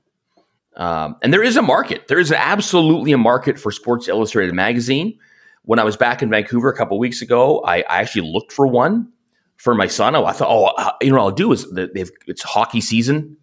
Um, 0.76 1.16
and 1.22 1.32
there 1.32 1.42
is 1.42 1.56
a 1.56 1.62
market. 1.62 2.08
There 2.08 2.18
is 2.18 2.32
absolutely 2.32 3.12
a 3.12 3.18
market 3.18 3.58
for 3.58 3.72
Sports 3.72 4.08
Illustrated 4.08 4.54
magazine. 4.54 5.18
When 5.62 5.78
I 5.78 5.84
was 5.84 5.96
back 5.96 6.22
in 6.22 6.30
Vancouver 6.30 6.68
a 6.68 6.76
couple 6.76 6.98
weeks 6.98 7.22
ago, 7.22 7.60
I, 7.64 7.78
I, 7.78 8.00
actually 8.00 8.30
looked 8.30 8.52
for 8.52 8.66
one 8.66 9.10
for 9.56 9.74
my 9.74 9.86
son. 9.86 10.14
I 10.14 10.32
thought, 10.32 10.48
oh, 10.48 10.66
uh, 10.66 10.92
you 11.00 11.10
know, 11.10 11.16
what 11.16 11.22
I'll 11.22 11.30
do 11.32 11.50
is 11.52 11.66
it's 11.74 12.42
hockey 12.42 12.80
season. 12.80 13.36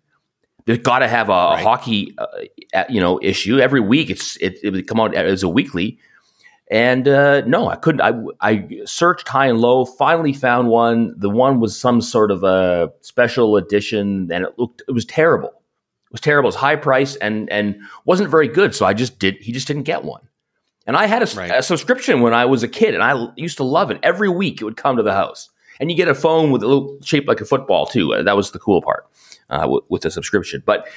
They've 0.65 0.81
got 0.81 0.99
to 0.99 1.07
have 1.07 1.29
a, 1.29 1.31
right. 1.31 1.63
hockey, 1.63 2.15
uh, 2.17 2.83
you 2.87 3.01
know, 3.01 3.19
issue 3.21 3.59
every 3.59 3.81
week. 3.81 4.09
It's 4.09 4.37
it, 4.37 4.59
it, 4.63 4.69
would 4.69 4.87
come 4.87 4.99
out 4.99 5.13
as 5.15 5.43
a 5.43 5.49
weekly, 5.49 5.99
and 6.71 7.07
uh, 7.07 7.41
no, 7.41 7.67
I 7.69 7.75
couldn't. 7.75 8.01
I 8.01 8.13
I 8.41 8.67
searched 8.85 9.27
high 9.27 9.47
and 9.47 9.59
low. 9.59 9.85
Finally 9.85 10.33
found 10.33 10.69
one. 10.69 11.13
The 11.17 11.29
one 11.29 11.59
was 11.59 11.77
some 11.77 12.01
sort 12.01 12.31
of 12.31 12.43
a 12.43 12.91
special 13.01 13.57
edition, 13.57 14.29
and 14.31 14.45
it 14.45 14.57
looked 14.57 14.81
it 14.87 14.91
was 14.91 15.05
terrible 15.05 15.49
It 15.49 16.11
was 16.11 16.21
terrible. 16.21 16.47
It 16.47 16.53
was 16.53 16.55
high 16.55 16.77
price 16.77 17.15
and 17.17 17.49
and 17.49 17.75
wasn't 18.05 18.29
very 18.29 18.47
good. 18.47 18.73
So 18.73 18.85
I 18.85 18.93
just 18.93 19.19
did. 19.19 19.35
He 19.41 19.51
just 19.51 19.67
didn't 19.67 19.83
get 19.83 20.03
one. 20.03 20.21
And 20.85 20.97
I 20.97 21.05
had 21.05 21.21
a, 21.23 21.35
right. 21.37 21.51
a, 21.51 21.63
subscription 21.63 22.19
when 22.19 22.33
I 22.33 22.43
was 22.43 22.61
a 22.61 22.67
kid, 22.67 22.93
and 22.93 23.01
I 23.01 23.27
used 23.37 23.55
to 23.57 23.63
love 23.63 23.89
it. 23.89 23.99
Every 24.03 24.27
week 24.27 24.61
it 24.61 24.65
would 24.65 24.75
come 24.75 24.97
to 24.97 25.03
the 25.03 25.13
house, 25.13 25.49
and 25.79 25.89
you 25.89 25.95
get 25.95 26.09
a 26.09 26.15
phone 26.15 26.51
with 26.51 26.61
a 26.61 26.67
little 26.67 26.97
shaped 27.03 27.27
like 27.27 27.39
a 27.39 27.45
football 27.45 27.85
too. 27.85 28.13
Uh, 28.13 28.23
that 28.23 28.35
was 28.35 28.51
the 28.51 28.59
cool 28.59 28.81
part 28.81 29.07
uh, 29.49 29.61
w- 29.61 29.83
with 29.89 30.01
the 30.01 30.11
subscription. 30.11 30.61
But 30.65 30.87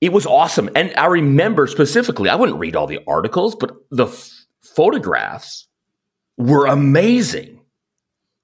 it 0.00 0.12
was 0.12 0.26
awesome, 0.26 0.70
and 0.74 0.92
I 0.96 1.06
remember 1.06 1.66
specifically. 1.66 2.28
I 2.28 2.34
wouldn't 2.34 2.58
read 2.58 2.76
all 2.76 2.86
the 2.86 3.00
articles, 3.06 3.54
but 3.54 3.76
the 3.90 4.06
f- 4.06 4.46
photographs 4.62 5.66
were 6.36 6.66
amazing, 6.66 7.60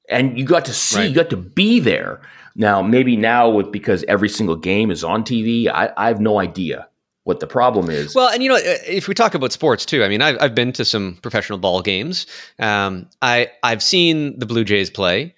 and 0.08 0.38
you 0.38 0.44
got 0.44 0.64
to 0.66 0.72
see, 0.72 0.98
right. 0.98 1.08
you 1.08 1.14
got 1.14 1.30
to 1.30 1.36
be 1.36 1.80
there. 1.80 2.22
Now, 2.54 2.82
maybe 2.82 3.16
now 3.16 3.48
with 3.50 3.70
because 3.70 4.04
every 4.08 4.28
single 4.28 4.56
game 4.56 4.90
is 4.90 5.04
on 5.04 5.24
TV, 5.24 5.68
I, 5.68 5.92
I 5.96 6.08
have 6.08 6.20
no 6.20 6.38
idea 6.38 6.88
what 7.24 7.40
the 7.40 7.46
problem 7.46 7.88
is. 7.88 8.14
Well, 8.14 8.28
and 8.28 8.42
you 8.42 8.48
know, 8.48 8.58
if 8.60 9.08
we 9.08 9.14
talk 9.14 9.34
about 9.34 9.52
sports 9.52 9.86
too, 9.86 10.02
I 10.02 10.08
mean, 10.08 10.22
I've, 10.22 10.36
I've 10.40 10.54
been 10.54 10.72
to 10.72 10.84
some 10.84 11.18
professional 11.22 11.58
ball 11.58 11.82
games. 11.82 12.26
Um, 12.58 13.08
I 13.20 13.50
I've 13.62 13.82
seen 13.82 14.38
the 14.38 14.46
Blue 14.46 14.64
Jays 14.64 14.90
play, 14.90 15.34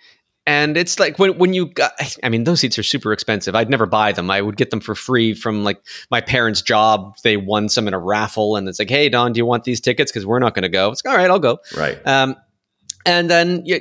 and 0.47 0.77
it's 0.77 0.99
like 0.99 1.19
when 1.19 1.39
when 1.39 1.55
you 1.55 1.67
got, 1.67 1.93
I 2.23 2.29
mean, 2.29 2.45
those 2.45 2.61
seats 2.61 2.79
are 2.79 2.83
super 2.83 3.13
expensive. 3.13 3.55
I'd 3.55 3.71
never 3.71 3.87
buy 3.87 4.13
them. 4.13 4.31
I 4.31 4.43
would 4.43 4.57
get 4.57 4.71
them 4.71 4.81
for 4.81 4.95
free 4.95 5.33
from 5.33 5.65
like 5.65 5.81
my 6.11 6.21
parents' 6.21 6.61
job. 6.61 7.17
They 7.23 7.37
won 7.37 7.69
some 7.69 7.89
in 7.89 7.95
a 7.95 7.99
raffle, 7.99 8.57
and 8.57 8.69
it's 8.69 8.79
like, 8.79 8.91
hey, 8.91 9.09
Don, 9.09 9.33
do 9.33 9.39
you 9.39 9.47
want 9.47 9.65
these 9.65 9.81
tickets? 9.81 10.13
Because 10.13 10.27
we're 10.27 10.39
not 10.41 10.55
going 10.55 10.65
to 10.65 10.69
go. 10.69 10.91
It's 10.91 11.03
like, 11.05 11.13
all 11.13 11.19
right, 11.19 11.31
I'll 11.31 11.39
go. 11.39 11.59
Right. 11.77 11.99
Um, 12.07 12.37
and 13.07 13.31
then 13.31 13.63
you, 13.65 13.81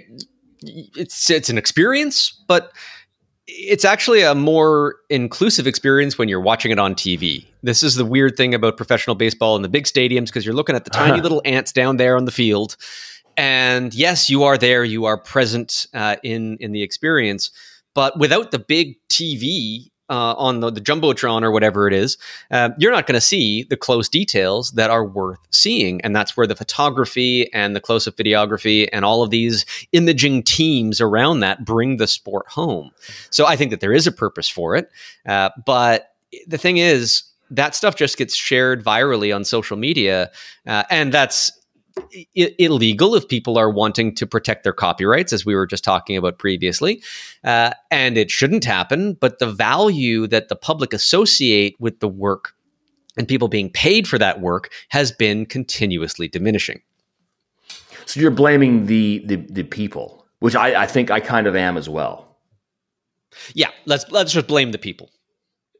it's 0.61 1.29
it's 1.29 1.49
an 1.49 1.57
experience, 1.57 2.41
but 2.47 2.71
it's 3.45 3.83
actually 3.83 4.21
a 4.21 4.33
more 4.33 4.95
inclusive 5.09 5.67
experience 5.67 6.17
when 6.17 6.29
you're 6.29 6.39
watching 6.39 6.71
it 6.71 6.79
on 6.79 6.95
TV. 6.95 7.45
This 7.61 7.83
is 7.83 7.95
the 7.95 8.05
weird 8.05 8.37
thing 8.37 8.53
about 8.53 8.77
professional 8.77 9.15
baseball 9.17 9.57
in 9.57 9.63
the 9.63 9.69
big 9.69 9.83
stadiums 9.83 10.27
because 10.27 10.45
you're 10.45 10.55
looking 10.55 10.77
at 10.77 10.85
the 10.85 10.91
tiny 10.91 11.19
little 11.21 11.41
ants 11.43 11.73
down 11.73 11.97
there 11.97 12.15
on 12.15 12.23
the 12.23 12.31
field 12.31 12.77
and 13.37 13.93
yes, 13.93 14.29
you 14.29 14.43
are 14.43 14.57
there, 14.57 14.83
you 14.83 15.05
are 15.05 15.17
present 15.17 15.87
uh, 15.93 16.17
in 16.23 16.57
in 16.59 16.71
the 16.71 16.83
experience, 16.83 17.51
but 17.93 18.17
without 18.17 18.51
the 18.51 18.59
big 18.59 18.97
TV 19.09 19.89
uh, 20.09 20.33
on 20.37 20.59
the, 20.59 20.69
the 20.69 20.81
jumbotron 20.81 21.43
or 21.43 21.51
whatever 21.51 21.87
it 21.87 21.93
is, 21.93 22.17
uh, 22.51 22.69
you're 22.77 22.91
not 22.91 23.07
going 23.07 23.15
to 23.15 23.21
see 23.21 23.63
the 23.63 23.77
close 23.77 24.09
details 24.09 24.71
that 24.71 24.89
are 24.89 25.05
worth 25.05 25.39
seeing, 25.51 26.01
and 26.01 26.15
that's 26.15 26.35
where 26.35 26.45
the 26.45 26.55
photography 26.55 27.51
and 27.53 27.75
the 27.75 27.79
close-up 27.79 28.15
videography 28.15 28.87
and 28.91 29.05
all 29.05 29.23
of 29.23 29.29
these 29.29 29.65
imaging 29.91 30.43
teams 30.43 30.99
around 30.99 31.39
that 31.39 31.65
bring 31.65 31.97
the 31.97 32.07
sport 32.07 32.47
home. 32.47 32.91
So 33.29 33.45
I 33.45 33.55
think 33.55 33.71
that 33.71 33.79
there 33.79 33.93
is 33.93 34.05
a 34.05 34.11
purpose 34.11 34.49
for 34.49 34.75
it, 34.75 34.91
uh, 35.25 35.49
but 35.65 36.13
the 36.47 36.57
thing 36.57 36.77
is 36.77 37.23
that 37.49 37.75
stuff 37.75 37.95
just 37.95 38.17
gets 38.17 38.35
shared 38.35 38.83
virally 38.83 39.33
on 39.33 39.45
social 39.45 39.77
media, 39.77 40.31
uh, 40.67 40.83
and 40.89 41.13
that's 41.13 41.51
I- 41.97 42.55
illegal 42.57 43.15
if 43.15 43.27
people 43.27 43.57
are 43.57 43.69
wanting 43.69 44.15
to 44.15 44.25
protect 44.25 44.63
their 44.63 44.73
copyrights, 44.73 45.33
as 45.33 45.45
we 45.45 45.55
were 45.55 45.67
just 45.67 45.83
talking 45.83 46.17
about 46.17 46.39
previously. 46.39 47.03
Uh, 47.43 47.71
and 47.91 48.17
it 48.17 48.31
shouldn't 48.31 48.65
happen. 48.65 49.13
But 49.13 49.39
the 49.39 49.51
value 49.51 50.27
that 50.27 50.49
the 50.49 50.55
public 50.55 50.93
associate 50.93 51.75
with 51.79 51.99
the 51.99 52.07
work 52.07 52.55
and 53.17 53.27
people 53.27 53.47
being 53.47 53.69
paid 53.69 54.07
for 54.07 54.17
that 54.17 54.41
work 54.41 54.71
has 54.89 55.11
been 55.11 55.45
continuously 55.45 56.27
diminishing. 56.27 56.81
So 58.05 58.19
you're 58.19 58.31
blaming 58.31 58.87
the 58.87 59.23
the, 59.25 59.35
the 59.35 59.63
people, 59.63 60.25
which 60.39 60.55
I, 60.55 60.83
I 60.83 60.87
think 60.87 61.11
I 61.11 61.19
kind 61.19 61.47
of 61.47 61.55
am 61.55 61.77
as 61.77 61.87
well. 61.87 62.37
Yeah, 63.53 63.69
let's 63.85 64.09
let's 64.11 64.33
just 64.33 64.47
blame 64.47 64.71
the 64.71 64.77
people 64.77 65.09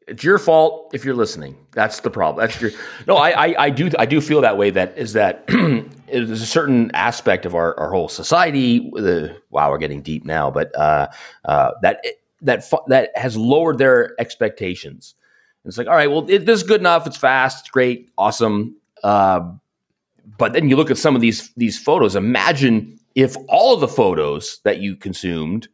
it's 0.06 0.22
your 0.22 0.38
fault 0.38 0.90
if 0.92 1.04
you're 1.04 1.14
listening. 1.14 1.56
That's 1.72 2.00
the 2.00 2.10
problem. 2.10 2.46
That's 2.46 2.60
your 2.60 2.70
no. 3.06 3.16
I, 3.16 3.30
I, 3.30 3.64
I 3.64 3.70
do 3.70 3.90
I 3.98 4.06
do 4.06 4.20
feel 4.20 4.40
that 4.42 4.58
way. 4.58 4.70
That 4.70 4.96
is 4.98 5.14
that 5.14 5.46
there's 5.48 6.30
a 6.30 6.46
certain 6.46 6.90
aspect 6.94 7.46
of 7.46 7.54
our, 7.54 7.78
our 7.78 7.90
whole 7.90 8.08
society. 8.08 8.90
The 8.94 9.36
wow, 9.50 9.70
we're 9.70 9.78
getting 9.78 10.02
deep 10.02 10.24
now, 10.24 10.50
but 10.50 10.76
uh, 10.76 11.08
uh, 11.44 11.72
that 11.82 12.04
that 12.42 12.70
that 12.88 13.10
has 13.16 13.36
lowered 13.36 13.78
their 13.78 14.18
expectations. 14.20 15.14
it's 15.64 15.78
like, 15.78 15.86
all 15.86 15.94
right, 15.94 16.10
well, 16.10 16.28
it, 16.28 16.46
this 16.46 16.60
is 16.60 16.66
good 16.66 16.80
enough. 16.80 17.06
It's 17.06 17.16
fast, 17.16 17.60
it's 17.60 17.70
great, 17.70 18.10
awesome. 18.18 18.76
Uh, 19.02 19.52
but 20.38 20.52
then 20.52 20.68
you 20.68 20.76
look 20.76 20.90
at 20.90 20.98
some 20.98 21.14
of 21.14 21.20
these 21.22 21.50
these 21.54 21.78
photos. 21.78 22.14
Imagine 22.14 22.98
if 23.14 23.36
all 23.48 23.74
of 23.74 23.80
the 23.80 23.88
photos 23.88 24.60
that 24.64 24.78
you 24.78 24.96
consumed 24.96 25.68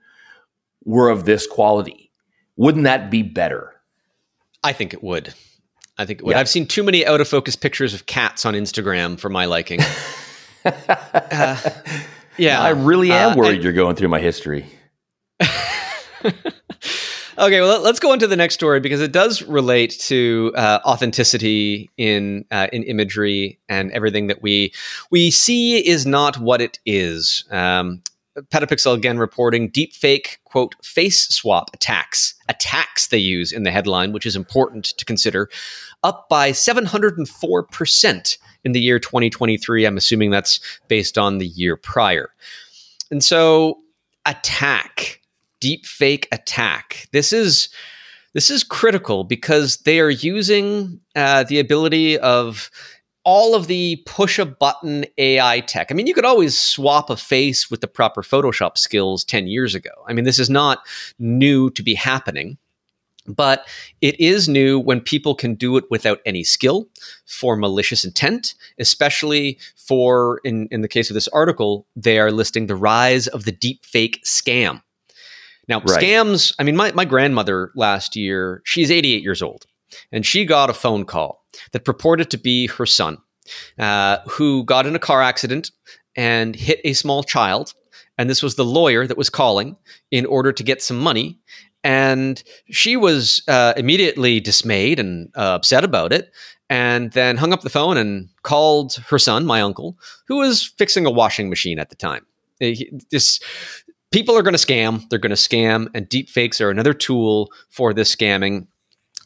were 0.84 1.10
of 1.10 1.24
this 1.24 1.46
quality. 1.46 2.10
Wouldn't 2.56 2.84
that 2.84 3.10
be 3.10 3.22
better? 3.22 3.79
I 4.62 4.72
think 4.72 4.94
it 4.94 5.02
would. 5.02 5.34
I 5.98 6.04
think 6.04 6.20
it 6.20 6.24
would. 6.24 6.32
Yeah. 6.32 6.40
I've 6.40 6.48
seen 6.48 6.66
too 6.66 6.82
many 6.82 7.06
out 7.06 7.20
of 7.20 7.28
focus 7.28 7.56
pictures 7.56 7.94
of 7.94 8.06
cats 8.06 8.46
on 8.46 8.54
Instagram 8.54 9.18
for 9.18 9.28
my 9.28 9.44
liking. 9.44 9.80
uh, 10.64 11.56
yeah, 12.36 12.60
I 12.60 12.70
really 12.70 13.12
am 13.12 13.32
uh, 13.32 13.36
worried 13.36 13.56
and, 13.56 13.64
you're 13.64 13.72
going 13.72 13.96
through 13.96 14.08
my 14.08 14.20
history. 14.20 14.66
okay, 17.40 17.60
well, 17.60 17.80
let's 17.80 18.00
go 18.00 18.12
on 18.12 18.18
to 18.18 18.26
the 18.26 18.36
next 18.36 18.54
story 18.54 18.80
because 18.80 19.00
it 19.00 19.12
does 19.12 19.42
relate 19.42 19.98
to 20.00 20.52
uh, 20.56 20.80
authenticity 20.84 21.90
in 21.96 22.44
uh, 22.50 22.68
in 22.72 22.82
imagery 22.84 23.58
and 23.68 23.90
everything 23.92 24.26
that 24.28 24.42
we 24.42 24.72
we 25.10 25.30
see 25.30 25.86
is 25.86 26.06
not 26.06 26.38
what 26.38 26.60
it 26.60 26.78
is. 26.84 27.44
Um, 27.50 28.02
Petapixel 28.38 28.94
again 28.94 29.18
reporting 29.18 29.70
deepfake 29.70 30.38
quote 30.44 30.74
face 30.84 31.28
swap 31.28 31.70
attacks 31.74 32.34
attacks 32.48 33.08
they 33.08 33.18
use 33.18 33.52
in 33.52 33.64
the 33.64 33.70
headline, 33.70 34.12
which 34.12 34.26
is 34.26 34.36
important 34.36 34.84
to 34.84 35.04
consider, 35.04 35.48
up 36.02 36.28
by 36.28 36.52
704 36.52 37.64
percent 37.64 38.38
in 38.64 38.72
the 38.72 38.80
year 38.80 38.98
2023. 38.98 39.84
I'm 39.84 39.96
assuming 39.96 40.30
that's 40.30 40.60
based 40.88 41.18
on 41.18 41.38
the 41.38 41.46
year 41.46 41.76
prior. 41.76 42.30
And 43.10 43.24
so, 43.24 43.80
attack, 44.26 45.20
deepfake 45.60 46.26
attack. 46.30 47.08
This 47.12 47.32
is 47.32 47.68
this 48.32 48.50
is 48.50 48.62
critical 48.62 49.24
because 49.24 49.78
they 49.78 49.98
are 49.98 50.10
using 50.10 51.00
uh, 51.16 51.44
the 51.44 51.58
ability 51.58 52.18
of 52.18 52.70
all 53.24 53.54
of 53.54 53.66
the 53.66 54.02
push 54.06 54.38
a 54.38 54.46
button 54.46 55.04
AI 55.18 55.60
tech. 55.60 55.88
I 55.90 55.94
mean, 55.94 56.06
you 56.06 56.14
could 56.14 56.24
always 56.24 56.58
swap 56.58 57.10
a 57.10 57.16
face 57.16 57.70
with 57.70 57.80
the 57.80 57.88
proper 57.88 58.22
Photoshop 58.22 58.78
skills 58.78 59.24
10 59.24 59.46
years 59.46 59.74
ago. 59.74 59.90
I 60.08 60.12
mean, 60.12 60.24
this 60.24 60.38
is 60.38 60.48
not 60.48 60.86
new 61.18 61.70
to 61.70 61.82
be 61.82 61.94
happening, 61.94 62.56
but 63.26 63.66
it 64.00 64.18
is 64.18 64.48
new 64.48 64.78
when 64.78 65.00
people 65.00 65.34
can 65.34 65.54
do 65.54 65.76
it 65.76 65.84
without 65.90 66.20
any 66.24 66.42
skill 66.42 66.88
for 67.26 67.56
malicious 67.56 68.04
intent, 68.04 68.54
especially 68.78 69.58
for, 69.76 70.40
in, 70.44 70.68
in 70.70 70.80
the 70.80 70.88
case 70.88 71.10
of 71.10 71.14
this 71.14 71.28
article, 71.28 71.86
they 71.94 72.18
are 72.18 72.30
listing 72.30 72.66
the 72.66 72.76
rise 72.76 73.26
of 73.28 73.44
the 73.44 73.52
deepfake 73.52 74.22
scam. 74.24 74.82
Now, 75.68 75.80
right. 75.80 76.02
scams, 76.02 76.54
I 76.58 76.64
mean, 76.64 76.76
my, 76.76 76.90
my 76.92 77.04
grandmother 77.04 77.70
last 77.76 78.16
year, 78.16 78.62
she's 78.64 78.90
88 78.90 79.22
years 79.22 79.42
old, 79.42 79.66
and 80.10 80.24
she 80.24 80.44
got 80.44 80.70
a 80.70 80.74
phone 80.74 81.04
call 81.04 81.39
that 81.72 81.84
purported 81.84 82.30
to 82.30 82.38
be 82.38 82.66
her 82.66 82.86
son, 82.86 83.18
uh, 83.78 84.18
who 84.28 84.64
got 84.64 84.86
in 84.86 84.94
a 84.94 85.00
car 85.00 85.22
accident 85.22 85.70
and 86.16 86.56
hit 86.56 86.80
a 86.84 86.92
small 86.92 87.22
child. 87.22 87.74
And 88.18 88.28
this 88.28 88.42
was 88.42 88.56
the 88.56 88.64
lawyer 88.64 89.06
that 89.06 89.16
was 89.16 89.30
calling 89.30 89.76
in 90.10 90.26
order 90.26 90.52
to 90.52 90.62
get 90.62 90.82
some 90.82 90.98
money. 90.98 91.38
And 91.82 92.42
she 92.70 92.96
was 92.96 93.42
uh, 93.48 93.72
immediately 93.76 94.40
dismayed 94.40 95.00
and 95.00 95.30
uh, 95.34 95.54
upset 95.54 95.84
about 95.84 96.12
it, 96.12 96.30
and 96.68 97.10
then 97.12 97.38
hung 97.38 97.52
up 97.54 97.62
the 97.62 97.70
phone 97.70 97.96
and 97.96 98.28
called 98.42 98.96
her 99.08 99.18
son, 99.18 99.46
my 99.46 99.62
uncle, 99.62 99.96
who 100.28 100.36
was 100.36 100.62
fixing 100.76 101.06
a 101.06 101.10
washing 101.10 101.48
machine 101.48 101.78
at 101.78 101.88
the 101.88 101.96
time. 101.96 102.26
This 103.10 103.40
people 104.12 104.36
are 104.36 104.42
going 104.42 104.54
to 104.54 104.66
scam. 104.66 105.08
They're 105.08 105.18
going 105.18 105.30
to 105.30 105.36
scam, 105.36 105.88
and 105.94 106.08
deepfakes 106.08 106.60
are 106.60 106.68
another 106.68 106.92
tool 106.92 107.50
for 107.70 107.94
this 107.94 108.14
scamming. 108.14 108.66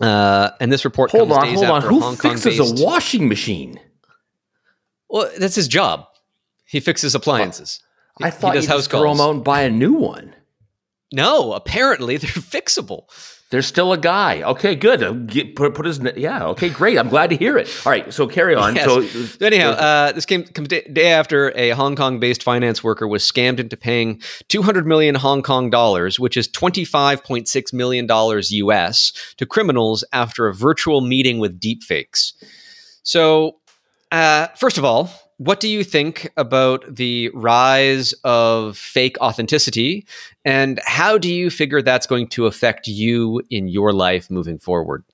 Uh, 0.00 0.50
and 0.60 0.72
this 0.72 0.84
report 0.84 1.10
hold 1.10 1.30
comes 1.30 1.42
on, 1.42 1.54
hold 1.54 1.64
on. 1.66 1.82
Who 1.82 2.00
Hong 2.00 2.16
fixes 2.16 2.58
Kong-based, 2.58 2.82
a 2.82 2.84
washing 2.84 3.28
machine? 3.28 3.80
Well, 5.08 5.30
that's 5.38 5.54
his 5.54 5.68
job. 5.68 6.06
He 6.64 6.80
fixes 6.80 7.14
appliances. 7.14 7.80
I 8.20 8.30
thought 8.30 8.54
he 8.54 8.58
does 8.58 8.68
you 8.68 8.74
just 8.76 8.90
throw 8.90 9.12
them 9.12 9.20
out 9.20 9.34
and 9.34 9.44
buy 9.44 9.62
a 9.62 9.70
new 9.70 9.92
one. 9.92 10.34
No, 11.12 11.52
apparently 11.52 12.16
they're 12.16 12.30
fixable. 12.30 13.04
There's 13.50 13.66
still 13.66 13.92
a 13.92 13.98
guy. 13.98 14.42
Okay, 14.42 14.74
good. 14.74 15.28
Get, 15.28 15.54
put, 15.54 15.74
put 15.74 15.86
his 15.86 16.00
yeah. 16.16 16.46
Okay, 16.46 16.70
great. 16.70 16.98
I'm 16.98 17.08
glad 17.08 17.30
to 17.30 17.36
hear 17.36 17.56
it. 17.56 17.68
All 17.86 17.92
right, 17.92 18.12
so 18.12 18.26
carry 18.26 18.54
on. 18.54 18.74
Yes. 18.74 18.86
So, 18.86 19.02
so, 19.02 19.46
anyhow, 19.46 19.70
uh, 19.70 20.12
this 20.12 20.26
came, 20.26 20.44
came 20.44 20.64
day 20.64 21.12
after 21.12 21.56
a 21.56 21.70
Hong 21.70 21.94
Kong-based 21.94 22.42
finance 22.42 22.82
worker 22.82 23.06
was 23.06 23.22
scammed 23.22 23.60
into 23.60 23.76
paying 23.76 24.20
200 24.48 24.86
million 24.86 25.14
Hong 25.14 25.42
Kong 25.42 25.70
dollars, 25.70 26.18
which 26.18 26.36
is 26.36 26.48
25.6 26.48 27.72
million 27.72 28.06
dollars 28.06 28.50
US, 28.50 29.12
to 29.36 29.46
criminals 29.46 30.04
after 30.12 30.48
a 30.48 30.54
virtual 30.54 31.00
meeting 31.00 31.38
with 31.38 31.60
deepfakes. 31.60 32.32
So, 33.02 33.58
uh, 34.10 34.48
first 34.56 34.78
of 34.78 34.84
all, 34.84 35.10
what 35.38 35.60
do 35.60 35.68
you 35.68 35.82
think 35.82 36.30
about 36.36 36.94
the 36.94 37.30
rise 37.34 38.12
of 38.24 38.78
fake 38.78 39.16
authenticity? 39.20 40.06
And 40.44 40.80
how 40.84 41.18
do 41.18 41.32
you 41.32 41.50
figure 41.50 41.82
that's 41.82 42.06
going 42.06 42.28
to 42.28 42.46
affect 42.46 42.86
you 42.86 43.42
in 43.50 43.68
your 43.68 43.92
life 43.92 44.30
moving 44.30 44.58
forward? 44.58 45.04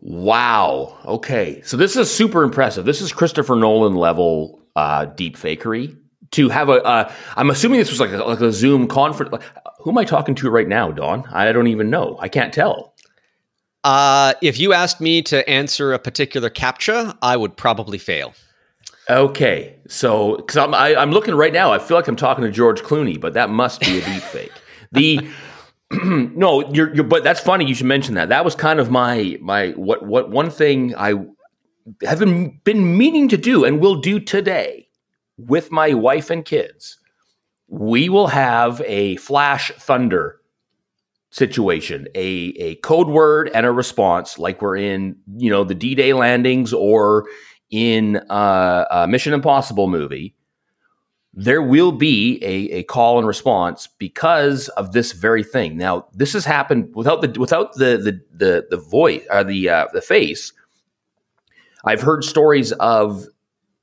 Wow. 0.00 0.96
Okay. 1.04 1.62
So 1.62 1.76
this 1.76 1.96
is 1.96 2.10
super 2.10 2.44
impressive. 2.44 2.84
This 2.84 3.00
is 3.00 3.12
christopher 3.12 3.56
nolan 3.56 3.96
level 3.96 4.62
uh, 4.76 5.06
deep 5.06 5.36
fakery 5.36 5.96
to 6.32 6.48
have 6.50 6.68
a. 6.68 6.82
Uh, 6.84 7.12
I'm 7.36 7.50
assuming 7.50 7.80
this 7.80 7.90
was 7.90 7.98
like 7.98 8.12
a, 8.12 8.18
like 8.18 8.40
a 8.40 8.52
zoom 8.52 8.86
conference. 8.86 9.44
Who 9.80 9.90
am 9.90 9.98
i 9.98 10.04
talking 10.04 10.34
to 10.36 10.50
right 10.50 10.68
now 10.68 10.92
don? 10.92 11.24
I 11.32 11.50
don't 11.52 11.66
even 11.66 11.90
know. 11.90 12.16
I 12.20 12.28
can't 12.28 12.52
tell. 12.52 12.94
Uh, 13.82 14.34
if 14.42 14.58
you 14.58 14.72
asked 14.72 15.00
me 15.00 15.22
to 15.22 15.48
answer 15.48 15.92
a 15.92 15.98
particular 15.98 16.50
captcha 16.50 17.16
i 17.22 17.36
would 17.36 17.56
probably 17.56 17.96
fail 17.96 18.34
Okay, 19.10 19.76
so 19.88 20.36
because 20.36 20.56
I'm 20.56 20.74
I, 20.74 20.90
am 20.90 20.98
i 20.98 21.02
am 21.02 21.10
looking 21.12 21.34
right 21.34 21.52
now, 21.52 21.72
I 21.72 21.78
feel 21.78 21.96
like 21.96 22.08
I'm 22.08 22.16
talking 22.16 22.44
to 22.44 22.50
George 22.50 22.82
Clooney, 22.82 23.18
but 23.20 23.34
that 23.34 23.50
must 23.50 23.80
be 23.80 23.98
a 23.98 24.04
deep 24.04 24.22
fake. 24.32 24.52
The 24.92 25.26
no, 26.04 26.70
you're, 26.72 26.94
you're 26.94 27.04
but 27.04 27.24
that's 27.24 27.40
funny. 27.40 27.66
You 27.66 27.74
should 27.74 27.86
mention 27.86 28.14
that. 28.14 28.28
That 28.28 28.44
was 28.44 28.54
kind 28.54 28.80
of 28.80 28.90
my 28.90 29.38
my 29.40 29.70
what 29.70 30.04
what 30.04 30.30
one 30.30 30.50
thing 30.50 30.94
I 30.96 31.14
have 32.02 32.18
been 32.18 32.60
been 32.64 32.96
meaning 32.98 33.28
to 33.28 33.36
do 33.36 33.64
and 33.64 33.80
will 33.80 34.00
do 34.00 34.20
today 34.20 34.88
with 35.38 35.70
my 35.70 35.94
wife 35.94 36.28
and 36.28 36.44
kids 36.44 36.98
we 37.68 38.08
will 38.08 38.26
have 38.26 38.82
a 38.86 39.16
flash 39.16 39.70
thunder 39.76 40.40
situation, 41.30 42.08
a, 42.14 42.54
a 42.58 42.74
code 42.76 43.08
word 43.08 43.50
and 43.54 43.66
a 43.66 43.70
response, 43.70 44.38
like 44.38 44.62
we're 44.62 44.76
in, 44.76 45.16
you 45.36 45.50
know, 45.50 45.64
the 45.64 45.74
D 45.74 45.94
Day 45.94 46.14
landings 46.14 46.72
or 46.72 47.26
in 47.70 48.20
a 48.30 49.06
Mission 49.08 49.32
Impossible 49.32 49.88
movie. 49.88 50.34
There 51.34 51.62
will 51.62 51.92
be 51.92 52.42
a, 52.42 52.78
a 52.78 52.82
call 52.84 53.18
and 53.18 53.26
response 53.26 53.86
because 53.98 54.68
of 54.70 54.92
this 54.92 55.12
very 55.12 55.44
thing. 55.44 55.76
Now, 55.76 56.06
this 56.12 56.32
has 56.32 56.44
happened 56.44 56.94
without 56.96 57.20
the 57.20 57.38
without 57.38 57.74
the 57.74 57.96
the 57.96 58.20
the, 58.32 58.66
the 58.70 58.76
voice 58.76 59.22
or 59.30 59.38
uh, 59.38 59.42
the 59.44 59.68
uh, 59.68 59.86
the 59.92 60.00
face. 60.00 60.52
I've 61.84 62.00
heard 62.00 62.24
stories 62.24 62.72
of 62.72 63.26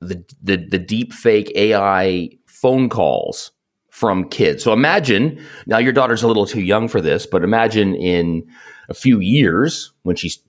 the, 0.01 0.23
the 0.41 0.57
the 0.57 0.79
deep 0.79 1.13
fake 1.13 1.51
AI 1.55 2.29
phone 2.45 2.89
calls 2.89 3.51
from 3.89 4.27
kids. 4.27 4.61
So 4.61 4.73
imagine 4.73 5.41
now 5.65 5.77
your 5.77 5.93
daughter's 5.93 6.23
a 6.23 6.27
little 6.27 6.45
too 6.45 6.61
young 6.61 6.89
for 6.89 6.99
this, 6.99 7.25
but 7.25 7.43
imagine 7.43 7.95
in 7.95 8.45
a 8.89 8.93
few 8.93 9.21
years 9.21 9.93
when 10.03 10.17
she's 10.17 10.39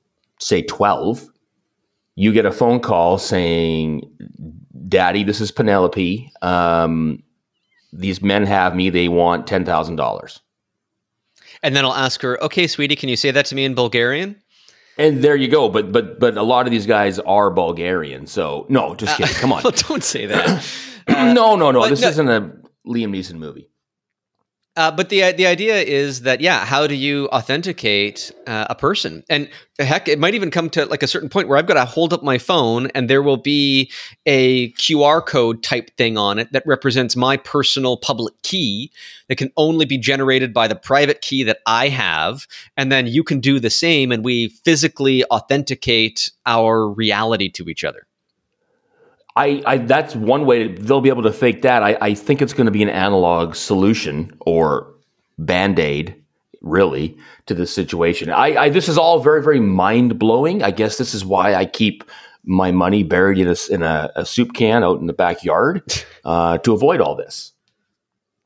say 0.41 0.63
12, 0.63 1.29
you 2.17 2.33
get 2.33 2.47
a 2.47 2.53
phone 2.53 2.81
call 2.81 3.19
saying, 3.19 4.03
Daddy, 4.89 5.23
this 5.23 5.41
is 5.41 5.51
Penelope. 5.51 6.33
Um, 6.43 7.23
these 7.93 8.23
men 8.23 8.47
have 8.47 8.75
me. 8.75 8.91
They 8.91 9.09
want 9.09 9.47
$10,000. 9.47 10.41
And 11.63 11.77
then 11.77 11.85
I'll 11.85 11.95
ask 11.95 12.21
her, 12.23 12.43
okay, 12.43 12.67
sweetie, 12.67 12.97
can 12.97 13.09
you 13.09 13.17
say 13.17 13.31
that 13.31 13.47
to 13.47 13.55
me 13.55 13.65
in 13.65 13.75
Bulgarian? 13.75 14.37
And 14.99 15.23
there 15.23 15.37
you 15.37 15.49
go. 15.49 15.69
But 15.69 15.93
but 15.93 16.19
but 16.19 16.39
a 16.39 16.43
lot 16.43 16.67
of 16.67 16.71
these 16.71 16.87
guys 16.87 17.19
are 17.19 17.51
Bulgarian. 17.51 18.27
So 18.27 18.65
no, 18.71 18.95
just 18.95 19.17
kidding. 19.19 19.35
Come 19.35 19.53
on. 19.53 19.63
well, 19.63 19.75
don't 19.77 20.03
say 20.03 20.25
that. 20.25 20.65
Uh, 21.07 21.33
no, 21.35 21.55
no, 21.55 21.71
no. 21.71 21.87
This 21.87 22.01
no, 22.01 22.09
isn't 22.09 22.29
a 22.29 22.41
Liam 22.87 23.11
Neeson 23.11 23.35
movie. 23.35 23.69
Uh, 24.77 24.91
but 24.91 25.09
the 25.09 25.33
the 25.33 25.47
idea 25.47 25.77
is 25.77 26.21
that 26.23 26.43
yeah, 26.43 26.67
how 26.67 26.87
do 26.87 26.95
you 26.95 27.29
authenticate 27.29 28.31
uh, 28.47 28.67
a 28.69 28.75
person? 28.75 29.25
And 29.31 29.49
heck, 29.79 30.07
it 30.07 30.19
might 30.19 30.35
even 30.35 30.51
come 30.51 30.69
to 30.71 30.85
like 30.85 31.03
a 31.03 31.07
certain 31.07 31.31
point 31.31 31.49
where 31.49 31.57
I've 31.57 31.67
got 31.67 31.75
to 31.75 31.87
hold 31.87 32.13
up 32.13 32.23
my 32.23 32.37
phone 32.37 32.89
and 32.89 33.09
there 33.09 33.23
will 33.23 33.39
be 33.39 33.91
a 34.27 34.73
QR 34.73 35.25
code 35.25 35.63
type 35.63 35.97
thing 35.97 36.19
on 36.19 36.39
it 36.39 36.53
that 36.53 36.63
represents 36.67 37.17
my 37.17 37.39
personal 37.39 37.97
public 37.97 38.35
key 38.43 38.93
that 39.29 39.37
can 39.37 39.51
only 39.57 39.87
be 39.87 39.97
generated 39.97 40.53
by 40.53 40.69
the 40.69 40.77
private 40.77 41.23
key 41.23 41.43
that 41.45 41.59
I 41.67 41.89
have, 41.89 42.47
and 42.77 42.93
then 42.93 43.07
you 43.07 43.25
can 43.25 43.41
do 43.41 43.59
the 43.59 43.71
same, 43.71 44.13
and 44.13 44.25
we 44.25 44.49
physically 44.49 45.25
authenticate 45.31 46.31
our 46.45 46.87
reality 46.87 47.49
to 47.53 47.71
each 47.71 47.83
other. 47.83 48.07
I, 49.37 49.63
I, 49.67 49.79
that's 49.79 50.17
one 50.17 50.47
way 50.47 50.69
to, 50.69 50.83
they'll 50.83 51.03
be 51.03 51.11
able 51.11 51.23
to 51.23 51.33
fake 51.33 51.63
that. 51.63 51.83
I, 51.83 51.99
I 52.01 52.15
think 52.15 52.41
it's 52.41 52.55
going 52.55 52.65
to 52.65 52.73
be 52.73 52.83
an 52.83 52.89
analog 52.89 53.55
solution 53.55 54.35
or 54.41 54.93
band 55.39 55.79
aid, 55.79 56.17
really, 56.63 57.17
to 57.45 57.55
this 57.55 57.73
situation. 57.73 58.31
I, 58.31 58.57
I, 58.57 58.69
this 58.71 58.89
is 58.89 58.97
all 58.97 59.21
very 59.21 59.43
very 59.43 59.61
mind 59.61 60.19
blowing. 60.19 60.63
I 60.63 60.71
guess 60.71 60.97
this 60.97 61.15
is 61.15 61.25
why 61.25 61.55
I 61.55 61.67
keep 61.67 62.03
my 62.45 62.71
money 62.71 63.03
buried 63.03 63.39
in 63.39 63.49
a, 63.49 63.57
in 63.71 63.83
a, 63.83 64.11
a 64.17 64.25
soup 64.25 64.55
can 64.55 64.83
out 64.83 65.01
in 65.01 65.07
the 65.07 65.13
backyard 65.13 65.83
uh, 66.25 66.59
to 66.59 66.73
avoid 66.73 67.01
all 67.01 67.15
this. 67.15 67.53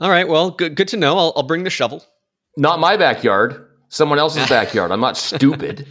All 0.00 0.10
right. 0.10 0.26
Well, 0.26 0.50
good 0.50 0.74
good 0.74 0.88
to 0.88 0.96
know. 0.96 1.16
I'll, 1.16 1.32
I'll 1.36 1.42
bring 1.42 1.64
the 1.64 1.70
shovel. 1.70 2.04
Not 2.56 2.80
my 2.80 2.96
backyard. 2.96 3.68
Someone 3.90 4.18
else's 4.18 4.48
backyard. 4.48 4.90
I'm 4.90 5.00
not 5.00 5.16
stupid. 5.16 5.86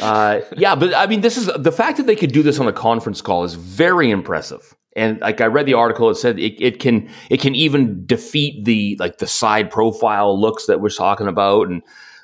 Uh, 0.00 0.40
yeah, 0.56 0.74
but 0.74 0.94
I 0.94 1.06
mean, 1.06 1.20
this 1.20 1.36
is 1.36 1.50
the 1.56 1.72
fact 1.72 1.96
that 1.96 2.06
they 2.06 2.16
could 2.16 2.32
do 2.32 2.42
this 2.42 2.58
on 2.58 2.68
a 2.68 2.72
conference 2.72 3.20
call 3.20 3.44
is 3.44 3.54
very 3.54 4.10
impressive. 4.10 4.74
And 4.94 5.20
like 5.20 5.40
I 5.40 5.46
read 5.46 5.66
the 5.66 5.74
article, 5.74 6.08
it 6.08 6.14
said 6.14 6.38
it, 6.38 6.60
it 6.62 6.80
can 6.80 7.10
it 7.28 7.40
can 7.40 7.54
even 7.54 8.06
defeat 8.06 8.64
the 8.64 8.96
like 8.98 9.18
the 9.18 9.26
side 9.26 9.70
profile 9.70 10.40
looks 10.40 10.66
that 10.66 10.80
we're 10.80 10.88
talking 10.88 11.28
about. 11.28 11.68
And 11.68 11.82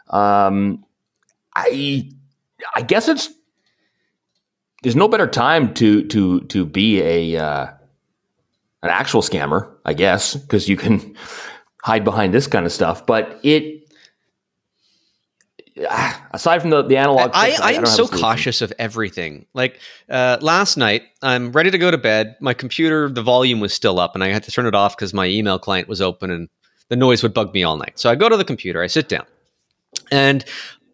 um, 0.09 0.85
I 1.55 2.11
I 2.75 2.83
guess 2.83 3.09
it's 3.09 3.29
there's 4.83 4.97
no 4.97 5.09
better 5.09 5.27
time 5.27 5.75
to 5.75 6.07
to 6.09 6.41
to 6.41 6.65
be 6.65 7.03
a 7.03 7.37
uh, 7.37 7.67
an 8.83 8.89
actual 8.89 9.21
scammer, 9.23 9.71
I 9.85 9.95
guess, 9.95 10.35
because 10.35 10.69
you 10.69 10.77
can 10.77 11.15
hide 11.83 12.05
behind 12.05 12.33
this 12.33 12.47
kind 12.47 12.67
of 12.67 12.73
stuff. 12.73 13.07
But 13.07 13.39
it 13.43 13.82
aside 16.33 16.61
from 16.61 16.71
the, 16.71 16.83
the 16.83 16.97
analog 16.97 17.31
I, 17.33 17.51
I, 17.51 17.57
I 17.63 17.73
am 17.73 17.87
so 17.87 18.07
cautious 18.07 18.61
of 18.61 18.73
everything 18.79 19.47
like 19.55 19.81
uh, 20.09 20.39
last 20.41 20.77
night 20.77 21.03
i'm 21.23 21.53
ready 21.53 21.71
to 21.71 21.79
go 21.79 21.91
to 21.91 21.99
bed 21.99 22.37
my 22.41 22.55
computer 22.55 23.09
the 23.09 23.23
volume 23.23 23.61
was 23.61 23.73
still 23.73 23.99
up 23.99 24.15
and 24.15 24.23
i 24.23 24.29
had 24.29 24.43
to 24.45 24.51
turn 24.51 24.67
it 24.67 24.75
off 24.75 24.97
because 24.97 25.15
my 25.15 25.27
email 25.27 25.59
client 25.59 25.89
was 25.89 26.01
open 26.01 26.31
and 26.31 26.49
the 26.89 26.97
noise 26.97 27.23
would 27.23 27.33
bug 27.33 27.55
me 27.55 27.63
all 27.63 27.77
night 27.77 27.99
so 27.99 28.11
i 28.11 28.15
go 28.15 28.29
to 28.29 28.37
the 28.37 28.45
computer 28.45 28.83
i 28.83 28.87
sit 28.87 29.09
down 29.09 29.25
and 30.11 30.45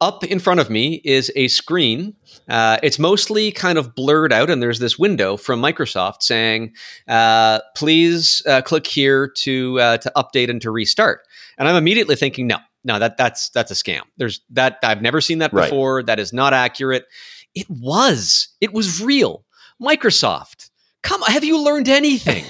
up 0.00 0.24
in 0.24 0.38
front 0.38 0.60
of 0.60 0.70
me 0.70 1.00
is 1.04 1.32
a 1.36 1.48
screen. 1.48 2.14
Uh, 2.48 2.78
it's 2.82 2.98
mostly 2.98 3.50
kind 3.50 3.78
of 3.78 3.94
blurred 3.94 4.32
out, 4.32 4.50
and 4.50 4.62
there's 4.62 4.78
this 4.78 4.98
window 4.98 5.36
from 5.36 5.60
Microsoft 5.60 6.22
saying, 6.22 6.72
uh, 7.06 7.60
"Please 7.74 8.42
uh, 8.46 8.62
click 8.62 8.86
here 8.86 9.28
to 9.28 9.80
uh, 9.80 9.98
to 9.98 10.12
update 10.16 10.50
and 10.50 10.62
to 10.62 10.70
restart." 10.70 11.22
And 11.56 11.68
I'm 11.68 11.76
immediately 11.76 12.16
thinking, 12.16 12.46
"No, 12.46 12.58
no, 12.84 12.98
that 12.98 13.16
that's 13.16 13.50
that's 13.50 13.70
a 13.70 13.74
scam. 13.74 14.02
There's 14.16 14.40
that 14.50 14.78
I've 14.82 15.02
never 15.02 15.20
seen 15.20 15.38
that 15.38 15.52
before. 15.52 15.96
Right. 15.96 16.06
That 16.06 16.20
is 16.20 16.32
not 16.32 16.54
accurate. 16.54 17.06
It 17.54 17.68
was. 17.68 18.48
It 18.60 18.72
was 18.72 19.02
real. 19.02 19.44
Microsoft. 19.82 20.70
Come, 21.02 21.22
have 21.22 21.44
you 21.44 21.62
learned 21.62 21.88
anything? 21.88 22.44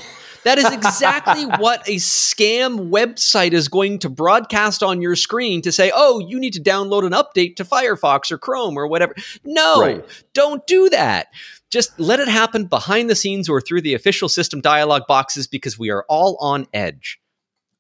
That 0.45 0.59
is 0.59 0.71
exactly 0.73 1.45
what 1.59 1.87
a 1.89 1.97
scam 1.97 2.91
website 2.91 3.53
is 3.53 3.69
going 3.69 3.99
to 4.01 4.09
broadcast 4.09 4.83
on 4.83 5.03
your 5.03 5.17
screen 5.17 5.63
to 5.63 5.73
say, 5.73 5.93
oh, 5.95 6.21
you 6.21 6.39
need 6.41 6.55
to 6.55 6.63
download 6.63 7.05
an 7.05 7.13
update 7.13 7.57
to 7.57 7.65
Firefox 7.65 8.31
or 8.31 8.39
Chrome 8.39 8.77
or 8.79 8.87
whatever. 8.87 9.15
No, 9.45 9.81
right. 9.83 10.25
don't 10.33 10.67
do 10.67 10.89
that. 10.91 11.29
Just 11.71 11.99
let 12.01 12.19
it 12.19 12.29
happen 12.29 12.65
behind 12.65 13.11
the 13.11 13.15
scenes 13.15 13.49
or 13.49 13.61
through 13.61 13.83
the 13.83 13.93
official 13.95 14.29
system 14.29 14.61
dialog 14.61 15.03
boxes 15.07 15.47
because 15.47 15.79
we 15.79 15.91
are 15.91 16.05
all 16.09 16.39
on 16.41 16.67
edge. 16.73 17.21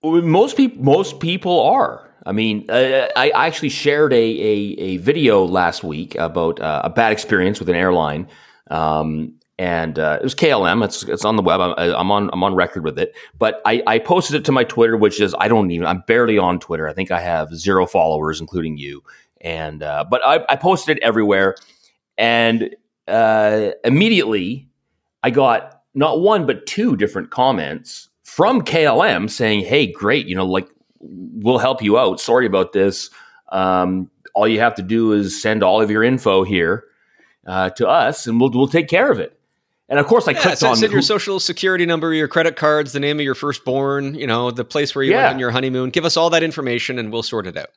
Most 0.02 0.56
people, 0.56 0.84
most 0.84 1.20
people 1.20 1.60
are. 1.60 2.08
I 2.24 2.32
mean, 2.32 2.66
uh, 2.68 3.08
I 3.16 3.30
actually 3.30 3.70
shared 3.70 4.12
a, 4.12 4.16
a, 4.16 4.76
a, 4.78 4.96
video 4.98 5.44
last 5.44 5.82
week 5.82 6.14
about 6.16 6.60
uh, 6.60 6.82
a 6.84 6.90
bad 6.90 7.10
experience 7.10 7.58
with 7.58 7.68
an 7.68 7.74
airline. 7.74 8.28
Um, 8.70 9.34
and 9.58 9.98
uh, 9.98 10.18
it 10.20 10.22
was 10.22 10.34
KLM. 10.34 10.84
It's 10.84 11.02
it's 11.04 11.24
on 11.24 11.34
the 11.34 11.42
web. 11.42 11.60
I'm, 11.60 11.74
I'm, 11.76 12.10
on 12.12 12.30
I'm 12.32 12.44
on 12.44 12.54
record 12.54 12.84
with 12.84 12.98
it. 12.98 13.16
But 13.36 13.60
I, 13.64 13.82
I 13.86 13.98
posted 13.98 14.36
it 14.36 14.44
to 14.44 14.52
my 14.52 14.62
Twitter, 14.62 14.96
which 14.96 15.20
is 15.20 15.34
I 15.38 15.48
don't 15.48 15.70
even 15.72 15.86
I'm 15.86 16.04
barely 16.06 16.38
on 16.38 16.60
Twitter. 16.60 16.88
I 16.88 16.92
think 16.92 17.10
I 17.10 17.20
have 17.20 17.52
zero 17.54 17.86
followers, 17.86 18.40
including 18.40 18.76
you. 18.76 19.02
And 19.40 19.82
uh, 19.82 20.04
but 20.08 20.24
I, 20.24 20.44
I 20.48 20.56
posted 20.56 20.98
it 20.98 21.02
everywhere, 21.02 21.56
and 22.16 22.74
uh, 23.08 23.70
immediately 23.84 24.68
I 25.24 25.30
got 25.30 25.82
not 25.94 26.20
one 26.20 26.46
but 26.46 26.66
two 26.66 26.96
different 26.96 27.30
comments 27.30 28.07
from 28.38 28.62
KLM 28.62 29.28
saying, 29.28 29.64
"Hey, 29.64 29.90
great! 29.90 30.28
You 30.28 30.36
know, 30.36 30.46
like 30.46 30.68
we'll 31.00 31.58
help 31.58 31.82
you 31.82 31.98
out. 31.98 32.20
Sorry 32.20 32.46
about 32.46 32.72
this. 32.72 33.10
Um, 33.48 34.12
all 34.32 34.46
you 34.46 34.60
have 34.60 34.76
to 34.76 34.82
do 34.82 35.12
is 35.12 35.42
send 35.42 35.64
all 35.64 35.82
of 35.82 35.90
your 35.90 36.04
info 36.04 36.44
here 36.44 36.84
uh, 37.48 37.70
to 37.70 37.88
us, 37.88 38.28
and 38.28 38.40
we'll 38.40 38.52
we'll 38.52 38.68
take 38.68 38.86
care 38.86 39.10
of 39.10 39.18
it. 39.18 39.36
And 39.88 39.98
of 39.98 40.06
course, 40.06 40.28
I 40.28 40.32
yeah, 40.32 40.42
clicked 40.42 40.62
on 40.62 40.76
send 40.76 40.92
your 40.92 41.02
social 41.02 41.40
security 41.40 41.84
number, 41.84 42.14
your 42.14 42.28
credit 42.28 42.54
cards, 42.54 42.92
the 42.92 43.00
name 43.00 43.18
of 43.18 43.24
your 43.24 43.34
firstborn, 43.34 44.14
you 44.14 44.28
know, 44.28 44.52
the 44.52 44.64
place 44.64 44.94
where 44.94 45.02
you 45.02 45.10
yeah. 45.10 45.24
went 45.24 45.34
on 45.34 45.38
your 45.40 45.50
honeymoon. 45.50 45.90
Give 45.90 46.04
us 46.04 46.16
all 46.16 46.30
that 46.30 46.44
information, 46.44 47.00
and 47.00 47.12
we'll 47.12 47.24
sort 47.24 47.48
it 47.48 47.56
out. 47.56 47.70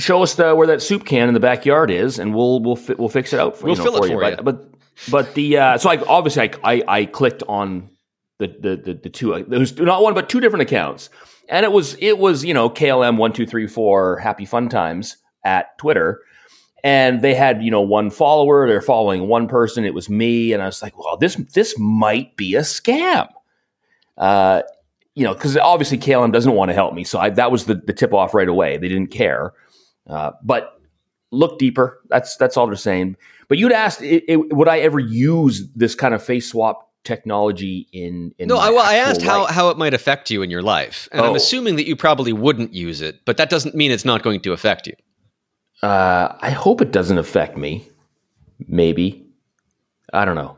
Show 0.00 0.24
us 0.24 0.34
the, 0.34 0.56
where 0.56 0.66
that 0.66 0.82
soup 0.82 1.04
can 1.04 1.28
in 1.28 1.34
the 1.34 1.40
backyard 1.40 1.88
is, 1.88 2.18
and 2.18 2.34
we'll 2.34 2.58
we'll 2.60 2.74
fi- 2.74 2.94
we'll 2.94 3.08
fix 3.08 3.32
it 3.32 3.38
out. 3.38 3.56
For, 3.56 3.66
we'll 3.66 3.76
you 3.76 3.84
know, 3.84 3.84
fill 3.84 3.98
for 3.98 4.06
it 4.06 4.08
for 4.08 4.24
you. 4.24 4.28
you. 4.30 4.36
But, 4.38 4.44
but 4.44 4.74
but 5.08 5.34
the 5.34 5.58
uh, 5.58 5.78
so 5.78 5.88
I 5.88 6.02
obviously 6.02 6.50
I, 6.64 6.74
I, 6.74 6.82
I 6.88 7.04
clicked 7.04 7.44
on 7.44 7.90
the 8.40 8.48
the 8.48 8.76
the, 8.76 8.94
the 8.94 9.10
two. 9.10 9.30
Was 9.30 9.78
not 9.78 10.02
one 10.02 10.14
but 10.14 10.28
two 10.28 10.40
different 10.40 10.62
accounts 10.62 11.08
and 11.50 11.64
it 11.64 11.72
was 11.72 11.96
it 11.98 12.18
was 12.18 12.44
you 12.44 12.54
know 12.54 12.70
KLM 12.70 13.18
one 13.18 13.32
two 13.32 13.44
three 13.44 13.66
four 13.66 14.18
Happy 14.18 14.46
Fun 14.46 14.68
Times 14.68 15.16
at 15.44 15.76
Twitter, 15.76 16.22
and 16.82 17.20
they 17.20 17.34
had 17.34 17.62
you 17.62 17.70
know 17.70 17.82
one 17.82 18.08
follower. 18.08 18.66
They're 18.66 18.80
following 18.80 19.28
one 19.28 19.48
person. 19.48 19.84
It 19.84 19.92
was 19.92 20.08
me, 20.08 20.52
and 20.52 20.62
I 20.62 20.66
was 20.66 20.80
like, 20.80 20.96
well, 20.96 21.18
this 21.18 21.34
this 21.52 21.74
might 21.78 22.36
be 22.36 22.54
a 22.54 22.60
scam. 22.60 23.28
Uh, 24.16 24.62
you 25.14 25.24
know, 25.24 25.34
because 25.34 25.56
obviously 25.56 25.98
KLM 25.98 26.32
doesn't 26.32 26.54
want 26.54 26.70
to 26.70 26.74
help 26.74 26.94
me, 26.94 27.04
so 27.04 27.18
I, 27.18 27.30
that 27.30 27.50
was 27.50 27.66
the, 27.66 27.74
the 27.74 27.92
tip 27.92 28.14
off 28.14 28.32
right 28.32 28.48
away. 28.48 28.78
They 28.78 28.88
didn't 28.88 29.10
care, 29.10 29.52
uh, 30.06 30.30
but 30.42 30.80
look 31.32 31.58
deeper. 31.58 32.00
That's 32.08 32.36
that's 32.36 32.56
all 32.56 32.66
they're 32.66 32.76
saying. 32.76 33.16
But 33.48 33.58
you'd 33.58 33.72
asked, 33.72 34.00
it, 34.00 34.22
it, 34.28 34.54
would 34.54 34.68
I 34.68 34.78
ever 34.78 35.00
use 35.00 35.68
this 35.74 35.96
kind 35.96 36.14
of 36.14 36.22
face 36.22 36.48
swap 36.48 36.89
technology 37.04 37.88
in, 37.92 38.34
in 38.38 38.48
no 38.48 38.56
I, 38.56 38.70
well, 38.70 38.84
I 38.84 38.96
asked 38.96 39.22
how, 39.22 39.46
how 39.46 39.70
it 39.70 39.78
might 39.78 39.94
affect 39.94 40.30
you 40.30 40.42
in 40.42 40.50
your 40.50 40.62
life 40.62 41.08
and 41.12 41.22
oh. 41.22 41.30
i'm 41.30 41.34
assuming 41.34 41.76
that 41.76 41.86
you 41.86 41.96
probably 41.96 42.32
wouldn't 42.32 42.74
use 42.74 43.00
it 43.00 43.24
but 43.24 43.38
that 43.38 43.48
doesn't 43.48 43.74
mean 43.74 43.90
it's 43.90 44.04
not 44.04 44.22
going 44.22 44.40
to 44.40 44.52
affect 44.52 44.86
you 44.86 44.94
uh, 45.82 46.36
i 46.40 46.50
hope 46.50 46.82
it 46.82 46.92
doesn't 46.92 47.16
affect 47.16 47.56
me 47.56 47.88
maybe 48.68 49.26
i 50.12 50.24
don't 50.24 50.34
know 50.34 50.56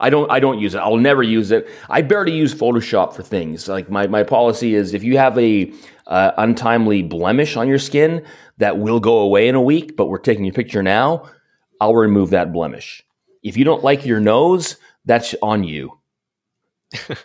I 0.00 0.10
don't 0.10 0.30
I 0.30 0.40
don't 0.40 0.58
use 0.58 0.74
it. 0.74 0.78
I'll 0.78 0.96
never 0.96 1.22
use 1.22 1.50
it. 1.50 1.68
I 1.88 2.02
barely 2.02 2.36
use 2.36 2.54
Photoshop 2.54 3.14
for 3.14 3.22
things. 3.22 3.68
Like 3.68 3.90
my 3.90 4.06
my 4.06 4.22
policy 4.22 4.74
is 4.74 4.94
if 4.94 5.02
you 5.02 5.16
have 5.16 5.38
a 5.38 5.72
uh, 6.06 6.32
untimely 6.36 7.02
blemish 7.02 7.56
on 7.56 7.66
your 7.68 7.78
skin 7.78 8.24
that 8.58 8.78
will 8.78 9.00
go 9.00 9.18
away 9.18 9.48
in 9.48 9.54
a 9.54 9.60
week, 9.60 9.96
but 9.96 10.06
we're 10.06 10.18
taking 10.18 10.44
your 10.44 10.54
picture 10.54 10.82
now, 10.82 11.28
I'll 11.80 11.94
remove 11.94 12.30
that 12.30 12.52
blemish. 12.52 13.02
If 13.42 13.56
you 13.56 13.64
don't 13.64 13.82
like 13.82 14.04
your 14.04 14.20
nose, 14.20 14.76
that's 15.06 15.34
on 15.42 15.64
you. 15.64 15.98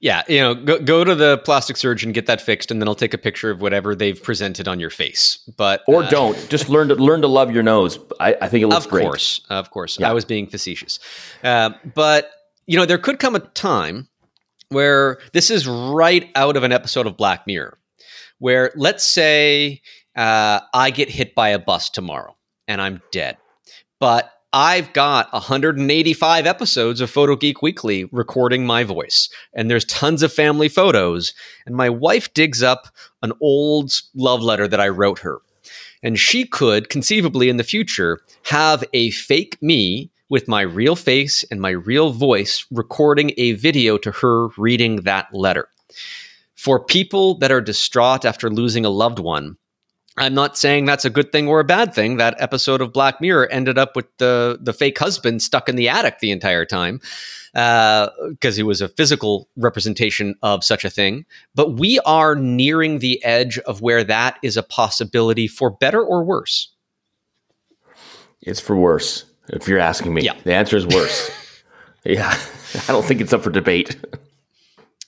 yeah, 0.00 0.22
you 0.28 0.40
know, 0.40 0.54
go, 0.54 0.78
go 0.78 1.04
to 1.04 1.14
the 1.14 1.38
plastic 1.38 1.76
surgeon, 1.76 2.12
get 2.12 2.26
that 2.26 2.40
fixed, 2.40 2.70
and 2.70 2.80
then 2.80 2.88
I'll 2.88 2.94
take 2.94 3.14
a 3.14 3.18
picture 3.18 3.50
of 3.50 3.60
whatever 3.60 3.94
they've 3.94 4.20
presented 4.22 4.68
on 4.68 4.80
your 4.80 4.90
face. 4.90 5.38
But 5.56 5.82
or 5.86 6.02
uh, 6.04 6.10
don't 6.10 6.48
just 6.48 6.68
learn 6.68 6.88
to 6.88 6.94
learn 6.94 7.22
to 7.22 7.28
love 7.28 7.52
your 7.52 7.62
nose. 7.62 7.98
I, 8.20 8.36
I 8.40 8.48
think 8.48 8.62
it 8.62 8.66
looks 8.66 8.84
of 8.84 8.90
great. 8.90 9.04
Of 9.04 9.10
course, 9.10 9.40
of 9.48 9.70
course. 9.70 9.98
Yeah. 9.98 10.10
I 10.10 10.12
was 10.12 10.24
being 10.24 10.46
facetious, 10.46 10.98
uh, 11.42 11.70
but 11.94 12.30
you 12.66 12.76
know, 12.78 12.86
there 12.86 12.98
could 12.98 13.18
come 13.18 13.34
a 13.34 13.40
time 13.40 14.08
where 14.68 15.18
this 15.32 15.50
is 15.50 15.66
right 15.68 16.30
out 16.34 16.56
of 16.56 16.62
an 16.62 16.72
episode 16.72 17.06
of 17.06 17.16
Black 17.16 17.46
Mirror, 17.46 17.78
where 18.38 18.72
let's 18.74 19.04
say 19.04 19.82
uh, 20.16 20.60
I 20.72 20.90
get 20.90 21.08
hit 21.10 21.34
by 21.34 21.50
a 21.50 21.58
bus 21.58 21.90
tomorrow 21.90 22.36
and 22.66 22.80
I'm 22.80 23.02
dead, 23.10 23.36
but 24.00 24.32
I've 24.54 24.92
got 24.92 25.32
185 25.32 26.46
episodes 26.46 27.00
of 27.00 27.10
Photo 27.10 27.36
Geek 27.36 27.62
Weekly 27.62 28.04
recording 28.12 28.66
my 28.66 28.84
voice, 28.84 29.30
and 29.54 29.70
there's 29.70 29.86
tons 29.86 30.22
of 30.22 30.30
family 30.30 30.68
photos. 30.68 31.32
And 31.64 31.74
my 31.74 31.88
wife 31.88 32.34
digs 32.34 32.62
up 32.62 32.88
an 33.22 33.32
old 33.40 33.92
love 34.14 34.42
letter 34.42 34.68
that 34.68 34.78
I 34.80 34.88
wrote 34.88 35.20
her. 35.20 35.38
And 36.02 36.18
she 36.18 36.44
could 36.44 36.90
conceivably 36.90 37.48
in 37.48 37.56
the 37.56 37.64
future 37.64 38.20
have 38.44 38.84
a 38.92 39.10
fake 39.12 39.56
me 39.62 40.10
with 40.28 40.48
my 40.48 40.60
real 40.60 40.96
face 40.96 41.46
and 41.50 41.58
my 41.58 41.70
real 41.70 42.10
voice 42.10 42.66
recording 42.70 43.32
a 43.38 43.52
video 43.52 43.96
to 43.96 44.10
her 44.10 44.48
reading 44.58 44.96
that 44.96 45.32
letter. 45.32 45.68
For 46.56 46.84
people 46.84 47.38
that 47.38 47.50
are 47.50 47.62
distraught 47.62 48.26
after 48.26 48.50
losing 48.50 48.84
a 48.84 48.90
loved 48.90 49.18
one, 49.18 49.56
I'm 50.18 50.34
not 50.34 50.58
saying 50.58 50.84
that's 50.84 51.04
a 51.04 51.10
good 51.10 51.32
thing 51.32 51.48
or 51.48 51.60
a 51.60 51.64
bad 51.64 51.94
thing. 51.94 52.18
That 52.18 52.34
episode 52.38 52.82
of 52.82 52.92
Black 52.92 53.20
Mirror 53.20 53.48
ended 53.50 53.78
up 53.78 53.96
with 53.96 54.06
the 54.18 54.58
the 54.60 54.72
fake 54.72 54.98
husband 54.98 55.42
stuck 55.42 55.68
in 55.68 55.76
the 55.76 55.88
attic 55.88 56.18
the 56.18 56.30
entire 56.30 56.66
time 56.66 57.00
because 57.52 58.54
uh, 58.54 58.56
he 58.56 58.62
was 58.62 58.80
a 58.80 58.88
physical 58.88 59.48
representation 59.56 60.34
of 60.42 60.64
such 60.64 60.84
a 60.84 60.90
thing. 60.90 61.24
But 61.54 61.74
we 61.74 61.98
are 62.00 62.34
nearing 62.34 62.98
the 62.98 63.22
edge 63.24 63.58
of 63.60 63.80
where 63.80 64.04
that 64.04 64.38
is 64.42 64.56
a 64.56 64.62
possibility 64.62 65.48
for 65.48 65.70
better 65.70 66.02
or 66.02 66.24
worse. 66.24 66.68
It's 68.42 68.60
for 68.60 68.76
worse, 68.76 69.24
if 69.48 69.68
you're 69.68 69.78
asking 69.78 70.14
me. 70.14 70.22
Yeah. 70.22 70.34
The 70.44 70.54
answer 70.54 70.76
is 70.76 70.86
worse. 70.86 71.30
yeah, 72.04 72.38
I 72.88 72.92
don't 72.92 73.04
think 73.04 73.20
it's 73.20 73.32
up 73.32 73.42
for 73.42 73.50
debate. 73.50 73.96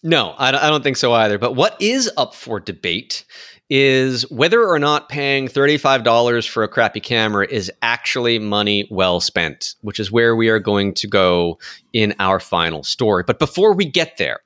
No, 0.02 0.34
I 0.36 0.50
don't 0.50 0.82
think 0.82 0.98
so 0.98 1.14
either. 1.14 1.38
But 1.38 1.56
what 1.56 1.80
is 1.80 2.10
up 2.18 2.34
for 2.34 2.60
debate 2.60 3.24
is 3.70 4.30
whether 4.30 4.66
or 4.66 4.78
not 4.78 5.08
paying 5.08 5.48
$35 5.48 6.48
for 6.48 6.62
a 6.62 6.68
crappy 6.68 7.00
camera 7.00 7.46
is 7.48 7.72
actually 7.82 8.38
money 8.38 8.86
well 8.90 9.20
spent, 9.20 9.74
which 9.80 9.98
is 9.98 10.12
where 10.12 10.36
we 10.36 10.48
are 10.48 10.58
going 10.58 10.92
to 10.94 11.06
go 11.06 11.58
in 11.92 12.14
our 12.18 12.40
final 12.40 12.82
story. 12.82 13.24
But 13.26 13.38
before 13.38 13.74
we 13.74 13.86
get 13.86 14.16
there, 14.18 14.40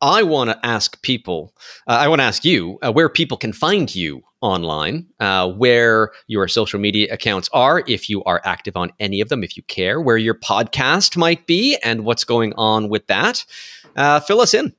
I 0.00 0.24
want 0.24 0.50
to 0.50 0.66
ask 0.66 1.00
people, 1.02 1.54
uh, 1.86 1.92
I 1.92 2.08
want 2.08 2.20
to 2.20 2.24
ask 2.24 2.44
you 2.44 2.78
uh, 2.82 2.90
where 2.90 3.08
people 3.08 3.36
can 3.36 3.52
find 3.52 3.94
you 3.94 4.22
online, 4.40 5.06
uh, 5.20 5.48
where 5.52 6.10
your 6.26 6.48
social 6.48 6.80
media 6.80 7.12
accounts 7.12 7.48
are, 7.52 7.84
if 7.86 8.10
you 8.10 8.24
are 8.24 8.40
active 8.44 8.76
on 8.76 8.90
any 8.98 9.20
of 9.20 9.28
them, 9.28 9.44
if 9.44 9.56
you 9.56 9.62
care, 9.62 10.00
where 10.00 10.16
your 10.16 10.34
podcast 10.34 11.16
might 11.16 11.46
be, 11.46 11.76
and 11.84 12.04
what's 12.04 12.24
going 12.24 12.52
on 12.54 12.88
with 12.88 13.06
that. 13.06 13.44
Uh, 13.94 14.18
fill 14.18 14.40
us 14.40 14.54
in. 14.54 14.74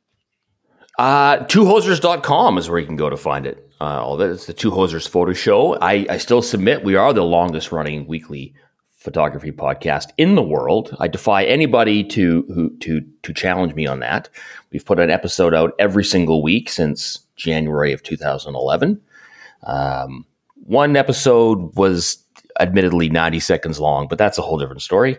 Uh, 0.97 1.37
twohosers.com 1.45 2.57
is 2.57 2.69
where 2.69 2.79
you 2.79 2.85
can 2.85 2.95
go 2.95 3.09
to 3.09 3.17
find 3.17 3.45
it. 3.45 3.69
Uh, 3.81 4.01
all 4.01 4.17
that 4.17 4.29
it's 4.29 4.45
the 4.45 4.53
Two 4.53 4.71
Hosers 4.71 5.07
Photo 5.07 5.33
Show. 5.33 5.75
I, 5.75 6.05
I 6.09 6.17
still 6.17 6.41
submit 6.41 6.83
we 6.83 6.95
are 6.95 7.13
the 7.13 7.23
longest 7.23 7.71
running 7.71 8.07
weekly 8.07 8.53
photography 8.95 9.51
podcast 9.51 10.11
in 10.17 10.35
the 10.35 10.41
world. 10.41 10.95
I 10.99 11.09
defy 11.09 11.43
anybody 11.43 12.03
to 12.05 12.45
who 12.47 12.77
to 12.77 13.01
to 13.23 13.33
challenge 13.33 13.73
me 13.73 13.85
on 13.85 13.99
that. 13.99 14.29
We've 14.71 14.85
put 14.85 14.99
an 14.99 15.09
episode 15.09 15.53
out 15.53 15.73
every 15.79 16.05
single 16.05 16.41
week 16.41 16.69
since 16.69 17.19
January 17.35 17.91
of 17.91 18.03
2011. 18.03 19.01
Um, 19.63 20.25
one 20.65 20.95
episode 20.95 21.75
was 21.75 22.23
admittedly 22.59 23.09
90 23.09 23.39
seconds 23.41 23.79
long, 23.79 24.07
but 24.07 24.17
that's 24.17 24.37
a 24.37 24.41
whole 24.41 24.57
different 24.57 24.81
story. 24.81 25.17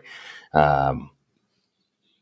Um, 0.55 1.11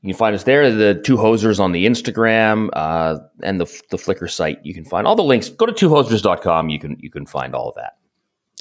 you 0.02 0.12
can 0.12 0.18
find 0.18 0.34
us 0.34 0.44
there. 0.44 0.70
The 0.70 1.00
two 1.00 1.16
hosers 1.16 1.60
on 1.60 1.72
the 1.72 1.86
Instagram 1.86 2.68
uh, 2.72 3.18
and 3.42 3.60
the 3.60 3.66
the 3.90 3.96
Flickr 3.96 4.30
site. 4.30 4.58
You 4.64 4.74
can 4.74 4.84
find 4.84 5.06
all 5.06 5.14
the 5.14 5.22
links. 5.22 5.48
Go 5.48 5.66
to 5.66 5.72
twohosers.com. 5.72 6.68
You 6.68 6.78
can 6.78 6.96
you 7.00 7.10
can 7.10 7.24
find 7.24 7.54
all 7.54 7.68
of 7.68 7.76
that. 7.76 7.98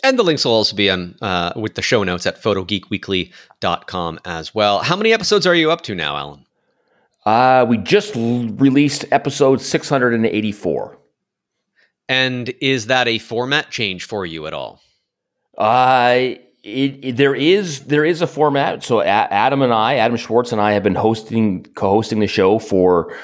And 0.04 0.18
the 0.18 0.24
links 0.24 0.46
will 0.46 0.54
also 0.54 0.76
be 0.76 0.89
on 0.89 1.16
uh, 1.22 1.54
with 1.56 1.76
the 1.76 1.82
show 1.82 2.04
notes 2.04 2.26
at 2.26 2.42
photogeekweekly.com 2.42 4.20
as 4.26 4.56
well. 4.56 4.80
How 4.80 4.96
many 4.96 5.14
episodes 5.14 5.46
are 5.46 5.56
you 5.56 5.72
up 5.72 5.82
to 5.82 5.96
now, 5.96 6.16
Alan? 6.16 6.46
Uh, 7.26 7.66
we 7.68 7.78
just 7.78 8.16
l- 8.16 8.48
released 8.50 9.06
episode 9.12 9.62
684. 9.62 10.98
And 12.10 12.50
is 12.62 12.88
that 12.88 13.08
a 13.08 13.20
format 13.20 13.70
change 13.70 14.06
for 14.06 14.26
you 14.26 14.48
at 14.48 14.54
all? 14.54 14.82
Uh, 15.58 16.30
it, 16.64 16.99
it, 17.03 17.18
there 17.18 17.36
is 17.36 17.82
there 17.86 18.05
is 18.05 18.22
a 18.22 18.28
format. 18.28 18.84
So 18.84 19.01
Adam 19.01 19.62
and 19.62 19.74
I, 19.74 19.95
Adam 19.95 20.18
Schwartz 20.18 20.51
and 20.51 20.62
I, 20.62 20.74
have 20.74 20.84
been 20.84 20.95
hosting 20.95 21.64
co-hosting 21.76 22.20
the 22.20 22.28
show 22.28 22.59
for. 22.59 23.16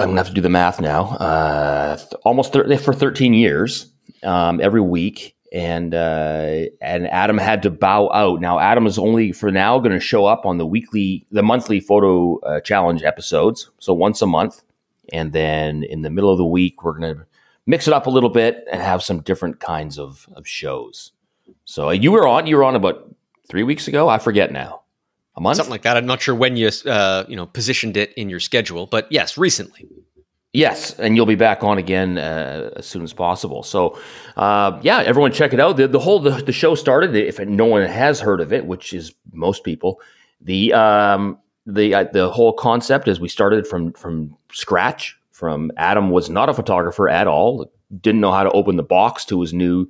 I'm 0.00 0.08
gonna 0.08 0.20
have 0.20 0.28
to 0.28 0.34
do 0.34 0.40
the 0.40 0.48
math 0.48 0.80
now. 0.80 1.06
Uh, 1.16 1.98
almost 2.24 2.52
thir- 2.52 2.76
for 2.78 2.92
13 2.92 3.34
years, 3.34 3.90
um, 4.22 4.60
every 4.60 4.80
week, 4.80 5.34
and 5.52 5.94
uh, 5.94 6.66
and 6.80 7.08
Adam 7.08 7.36
had 7.36 7.62
to 7.64 7.70
bow 7.70 8.10
out. 8.12 8.40
Now 8.40 8.58
Adam 8.58 8.86
is 8.86 8.98
only 8.98 9.32
for 9.32 9.50
now 9.50 9.78
going 9.78 9.92
to 9.92 10.00
show 10.00 10.24
up 10.24 10.46
on 10.46 10.58
the 10.58 10.66
weekly, 10.66 11.26
the 11.30 11.42
monthly 11.42 11.80
photo 11.80 12.38
uh, 12.40 12.60
challenge 12.60 13.02
episodes. 13.02 13.70
So 13.78 13.92
once 13.92 14.22
a 14.22 14.26
month, 14.26 14.62
and 15.12 15.32
then 15.32 15.82
in 15.82 16.02
the 16.02 16.10
middle 16.10 16.30
of 16.30 16.38
the 16.38 16.46
week, 16.46 16.84
we're 16.84 16.98
to 17.00 17.26
mix 17.66 17.86
it 17.86 17.92
up 17.92 18.06
a 18.06 18.10
little 18.10 18.30
bit 18.30 18.64
and 18.70 18.80
have 18.80 19.02
some 19.02 19.20
different 19.20 19.60
kinds 19.60 19.98
of, 19.98 20.28
of 20.34 20.46
shows. 20.46 21.12
So 21.68 21.88
uh, 21.88 21.92
you 21.92 22.12
were 22.12 22.26
on. 22.26 22.46
You 22.46 22.56
were 22.56 22.64
on 22.64 22.74
about 22.74 23.14
three 23.46 23.62
weeks 23.62 23.88
ago. 23.88 24.08
I 24.08 24.18
forget 24.18 24.50
now. 24.50 24.80
A 25.36 25.40
month, 25.42 25.58
something 25.58 25.70
like 25.70 25.82
that. 25.82 25.98
I'm 25.98 26.06
not 26.06 26.22
sure 26.22 26.34
when 26.34 26.56
you 26.56 26.70
uh, 26.86 27.26
you 27.28 27.36
know 27.36 27.44
positioned 27.44 27.98
it 27.98 28.14
in 28.14 28.30
your 28.30 28.40
schedule, 28.40 28.86
but 28.86 29.06
yes, 29.12 29.36
recently. 29.36 29.86
Yes, 30.54 30.98
and 30.98 31.14
you'll 31.14 31.26
be 31.26 31.34
back 31.34 31.62
on 31.62 31.76
again 31.76 32.16
uh, 32.16 32.70
as 32.76 32.86
soon 32.86 33.02
as 33.02 33.12
possible. 33.12 33.62
So, 33.62 34.00
uh, 34.38 34.80
yeah, 34.82 35.00
everyone 35.00 35.30
check 35.30 35.52
it 35.52 35.60
out. 35.60 35.76
The, 35.76 35.86
the 35.86 35.98
whole 35.98 36.20
the, 36.20 36.30
the, 36.30 36.52
show 36.52 36.74
started. 36.74 37.14
If 37.14 37.38
no 37.38 37.66
one 37.66 37.82
has 37.82 38.18
heard 38.18 38.40
of 38.40 38.50
it, 38.50 38.64
which 38.64 38.94
is 38.94 39.12
most 39.34 39.62
people, 39.62 40.00
the 40.40 40.72
um, 40.72 41.38
the 41.66 41.94
uh, 41.94 42.04
the 42.04 42.30
whole 42.30 42.54
concept 42.54 43.08
is 43.08 43.20
we 43.20 43.28
started 43.28 43.66
from 43.66 43.92
from 43.92 44.34
scratch. 44.52 45.18
From 45.32 45.70
Adam 45.76 46.10
was 46.10 46.30
not 46.30 46.48
a 46.48 46.54
photographer 46.54 47.10
at 47.10 47.28
all. 47.28 47.70
Didn't 48.00 48.22
know 48.22 48.32
how 48.32 48.42
to 48.42 48.50
open 48.52 48.76
the 48.76 48.82
box 48.82 49.26
to 49.26 49.42
his 49.42 49.52
new 49.52 49.86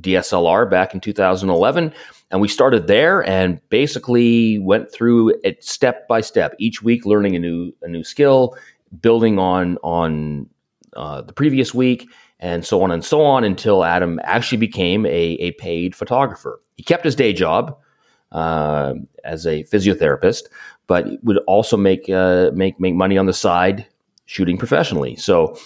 DSLR 0.00 0.68
back 0.70 0.94
in 0.94 1.00
2011. 1.00 1.92
And 2.30 2.40
we 2.40 2.48
started 2.48 2.86
there 2.86 3.26
and 3.28 3.60
basically 3.68 4.58
went 4.58 4.90
through 4.90 5.34
it 5.44 5.62
step 5.62 6.08
by 6.08 6.20
step, 6.20 6.54
each 6.58 6.82
week 6.82 7.06
learning 7.06 7.36
a 7.36 7.38
new 7.38 7.72
a 7.82 7.88
new 7.88 8.02
skill, 8.02 8.56
building 9.00 9.38
on 9.38 9.78
on 9.82 10.48
uh, 10.96 11.22
the 11.22 11.32
previous 11.32 11.72
week, 11.72 12.08
and 12.40 12.64
so 12.64 12.82
on 12.82 12.90
and 12.90 13.04
so 13.04 13.22
on 13.22 13.44
until 13.44 13.84
Adam 13.84 14.20
actually 14.24 14.58
became 14.58 15.06
a, 15.06 15.10
a 15.10 15.52
paid 15.52 15.94
photographer. 15.94 16.60
He 16.76 16.82
kept 16.82 17.04
his 17.04 17.14
day 17.14 17.32
job 17.32 17.78
uh, 18.32 18.94
as 19.22 19.46
a 19.46 19.62
physiotherapist, 19.64 20.44
but 20.86 21.06
would 21.22 21.38
also 21.46 21.76
make 21.76 22.10
uh, 22.10 22.50
make 22.52 22.80
make 22.80 22.94
money 22.94 23.16
on 23.16 23.26
the 23.26 23.32
side 23.32 23.86
shooting 24.26 24.58
professionally. 24.58 25.14
So 25.16 25.56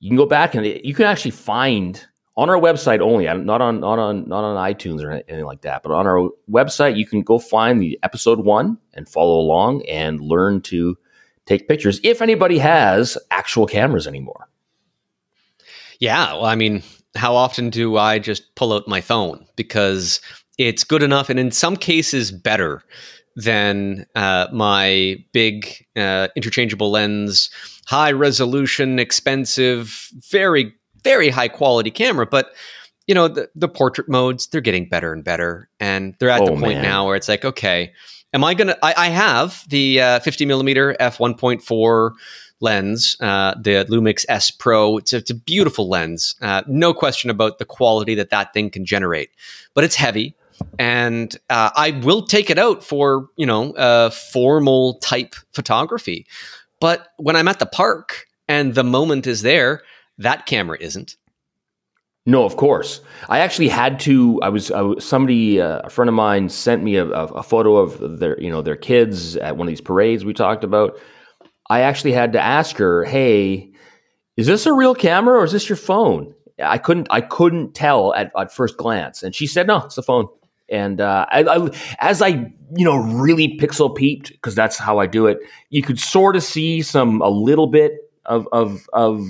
you 0.00 0.10
can 0.10 0.16
go 0.16 0.26
back 0.26 0.54
and 0.54 0.66
you 0.66 0.94
can 0.94 1.06
actually 1.06 1.30
find 1.30 2.04
on 2.36 2.48
our 2.48 2.58
website 2.58 3.00
only, 3.00 3.24
not 3.24 3.60
on 3.60 3.80
not 3.80 3.98
on 3.98 4.28
not 4.28 4.44
on 4.44 4.72
iTunes 4.72 5.02
or 5.02 5.10
anything 5.12 5.44
like 5.44 5.62
that, 5.62 5.82
but 5.82 5.92
on 5.92 6.06
our 6.06 6.30
website 6.50 6.96
you 6.96 7.06
can 7.06 7.22
go 7.22 7.38
find 7.38 7.80
the 7.80 7.98
episode 8.02 8.40
one 8.40 8.78
and 8.94 9.08
follow 9.08 9.38
along 9.38 9.84
and 9.86 10.20
learn 10.20 10.60
to 10.62 10.96
take 11.44 11.68
pictures 11.68 12.00
if 12.02 12.22
anybody 12.22 12.58
has 12.58 13.18
actual 13.30 13.66
cameras 13.66 14.06
anymore. 14.06 14.48
Yeah, 16.00 16.32
well, 16.34 16.46
I 16.46 16.56
mean, 16.56 16.82
how 17.14 17.36
often 17.36 17.70
do 17.70 17.96
I 17.96 18.18
just 18.18 18.54
pull 18.54 18.72
out 18.72 18.88
my 18.88 19.00
phone 19.00 19.46
because 19.56 20.20
it's 20.58 20.84
good 20.84 21.02
enough, 21.02 21.28
and 21.28 21.38
in 21.38 21.50
some 21.50 21.76
cases 21.76 22.32
better 22.32 22.82
than 23.36 24.06
uh, 24.14 24.46
my 24.52 25.16
big 25.32 25.86
uh, 25.96 26.28
interchangeable 26.36 26.90
lens, 26.90 27.50
high 27.86 28.12
resolution, 28.12 28.98
expensive, 28.98 30.08
very 30.30 30.74
very 31.04 31.28
high 31.28 31.48
quality 31.48 31.90
camera, 31.90 32.26
but 32.26 32.52
you 33.06 33.14
know 33.14 33.28
the, 33.28 33.50
the 33.54 33.68
portrait 33.68 34.08
modes 34.08 34.46
they're 34.46 34.60
getting 34.60 34.88
better 34.88 35.12
and 35.12 35.24
better, 35.24 35.68
and 35.80 36.14
they're 36.18 36.30
at 36.30 36.42
oh, 36.42 36.46
the 36.46 36.52
point 36.52 36.74
man. 36.74 36.82
now 36.82 37.06
where 37.06 37.16
it's 37.16 37.28
like 37.28 37.44
okay. 37.44 37.92
Am 38.34 38.44
I 38.44 38.54
gonna? 38.54 38.76
I, 38.82 38.94
I 38.96 39.08
have 39.08 39.64
the 39.68 40.00
uh, 40.00 40.20
50 40.20 40.46
millimeter 40.46 40.96
f 40.98 41.18
1.4 41.18 42.12
lens, 42.60 43.16
uh, 43.20 43.54
the 43.60 43.84
Lumix 43.90 44.24
S 44.28 44.50
Pro. 44.50 44.96
It's 44.96 45.12
a, 45.12 45.18
it's 45.18 45.30
a 45.30 45.34
beautiful 45.34 45.88
lens. 45.88 46.34
Uh, 46.40 46.62
no 46.66 46.94
question 46.94 47.28
about 47.28 47.58
the 47.58 47.66
quality 47.66 48.14
that 48.14 48.30
that 48.30 48.54
thing 48.54 48.70
can 48.70 48.86
generate, 48.86 49.30
but 49.74 49.84
it's 49.84 49.96
heavy. 49.96 50.34
And 50.78 51.36
uh, 51.50 51.70
I 51.74 51.90
will 51.90 52.22
take 52.22 52.48
it 52.48 52.58
out 52.58 52.82
for 52.82 53.28
you 53.36 53.44
know 53.44 53.72
uh, 53.72 54.10
formal 54.10 54.94
type 55.00 55.34
photography, 55.52 56.26
but 56.80 57.08
when 57.18 57.36
I'm 57.36 57.48
at 57.48 57.58
the 57.58 57.66
park 57.66 58.26
and 58.48 58.74
the 58.74 58.84
moment 58.84 59.26
is 59.26 59.42
there, 59.42 59.82
that 60.22 60.46
camera 60.46 60.78
isn't. 60.80 61.16
No, 62.24 62.44
of 62.44 62.56
course. 62.56 63.00
I 63.28 63.40
actually 63.40 63.68
had 63.68 63.98
to. 64.00 64.40
I 64.42 64.48
was, 64.48 64.70
I 64.70 64.80
was 64.82 65.04
somebody, 65.04 65.60
uh, 65.60 65.80
a 65.84 65.90
friend 65.90 66.08
of 66.08 66.14
mine, 66.14 66.48
sent 66.48 66.84
me 66.84 66.96
a, 66.96 67.06
a, 67.06 67.42
photo 67.42 67.76
of 67.76 68.20
their, 68.20 68.40
you 68.40 68.48
know, 68.48 68.62
their 68.62 68.76
kids 68.76 69.36
at 69.36 69.56
one 69.56 69.66
of 69.66 69.72
these 69.72 69.80
parades 69.80 70.24
we 70.24 70.32
talked 70.32 70.62
about. 70.62 70.96
I 71.68 71.80
actually 71.80 72.12
had 72.12 72.32
to 72.34 72.40
ask 72.40 72.76
her, 72.76 73.04
"Hey, 73.04 73.72
is 74.36 74.46
this 74.46 74.66
a 74.66 74.72
real 74.72 74.94
camera 74.94 75.40
or 75.40 75.44
is 75.44 75.52
this 75.52 75.68
your 75.68 75.76
phone?" 75.76 76.32
I 76.62 76.78
couldn't, 76.78 77.08
I 77.10 77.22
couldn't 77.22 77.74
tell 77.74 78.14
at, 78.14 78.30
at 78.38 78.54
first 78.54 78.76
glance, 78.76 79.24
and 79.24 79.34
she 79.34 79.48
said, 79.48 79.66
"No, 79.66 79.78
it's 79.78 79.98
a 79.98 80.02
phone." 80.02 80.28
And 80.68 81.00
uh, 81.00 81.26
I, 81.28 81.42
I, 81.42 81.70
as 81.98 82.22
I, 82.22 82.28
you 82.28 82.84
know, 82.84 82.96
really 82.96 83.58
pixel 83.58 83.94
peeped 83.94 84.30
because 84.30 84.54
that's 84.54 84.78
how 84.78 84.98
I 84.98 85.06
do 85.06 85.26
it. 85.26 85.38
You 85.70 85.82
could 85.82 85.98
sort 85.98 86.36
of 86.36 86.44
see 86.44 86.82
some 86.82 87.20
a 87.20 87.28
little 87.28 87.66
bit 87.66 87.92
of 88.26 88.46
of 88.52 88.88
of 88.92 89.26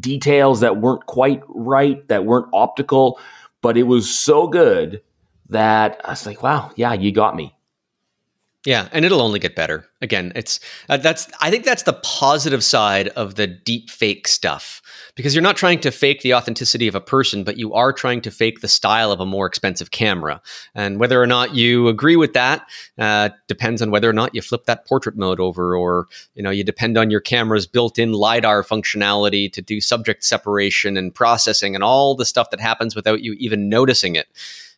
details 0.00 0.60
that 0.60 0.80
weren't 0.80 1.06
quite 1.06 1.42
right, 1.48 2.06
that 2.08 2.24
weren't 2.24 2.48
optical, 2.52 3.18
but 3.62 3.76
it 3.76 3.84
was 3.84 4.14
so 4.14 4.46
good 4.46 5.02
that 5.48 6.00
I 6.04 6.10
was 6.10 6.26
like, 6.26 6.42
wow, 6.42 6.70
yeah, 6.76 6.92
you 6.92 7.12
got 7.12 7.36
me. 7.36 7.53
Yeah, 8.64 8.88
and 8.92 9.04
it'll 9.04 9.20
only 9.20 9.38
get 9.38 9.54
better. 9.54 9.86
Again, 10.00 10.32
it's 10.34 10.58
uh, 10.88 10.96
that's 10.96 11.30
I 11.40 11.50
think 11.50 11.64
that's 11.64 11.82
the 11.82 11.92
positive 11.92 12.64
side 12.64 13.08
of 13.08 13.34
the 13.34 13.46
deep 13.46 13.90
fake 13.90 14.26
stuff 14.26 14.80
because 15.16 15.34
you're 15.34 15.42
not 15.42 15.58
trying 15.58 15.80
to 15.80 15.90
fake 15.90 16.22
the 16.22 16.32
authenticity 16.32 16.88
of 16.88 16.94
a 16.94 17.00
person, 17.00 17.44
but 17.44 17.58
you 17.58 17.74
are 17.74 17.92
trying 17.92 18.22
to 18.22 18.30
fake 18.30 18.60
the 18.60 18.68
style 18.68 19.12
of 19.12 19.20
a 19.20 19.26
more 19.26 19.46
expensive 19.46 19.90
camera. 19.90 20.40
And 20.74 20.98
whether 20.98 21.20
or 21.20 21.26
not 21.26 21.54
you 21.54 21.88
agree 21.88 22.16
with 22.16 22.32
that 22.32 22.66
uh, 22.98 23.30
depends 23.48 23.82
on 23.82 23.90
whether 23.90 24.08
or 24.08 24.14
not 24.14 24.34
you 24.34 24.40
flip 24.40 24.64
that 24.64 24.86
portrait 24.86 25.16
mode 25.16 25.40
over, 25.40 25.76
or 25.76 26.08
you 26.34 26.42
know 26.42 26.50
you 26.50 26.64
depend 26.64 26.96
on 26.96 27.10
your 27.10 27.20
camera's 27.20 27.66
built-in 27.66 28.12
lidar 28.12 28.64
functionality 28.64 29.52
to 29.52 29.60
do 29.60 29.78
subject 29.78 30.24
separation 30.24 30.96
and 30.96 31.14
processing 31.14 31.74
and 31.74 31.84
all 31.84 32.14
the 32.14 32.24
stuff 32.24 32.48
that 32.48 32.60
happens 32.60 32.96
without 32.96 33.20
you 33.20 33.34
even 33.34 33.68
noticing 33.68 34.16
it. 34.16 34.26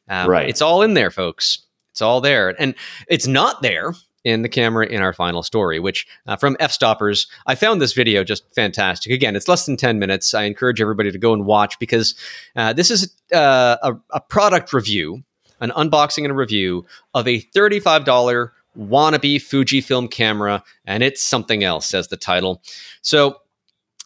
Um, 0.09 0.29
right, 0.29 0.49
it's 0.49 0.63
all 0.63 0.83
in 0.83 0.95
there, 0.95 1.13
folks. 1.13 1.66
It's 1.97 2.03
all 2.03 2.21
there. 2.21 2.55
And 2.61 2.75
it's 3.09 3.27
not 3.27 3.63
there 3.63 3.95
in 4.23 4.43
the 4.43 4.51
camera 4.51 4.85
in 4.87 5.01
our 5.01 5.15
final 5.15 5.43
story, 5.43 5.81
which 5.81 6.07
uh, 6.27 6.37
from 6.37 6.55
Fstoppers, 6.57 7.27
I 7.47 7.55
found 7.55 7.81
this 7.81 7.95
video 7.95 8.23
just 8.23 8.45
fantastic. 8.55 9.13
Again, 9.13 9.35
it's 9.35 9.49
less 9.49 9.65
than 9.65 9.79
10 9.79 9.99
minutes. 9.99 10.35
I 10.35 10.43
encourage 10.43 10.79
everybody 10.79 11.11
to 11.11 11.17
go 11.17 11.33
and 11.33 11.47
watch 11.47 11.79
because 11.79 12.15
uh, 12.55 12.75
this 12.75 12.91
is 12.91 13.15
uh, 13.33 13.79
a, 13.83 13.95
a 14.11 14.21
product 14.21 14.75
review, 14.75 15.23
an 15.61 15.71
unboxing 15.71 16.25
and 16.25 16.33
a 16.33 16.35
review 16.35 16.85
of 17.15 17.27
a 17.27 17.41
$35 17.41 18.51
wannabe 18.79 19.37
Fujifilm 19.37 20.11
camera, 20.11 20.63
and 20.85 21.03
it's 21.03 21.23
something 21.23 21.65
else, 21.65 21.89
says 21.89 22.09
the 22.09 22.19
title. 22.19 22.61
So 23.01 23.41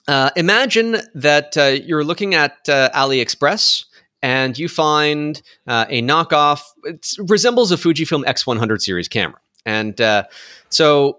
uh, 0.06 0.30
imagine 0.36 0.98
that 1.14 1.56
uh, 1.56 1.64
you're 1.84 2.04
looking 2.04 2.36
at 2.36 2.68
uh, 2.68 2.90
AliExpress 2.94 3.86
and 4.22 4.58
you 4.58 4.68
find 4.68 5.42
uh, 5.66 5.86
a 5.88 6.02
knockoff. 6.02 6.62
It 6.84 7.14
resembles 7.18 7.72
a 7.72 7.76
Fujifilm 7.76 8.24
X100 8.24 8.80
series 8.80 9.08
camera. 9.08 9.40
And 9.66 10.00
uh, 10.00 10.24
so 10.68 11.18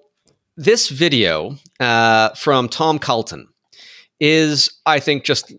this 0.57 0.89
video 0.89 1.57
uh, 1.79 2.29
from 2.29 2.69
Tom 2.69 2.99
Calton 2.99 3.47
is, 4.19 4.71
I 4.85 4.99
think, 4.99 5.23
just 5.23 5.53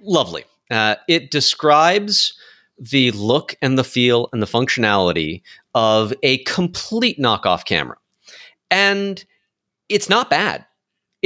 lovely. 0.00 0.44
Uh, 0.70 0.96
it 1.08 1.30
describes 1.30 2.34
the 2.78 3.10
look 3.12 3.56
and 3.62 3.78
the 3.78 3.84
feel 3.84 4.28
and 4.32 4.42
the 4.42 4.46
functionality 4.46 5.42
of 5.74 6.12
a 6.22 6.38
complete 6.44 7.18
knockoff 7.18 7.64
camera. 7.64 7.96
And 8.70 9.24
it's 9.88 10.08
not 10.08 10.28
bad 10.28 10.66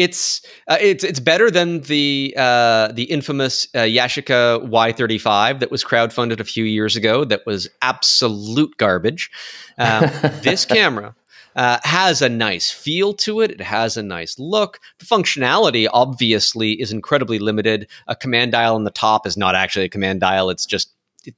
it's 0.00 0.42
uh, 0.66 0.78
it's 0.80 1.04
it's 1.04 1.20
better 1.20 1.50
than 1.50 1.80
the 1.82 2.34
uh, 2.36 2.92
the 2.92 3.04
infamous 3.04 3.68
uh, 3.74 3.80
Yashica 3.80 4.66
Y35 4.68 5.60
that 5.60 5.70
was 5.70 5.84
crowdfunded 5.84 6.40
a 6.40 6.44
few 6.44 6.64
years 6.64 6.96
ago. 6.96 7.24
That 7.24 7.44
was 7.44 7.68
absolute 7.82 8.76
garbage. 8.78 9.30
Um, 9.78 10.04
this 10.42 10.64
camera 10.64 11.14
uh, 11.54 11.78
has 11.84 12.22
a 12.22 12.28
nice 12.28 12.70
feel 12.70 13.12
to 13.14 13.40
it. 13.40 13.50
It 13.50 13.60
has 13.60 13.96
a 13.96 14.02
nice 14.02 14.38
look. 14.38 14.80
The 14.98 15.04
functionality 15.04 15.86
obviously 15.92 16.80
is 16.80 16.92
incredibly 16.92 17.38
limited. 17.38 17.86
A 18.08 18.16
command 18.16 18.52
dial 18.52 18.74
on 18.74 18.84
the 18.84 18.90
top 18.90 19.26
is 19.26 19.36
not 19.36 19.54
actually 19.54 19.84
a 19.84 19.90
command 19.90 20.20
dial. 20.20 20.48
It's 20.48 20.66
just 20.66 20.92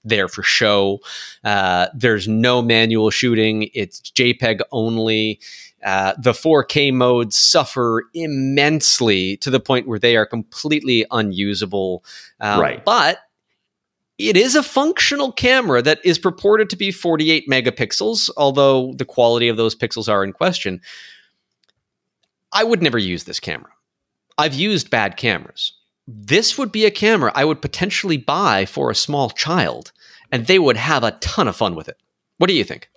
there 0.05 0.29
for 0.29 0.45
show. 0.45 1.01
Uh, 1.43 1.89
there's 1.95 2.29
no 2.29 2.63
manual 2.63 3.11
shooting. 3.11 3.69
It's 3.75 4.01
JPEG 4.01 4.61
only. 4.71 5.41
Uh, 5.83 6.15
the 6.19 6.33
4K 6.33 6.93
modes 6.93 7.37
suffer 7.37 8.05
immensely 8.15 9.37
to 9.39 9.51
the 9.51 9.61
point 9.61 9.89
where 9.89 9.99
they 9.99 10.17
are 10.17 10.27
completely 10.27 11.05
unusable. 11.11 12.05
Um, 12.41 12.61
right. 12.61 12.85
But 12.85 13.19
it 14.19 14.37
is 14.37 14.55
a 14.55 14.63
functional 14.63 15.33
camera 15.33 15.83
that 15.83 16.01
is 16.05 16.19
purported 16.19 16.71
to 16.71 16.77
be 16.77 16.93
48 16.93 17.49
megapixels, 17.49 18.31
although 18.37 18.93
the 18.95 19.05
quality 19.05 19.49
of 19.49 19.57
those 19.57 19.75
pixels 19.75 20.09
are 20.09 20.23
in 20.23 20.33
question. 20.33 20.81
I 22.53 22.65
would 22.65 22.83
never 22.83 22.99
use 22.99 23.25
this 23.25 23.41
camera. 23.41 23.71
I've 24.39 24.55
used 24.55 24.91
bad 24.91 25.17
cameras. 25.17 25.73
This 26.07 26.59
would 26.59 26.73
be 26.73 26.85
a 26.85 26.91
camera 26.91 27.33
I 27.35 27.45
would 27.45 27.63
potentially 27.63 28.17
buy 28.17 28.67
for 28.67 28.91
a 28.91 28.95
small 28.95 29.31
child, 29.31 29.93
and 30.31 30.47
they 30.47 30.59
would 30.59 30.77
have 30.77 31.05
a 31.05 31.13
ton 31.13 31.49
of 31.49 31.57
fun 31.57 31.75
with 31.75 31.89
it. 31.89 31.97
What 32.39 32.49
do 32.49 32.55
you 32.55 32.65
think? 32.65 32.89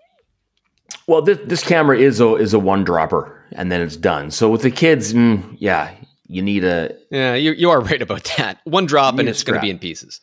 Well, 1.08 1.22
this, 1.22 1.40
this 1.46 1.64
camera 1.64 1.98
is 1.98 2.20
a 2.20 2.36
is 2.36 2.54
a 2.54 2.60
one 2.60 2.84
dropper, 2.84 3.44
and 3.52 3.72
then 3.72 3.82
it's 3.82 3.96
done. 3.96 4.32
So 4.32 4.50
with 4.50 4.62
the 4.62 4.72
kids, 4.72 5.14
mm, 5.14 5.56
yeah, 5.60 5.94
you 6.28 6.42
need 6.42 6.64
a 6.64 6.96
yeah. 7.10 7.36
You 7.36 7.52
you 7.54 7.70
are 7.70 7.80
right 7.92 8.02
about 8.02 8.24
that. 8.38 8.60
One 8.64 8.86
drop, 8.86 9.18
and 9.20 9.30
it's 9.30 9.44
going 9.44 9.56
to 9.56 9.62
be 9.62 9.70
in 9.70 9.80
pieces. 9.80 10.22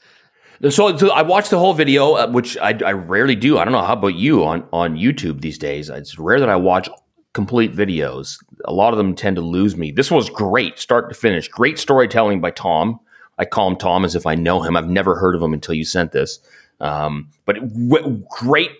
So, 0.70 0.96
so 0.96 1.10
I 1.10 1.22
watched 1.22 1.50
the 1.50 1.58
whole 1.58 1.74
video, 1.74 2.12
uh, 2.12 2.30
which 2.30 2.56
I, 2.58 2.78
I 2.86 2.92
rarely 2.92 3.34
do. 3.34 3.58
I 3.58 3.64
don't 3.64 3.72
know 3.72 3.82
how 3.82 3.94
about 3.94 4.14
you 4.14 4.44
on 4.44 4.66
on 4.72 4.96
YouTube 4.96 5.40
these 5.40 5.58
days. 5.58 5.88
It's 5.88 6.18
rare 6.18 6.38
that 6.38 6.48
I 6.48 6.56
watch 6.56 6.88
complete 7.32 7.74
videos. 7.74 8.38
A 8.66 8.72
lot 8.72 8.92
of 8.92 8.98
them 8.98 9.14
tend 9.14 9.36
to 9.36 9.42
lose 9.42 9.76
me. 9.76 9.90
This 9.90 10.10
was 10.10 10.30
great, 10.30 10.78
start 10.78 11.08
to 11.08 11.14
finish. 11.14 11.48
Great 11.48 11.78
storytelling 11.78 12.40
by 12.40 12.50
Tom. 12.50 13.00
I 13.38 13.44
call 13.44 13.68
him 13.68 13.76
Tom 13.76 14.04
as 14.04 14.14
if 14.14 14.26
I 14.26 14.34
know 14.34 14.62
him. 14.62 14.76
I've 14.76 14.88
never 14.88 15.16
heard 15.16 15.34
of 15.34 15.42
him 15.42 15.52
until 15.52 15.74
you 15.74 15.84
sent 15.84 16.12
this. 16.12 16.38
Um, 16.80 17.30
but 17.46 17.54
w- 17.56 18.24
great 18.30 18.70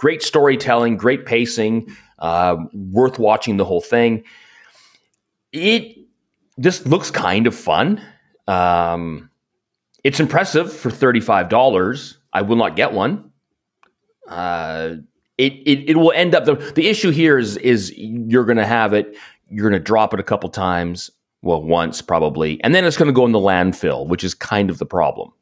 great 0.00 0.22
storytelling, 0.22 0.96
great 0.96 1.26
pacing, 1.26 1.94
uh, 2.20 2.56
worth 2.72 3.18
watching 3.18 3.58
the 3.58 3.66
whole 3.66 3.82
thing. 3.82 4.24
It 5.52 5.94
just 6.58 6.86
looks 6.86 7.10
kind 7.10 7.46
of 7.46 7.54
fun. 7.54 8.00
Um, 8.48 9.28
it's 10.02 10.18
impressive 10.18 10.72
for 10.72 10.88
$35. 10.88 12.16
I 12.32 12.40
will 12.40 12.56
not 12.56 12.76
get 12.76 12.94
one. 12.94 13.30
Uh, 14.26 14.94
it, 15.36 15.52
it, 15.66 15.90
it 15.90 15.96
will 15.98 16.12
end 16.12 16.34
up 16.34 16.46
the, 16.46 16.54
the 16.74 16.88
issue 16.88 17.10
here 17.10 17.36
is 17.38 17.58
is 17.58 17.92
you're 17.96 18.44
going 18.44 18.58
to 18.58 18.66
have 18.66 18.92
it 18.92 19.16
you're 19.50 19.68
going 19.68 19.78
to 19.78 19.84
drop 19.84 20.14
it 20.14 20.20
a 20.20 20.22
couple 20.22 20.50
times 20.50 21.10
well 21.40 21.62
once 21.62 22.02
probably 22.02 22.62
and 22.62 22.74
then 22.74 22.84
it's 22.84 22.98
going 22.98 23.08
to 23.08 23.12
go 23.12 23.24
in 23.24 23.32
the 23.32 23.38
landfill 23.38 24.06
which 24.06 24.22
is 24.22 24.34
kind 24.34 24.68
of 24.68 24.76
the 24.76 24.84
problem 24.84 25.32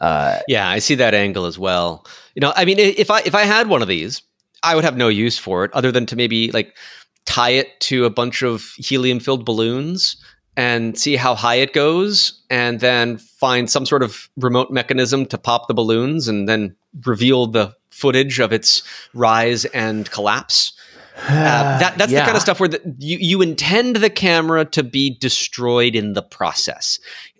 uh, 0.00 0.40
yeah, 0.48 0.68
I 0.68 0.78
see 0.78 0.94
that 0.96 1.14
angle 1.14 1.46
as 1.46 1.58
well. 1.58 2.06
You 2.34 2.40
know, 2.40 2.52
I 2.54 2.64
mean, 2.64 2.78
if 2.78 3.10
I 3.10 3.20
if 3.20 3.34
I 3.34 3.42
had 3.42 3.68
one 3.68 3.82
of 3.82 3.88
these, 3.88 4.22
I 4.62 4.74
would 4.74 4.84
have 4.84 4.96
no 4.96 5.08
use 5.08 5.38
for 5.38 5.64
it 5.64 5.72
other 5.72 5.92
than 5.92 6.06
to 6.06 6.16
maybe 6.16 6.50
like 6.52 6.76
tie 7.24 7.50
it 7.50 7.80
to 7.80 8.04
a 8.04 8.10
bunch 8.10 8.42
of 8.42 8.62
helium 8.76 9.20
filled 9.20 9.44
balloons 9.44 10.16
and 10.56 10.98
see 10.98 11.16
how 11.16 11.34
high 11.34 11.56
it 11.56 11.74
goes, 11.74 12.42
and 12.48 12.80
then 12.80 13.18
find 13.18 13.70
some 13.70 13.84
sort 13.84 14.02
of 14.02 14.30
remote 14.36 14.70
mechanism 14.70 15.26
to 15.26 15.36
pop 15.36 15.68
the 15.68 15.74
balloons 15.74 16.28
and 16.28 16.48
then 16.48 16.74
reveal 17.04 17.46
the 17.46 17.74
footage 17.90 18.40
of 18.40 18.52
its 18.52 18.82
rise 19.12 19.66
and 19.66 20.10
collapse. 20.10 20.72
Uh, 21.16 21.78
that, 21.78 21.98
that's 21.98 22.12
yeah. 22.12 22.20
the 22.20 22.24
kind 22.24 22.36
of 22.36 22.42
stuff 22.42 22.60
where 22.60 22.68
the, 22.68 22.96
you, 22.98 23.18
you 23.18 23.42
intend 23.42 23.96
the 23.96 24.10
camera 24.10 24.64
to 24.64 24.82
be 24.82 25.16
destroyed 25.18 25.94
in 25.94 26.12
the 26.12 26.22
process. 26.22 26.98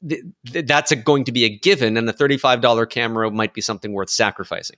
Th- 0.08 0.22
th- 0.50 0.66
that's 0.66 0.92
a, 0.92 0.96
going 0.96 1.24
to 1.24 1.32
be 1.32 1.44
a 1.44 1.48
given, 1.48 1.96
and 1.96 2.08
the 2.08 2.14
$35 2.14 2.90
camera 2.90 3.30
might 3.30 3.54
be 3.54 3.60
something 3.60 3.92
worth 3.92 4.10
sacrificing. 4.10 4.76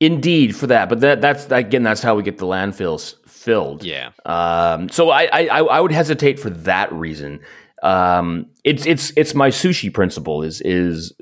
Indeed, 0.00 0.56
for 0.56 0.66
that, 0.66 0.88
but 0.88 1.00
that 1.00 1.20
that's 1.20 1.50
again 1.50 1.84
that's 1.84 2.02
how 2.02 2.16
we 2.16 2.24
get 2.24 2.36
the 2.36 2.46
landfills 2.46 3.14
filled. 3.28 3.84
Yeah. 3.84 4.10
Um, 4.26 4.88
so 4.88 5.10
I, 5.10 5.28
I 5.32 5.60
I 5.60 5.80
would 5.80 5.92
hesitate 5.92 6.40
for 6.40 6.50
that 6.50 6.92
reason. 6.92 7.40
Um, 7.82 8.46
it's 8.64 8.84
it's 8.86 9.12
it's 9.16 9.34
my 9.34 9.50
sushi 9.50 9.94
principle 9.94 10.42
is 10.42 10.60
is 10.62 11.12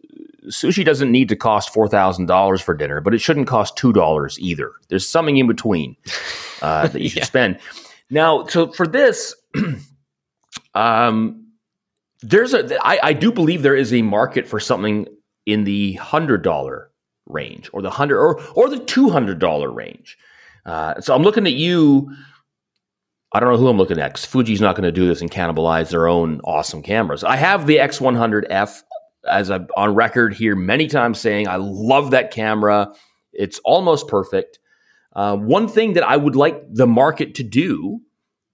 sushi 0.49 0.85
doesn't 0.85 1.11
need 1.11 1.29
to 1.29 1.37
cost 1.37 1.73
four 1.73 1.89
thousand 1.89 2.27
dollars 2.27 2.61
for 2.61 2.75
dinner, 2.75 3.01
but 3.01 3.15
it 3.15 3.21
shouldn't 3.21 3.47
cost 3.47 3.77
two 3.77 3.93
dollars 3.93 4.39
either. 4.41 4.73
There's 4.89 5.09
something 5.09 5.37
in 5.37 5.47
between 5.47 5.97
uh, 6.61 6.89
that 6.89 7.01
you 7.01 7.09
should 7.09 7.25
spend. 7.25 7.59
Now, 8.11 8.47
so 8.47 8.73
for 8.73 8.87
this, 8.87 9.35
um, 10.75 11.47
there's 12.21 12.55
a 12.55 12.77
I, 12.85 12.99
I 13.03 13.13
do 13.13 13.33
believe 13.33 13.63
there 13.63 13.77
is 13.77 13.93
a 13.93 14.03
market 14.03 14.47
for 14.47 14.61
something 14.61 15.07
in 15.47 15.65
the 15.65 15.95
hundred 15.95 16.43
dollar 16.43 16.91
range, 17.27 17.71
or 17.73 17.83
the 17.83 17.91
hundred, 17.91 18.19
or 18.19 18.41
or 18.55 18.69
the 18.69 18.79
two 18.79 19.11
hundred 19.11 19.39
dollar 19.39 19.71
range. 19.71 20.19
Uh, 20.65 21.01
so 21.01 21.15
I'm 21.15 21.23
looking 21.23 21.47
at 21.47 21.55
you. 21.55 22.15
I 23.35 23.41
don't 23.41 23.51
know 23.51 23.59
who 23.59 23.69
I'm 23.69 23.79
looking 23.79 23.99
at 23.99 24.13
because 24.13 24.27
Fuji's 24.27 24.61
not 24.61 24.77
going 24.77 24.85
to 24.85 24.93
do 24.93 25.07
this 25.07 25.23
and 25.23 25.31
cannibalize 25.31 25.91
their 25.91 26.07
own 26.07 26.43
awesome 26.45 26.83
cameras. 26.83 27.25
I 27.25 27.37
have 27.37 27.67
the 27.67 27.79
X100F 27.79 28.83
as 29.29 29.51
I'm 29.51 29.69
on 29.77 29.95
record 29.95 30.35
here 30.35 30.57
many 30.57 30.87
times 30.87 31.21
saying 31.21 31.49
I 31.49 31.57
love 31.57 32.11
that 32.11 32.31
camera. 32.31 32.93
It's 33.33 33.59
almost 33.61 34.09
perfect. 34.09 34.59
Uh, 35.15 35.37
one 35.37 35.69
thing 35.69 35.93
that 35.95 36.05
I 36.05 36.17
would 36.17 36.37
like 36.37 36.63
the 36.73 36.87
market 36.87 37.35
to 37.37 37.43
do 37.43 38.01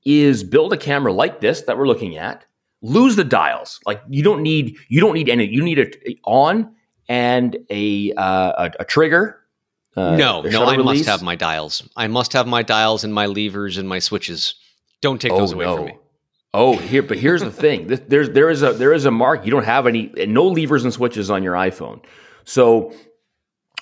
is 0.05 0.43
build 0.43 0.73
a 0.73 0.77
camera 0.77 1.13
like 1.13 1.41
this 1.41 1.63
that 1.63 1.79
we're 1.79 1.87
looking 1.87 2.17
at. 2.17 2.45
Lose 2.81 3.17
the 3.17 3.25
dials. 3.25 3.81
Like 3.87 4.03
you 4.09 4.23
don't 4.23 4.43
need 4.43 4.77
you 4.89 5.01
don't 5.01 5.15
need 5.15 5.29
any. 5.29 5.47
You 5.47 5.63
need 5.63 5.79
a, 5.79 6.11
a 6.11 6.19
on 6.25 6.75
and 7.09 7.57
a, 7.71 8.13
uh, 8.15 8.69
a, 8.69 8.71
a 8.81 8.85
trigger. 8.85 9.41
Uh, 9.97 10.15
no, 10.17 10.43
no, 10.43 10.65
I 10.65 10.77
release. 10.77 11.01
must 11.01 11.09
have 11.09 11.23
my 11.23 11.35
dials. 11.35 11.89
I 11.97 12.07
must 12.07 12.33
have 12.35 12.47
my 12.47 12.63
dials 12.63 13.03
and 13.03 13.13
my 13.13 13.27
levers 13.27 13.79
and 13.79 13.89
my 13.89 13.99
switches. 13.99 14.55
Don't 15.01 15.21
take 15.21 15.33
oh, 15.33 15.39
those 15.39 15.53
away 15.53 15.65
no. 15.65 15.77
from 15.77 15.85
me. 15.87 15.99
Oh, 16.55 16.77
here, 16.77 17.03
but 17.03 17.19
here's 17.19 17.43
the 17.43 17.51
thing. 17.51 17.87
There's 17.87 18.31
there 18.31 18.49
is 18.49 18.63
a 18.63 18.73
there 18.73 18.93
is 18.93 19.05
a 19.05 19.11
mark. 19.11 19.45
You 19.45 19.51
don't 19.51 19.65
have 19.65 19.87
any 19.87 20.11
no 20.27 20.47
levers 20.47 20.83
and 20.85 20.93
switches 20.93 21.31
on 21.31 21.43
your 21.43 21.55
iPhone. 21.55 22.03
So 22.45 22.95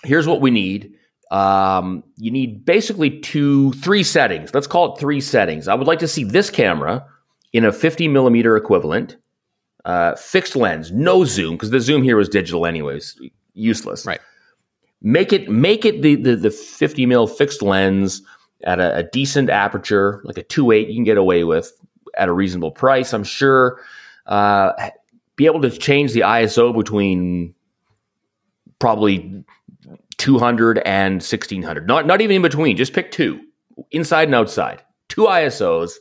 here's 0.03 0.27
what 0.27 0.41
we 0.41 0.51
need. 0.51 0.95
Um, 1.31 2.05
you 2.17 2.31
need 2.31 2.65
basically 2.65 3.21
two, 3.21 3.73
three 3.75 4.03
settings. 4.03 4.53
Let's 4.55 4.67
call 4.67 4.95
it 4.95 5.01
three 5.01 5.21
settings. 5.21 5.69
I 5.69 5.75
would 5.75 5.87
like 5.87 6.01
to 6.01 6.09
see 6.09 6.25
this 6.25 6.51
camera 6.51 7.07
in 7.53 7.65
a 7.65 7.73
50 7.73 8.09
millimeter 8.09 8.57
equivalent, 8.57 9.17
uh, 9.85 10.15
fixed 10.15 10.55
lens, 10.55 10.93
no 10.93 11.25
zoom, 11.25 11.55
because 11.55 11.71
the 11.71 11.81
zoom 11.81 12.03
here 12.03 12.17
was 12.17 12.29
digital 12.29 12.67
anyways, 12.67 13.21
useless. 13.55 14.07
Right. 14.07 14.21
Make 15.03 15.33
it 15.33 15.49
make 15.49 15.85
it 15.85 16.03
the 16.03 16.17
the, 16.17 16.35
the 16.35 16.51
50 16.51 17.07
mil 17.07 17.29
fixed 17.29 17.63
lens 17.63 18.23
at 18.65 18.81
a, 18.81 18.97
a 18.97 19.03
decent 19.05 19.51
aperture, 19.51 20.21
like 20.25 20.39
a 20.39 20.43
2.8 20.43 20.89
you 20.89 20.95
can 20.95 21.05
get 21.05 21.17
away 21.17 21.45
with 21.45 21.73
at 22.17 22.29
a 22.29 22.33
reasonable 22.33 22.71
price. 22.71 23.13
I'm 23.13 23.25
sure. 23.25 23.81
Uh, 24.27 24.73
be 25.37 25.47
able 25.47 25.61
to 25.63 25.71
change 25.71 26.13
the 26.13 26.21
ISO 26.21 26.75
between 26.77 27.55
probably 28.79 29.45
200 30.19 30.79
and 30.79 31.15
1600. 31.15 31.87
Not 31.87 32.07
not 32.07 32.21
even 32.21 32.37
in 32.37 32.43
between. 32.43 32.77
Just 32.77 32.93
pick 32.93 33.11
two, 33.11 33.41
inside 33.91 34.29
and 34.29 34.35
outside. 34.35 34.83
Two 35.09 35.23
ISOs. 35.23 35.93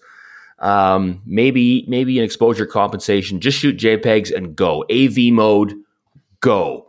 Um, 0.60 1.22
maybe 1.26 1.86
maybe 1.88 2.18
an 2.18 2.24
exposure 2.24 2.66
compensation. 2.66 3.42
Just 3.42 3.60
shoot 3.60 3.78
JPEGs 3.78 4.34
and 4.34 4.56
go. 4.56 4.86
AV 4.90 5.34
mode, 5.34 5.74
go. 6.40 6.88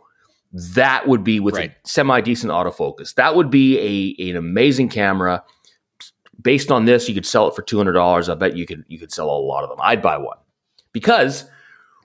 That 0.53 1.07
would 1.07 1.23
be 1.23 1.39
with 1.41 1.55
right. 1.55 1.71
a 1.71 1.87
semi 1.87 2.21
decent 2.21 2.51
autofocus. 2.51 3.13
That 3.15 3.35
would 3.35 3.49
be 3.49 4.15
a 4.19 4.29
an 4.29 4.37
amazing 4.37 4.89
camera. 4.89 5.43
Based 6.41 6.71
on 6.71 6.85
this, 6.85 7.07
you 7.07 7.15
could 7.15 7.25
sell 7.25 7.47
it 7.47 7.55
for 7.55 7.61
two 7.61 7.77
hundred 7.77 7.93
dollars. 7.93 8.29
I 8.29 8.35
bet 8.35 8.55
you 8.55 8.65
could 8.65 8.85
you 8.87 8.99
could 8.99 9.11
sell 9.11 9.29
a 9.29 9.37
lot 9.37 9.63
of 9.63 9.69
them. 9.69 9.79
I'd 9.81 10.01
buy 10.01 10.17
one 10.17 10.37
because 10.91 11.45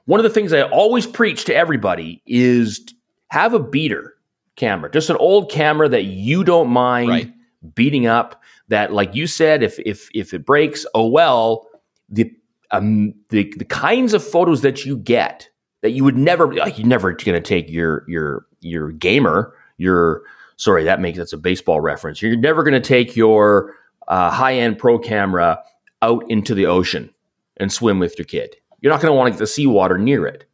one 0.07 0.19
of 0.19 0.25
the 0.25 0.31
things 0.31 0.53
I 0.53 0.63
always 0.63 1.07
preach 1.07 1.45
to 1.45 1.55
everybody 1.55 2.23
is 2.27 2.81
have 3.29 3.55
a 3.55 3.59
beater 3.59 4.15
camera, 4.57 4.91
just 4.91 5.11
an 5.11 5.17
old 5.17 5.51
camera 5.51 5.89
that 5.89 6.05
you 6.05 6.45
don't 6.45 6.69
mind 6.69 7.11
right. 7.11 7.33
beating 7.75 8.07
up. 8.07 8.43
That, 8.69 8.93
like 8.93 9.15
you 9.15 9.27
said, 9.27 9.63
if 9.63 9.79
if 9.81 10.09
if 10.15 10.33
it 10.33 10.47
breaks, 10.47 10.87
oh 10.95 11.09
well. 11.09 11.69
The 12.09 12.31
um 12.71 13.15
the 13.31 13.53
the 13.57 13.65
kinds 13.65 14.15
of 14.15 14.25
photos 14.25 14.63
that 14.63 14.85
you 14.85 14.97
get 14.97 15.49
that 15.83 15.91
you 15.91 16.05
would 16.05 16.17
never 16.17 16.53
like, 16.53 16.79
you're 16.79 16.87
never 16.87 17.13
going 17.13 17.35
to 17.35 17.41
take 17.41 17.71
your 17.71 18.05
your 18.09 18.47
your 18.61 18.93
gamer 18.93 19.55
your 19.79 20.23
sorry 20.57 20.85
that 20.85 21.01
makes 21.01 21.19
that's 21.19 21.33
a 21.33 21.39
baseball 21.39 21.81
reference. 21.81 22.23
You're 22.23 22.37
never 22.37 22.63
going 22.63 22.75
to 22.75 22.81
take 22.81 23.17
your 23.17 23.75
uh, 24.09 24.31
high 24.31 24.55
end 24.55 24.79
pro 24.79 24.99
camera 24.99 25.63
out 26.01 26.25
into 26.29 26.55
the 26.55 26.67
ocean 26.67 27.11
and 27.57 27.73
swim 27.73 27.99
with 27.99 28.19
your 28.19 28.27
kid. 28.27 28.57
You're 28.81 28.93
not 28.93 29.01
going 29.01 29.13
to 29.13 29.17
want 29.17 29.29
to 29.29 29.31
get 29.33 29.39
the 29.39 29.47
seawater 29.47 29.99
near 29.99 30.27
it. 30.27 30.45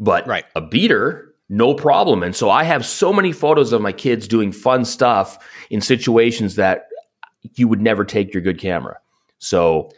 But 0.00 0.26
right. 0.26 0.44
a 0.54 0.60
beater 0.60 1.28
no 1.48 1.74
problem. 1.74 2.22
And 2.22 2.36
so 2.36 2.50
I 2.50 2.64
have 2.64 2.84
so 2.84 3.12
many 3.12 3.32
photos 3.32 3.72
of 3.72 3.80
my 3.80 3.92
kids 3.92 4.28
doing 4.28 4.52
fun 4.52 4.84
stuff 4.84 5.38
in 5.70 5.80
situations 5.80 6.56
that 6.56 6.88
you 7.54 7.68
would 7.68 7.80
never 7.80 8.04
take 8.04 8.34
your 8.34 8.42
good 8.42 8.58
camera. 8.58 8.98
So 9.38 9.90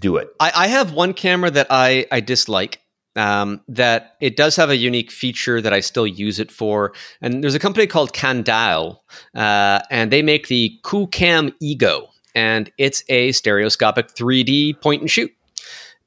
do 0.00 0.16
it. 0.16 0.28
I, 0.38 0.52
I 0.54 0.68
have 0.68 0.92
one 0.92 1.14
camera 1.14 1.50
that 1.50 1.68
I, 1.70 2.06
I 2.12 2.20
dislike. 2.20 2.82
Um, 3.18 3.62
that 3.66 4.14
it 4.20 4.36
does 4.36 4.54
have 4.54 4.70
a 4.70 4.76
unique 4.76 5.10
feature 5.10 5.60
that 5.60 5.72
I 5.72 5.80
still 5.80 6.06
use 6.06 6.38
it 6.38 6.52
for. 6.52 6.92
And 7.20 7.42
there's 7.42 7.56
a 7.56 7.58
company 7.58 7.88
called 7.88 8.12
Kandao, 8.12 8.98
uh, 9.34 9.80
and 9.90 10.12
they 10.12 10.22
make 10.22 10.46
the 10.46 10.78
QooCam 10.84 11.52
Ego, 11.60 12.08
and 12.36 12.70
it's 12.78 13.02
a 13.08 13.32
stereoscopic 13.32 14.14
3D 14.14 14.80
point 14.80 15.02
and 15.02 15.10
shoot. 15.10 15.32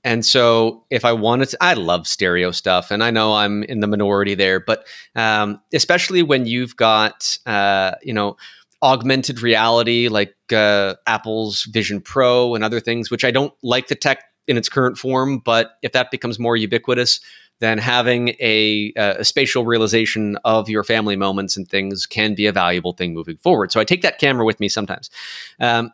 And 0.03 0.25
so, 0.25 0.85
if 0.89 1.05
I 1.05 1.11
wanted 1.13 1.49
to, 1.49 1.57
I 1.61 1.73
love 1.73 2.07
stereo 2.07 2.51
stuff, 2.51 2.89
and 2.91 3.03
I 3.03 3.11
know 3.11 3.33
I'm 3.35 3.63
in 3.63 3.81
the 3.81 3.87
minority 3.87 4.33
there, 4.33 4.59
but 4.59 4.87
um, 5.15 5.61
especially 5.73 6.23
when 6.23 6.45
you've 6.45 6.75
got, 6.75 7.37
uh, 7.45 7.91
you 8.01 8.13
know, 8.13 8.37
augmented 8.81 9.41
reality 9.41 10.07
like 10.07 10.35
uh, 10.51 10.95
Apple's 11.05 11.63
Vision 11.65 12.01
Pro 12.01 12.55
and 12.55 12.63
other 12.63 12.79
things, 12.79 13.11
which 13.11 13.23
I 13.23 13.31
don't 13.31 13.53
like 13.61 13.87
the 13.87 13.95
tech 13.95 14.23
in 14.47 14.57
its 14.57 14.69
current 14.69 14.97
form, 14.97 15.39
but 15.39 15.77
if 15.81 15.91
that 15.91 16.11
becomes 16.11 16.39
more 16.39 16.55
ubiquitous, 16.55 17.19
then 17.59 17.77
having 17.77 18.29
a, 18.39 18.91
a, 18.95 19.23
spatial 19.23 19.65
realization 19.65 20.35
of 20.43 20.67
your 20.67 20.83
family 20.83 21.15
moments 21.15 21.55
and 21.55 21.69
things 21.69 22.07
can 22.07 22.33
be 22.33 22.47
a 22.47 22.51
valuable 22.51 22.93
thing 22.93 23.13
moving 23.13 23.37
forward. 23.37 23.71
So 23.71 23.79
I 23.79 23.83
take 23.83 24.01
that 24.01 24.17
camera 24.17 24.43
with 24.43 24.59
me 24.59 24.67
sometimes. 24.67 25.11
Um, 25.59 25.93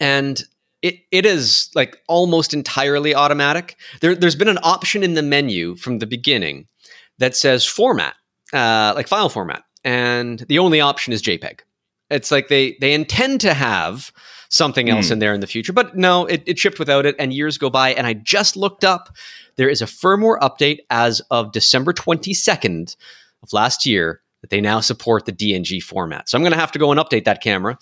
and 0.00 0.42
it, 0.82 0.96
it 1.12 1.24
is 1.24 1.70
like 1.74 2.02
almost 2.08 2.52
entirely 2.52 3.14
automatic. 3.14 3.76
There, 4.00 4.14
there's 4.14 4.36
been 4.36 4.48
an 4.48 4.58
option 4.62 5.02
in 5.02 5.14
the 5.14 5.22
menu 5.22 5.76
from 5.76 5.98
the 5.98 6.06
beginning 6.06 6.66
that 7.18 7.36
says 7.36 7.64
format, 7.64 8.14
uh, 8.52 8.92
like 8.94 9.08
file 9.08 9.28
format, 9.28 9.64
and 9.84 10.40
the 10.48 10.58
only 10.58 10.80
option 10.80 11.12
is 11.12 11.22
JPEG. 11.22 11.60
It's 12.10 12.30
like 12.30 12.48
they 12.48 12.76
they 12.80 12.94
intend 12.94 13.40
to 13.42 13.54
have 13.54 14.12
something 14.48 14.88
else 14.88 15.08
mm. 15.08 15.12
in 15.12 15.18
there 15.18 15.34
in 15.34 15.40
the 15.40 15.46
future, 15.46 15.72
but 15.72 15.96
no, 15.96 16.26
it, 16.26 16.42
it 16.46 16.58
shipped 16.58 16.78
without 16.78 17.06
it, 17.06 17.16
and 17.18 17.32
years 17.32 17.58
go 17.58 17.70
by. 17.70 17.90
And 17.90 18.06
I 18.06 18.14
just 18.14 18.56
looked 18.56 18.84
up. 18.84 19.14
There 19.56 19.68
is 19.68 19.82
a 19.82 19.86
firmware 19.86 20.38
update 20.40 20.78
as 20.90 21.20
of 21.30 21.52
December 21.52 21.92
22nd 21.92 22.96
of 23.42 23.52
last 23.52 23.84
year 23.86 24.20
that 24.40 24.50
they 24.50 24.60
now 24.60 24.80
support 24.80 25.26
the 25.26 25.32
DNG 25.32 25.82
format. 25.82 26.28
So 26.28 26.38
I'm 26.38 26.42
going 26.42 26.52
to 26.52 26.58
have 26.58 26.72
to 26.72 26.78
go 26.78 26.90
and 26.90 27.00
update 27.00 27.24
that 27.24 27.42
camera 27.42 27.78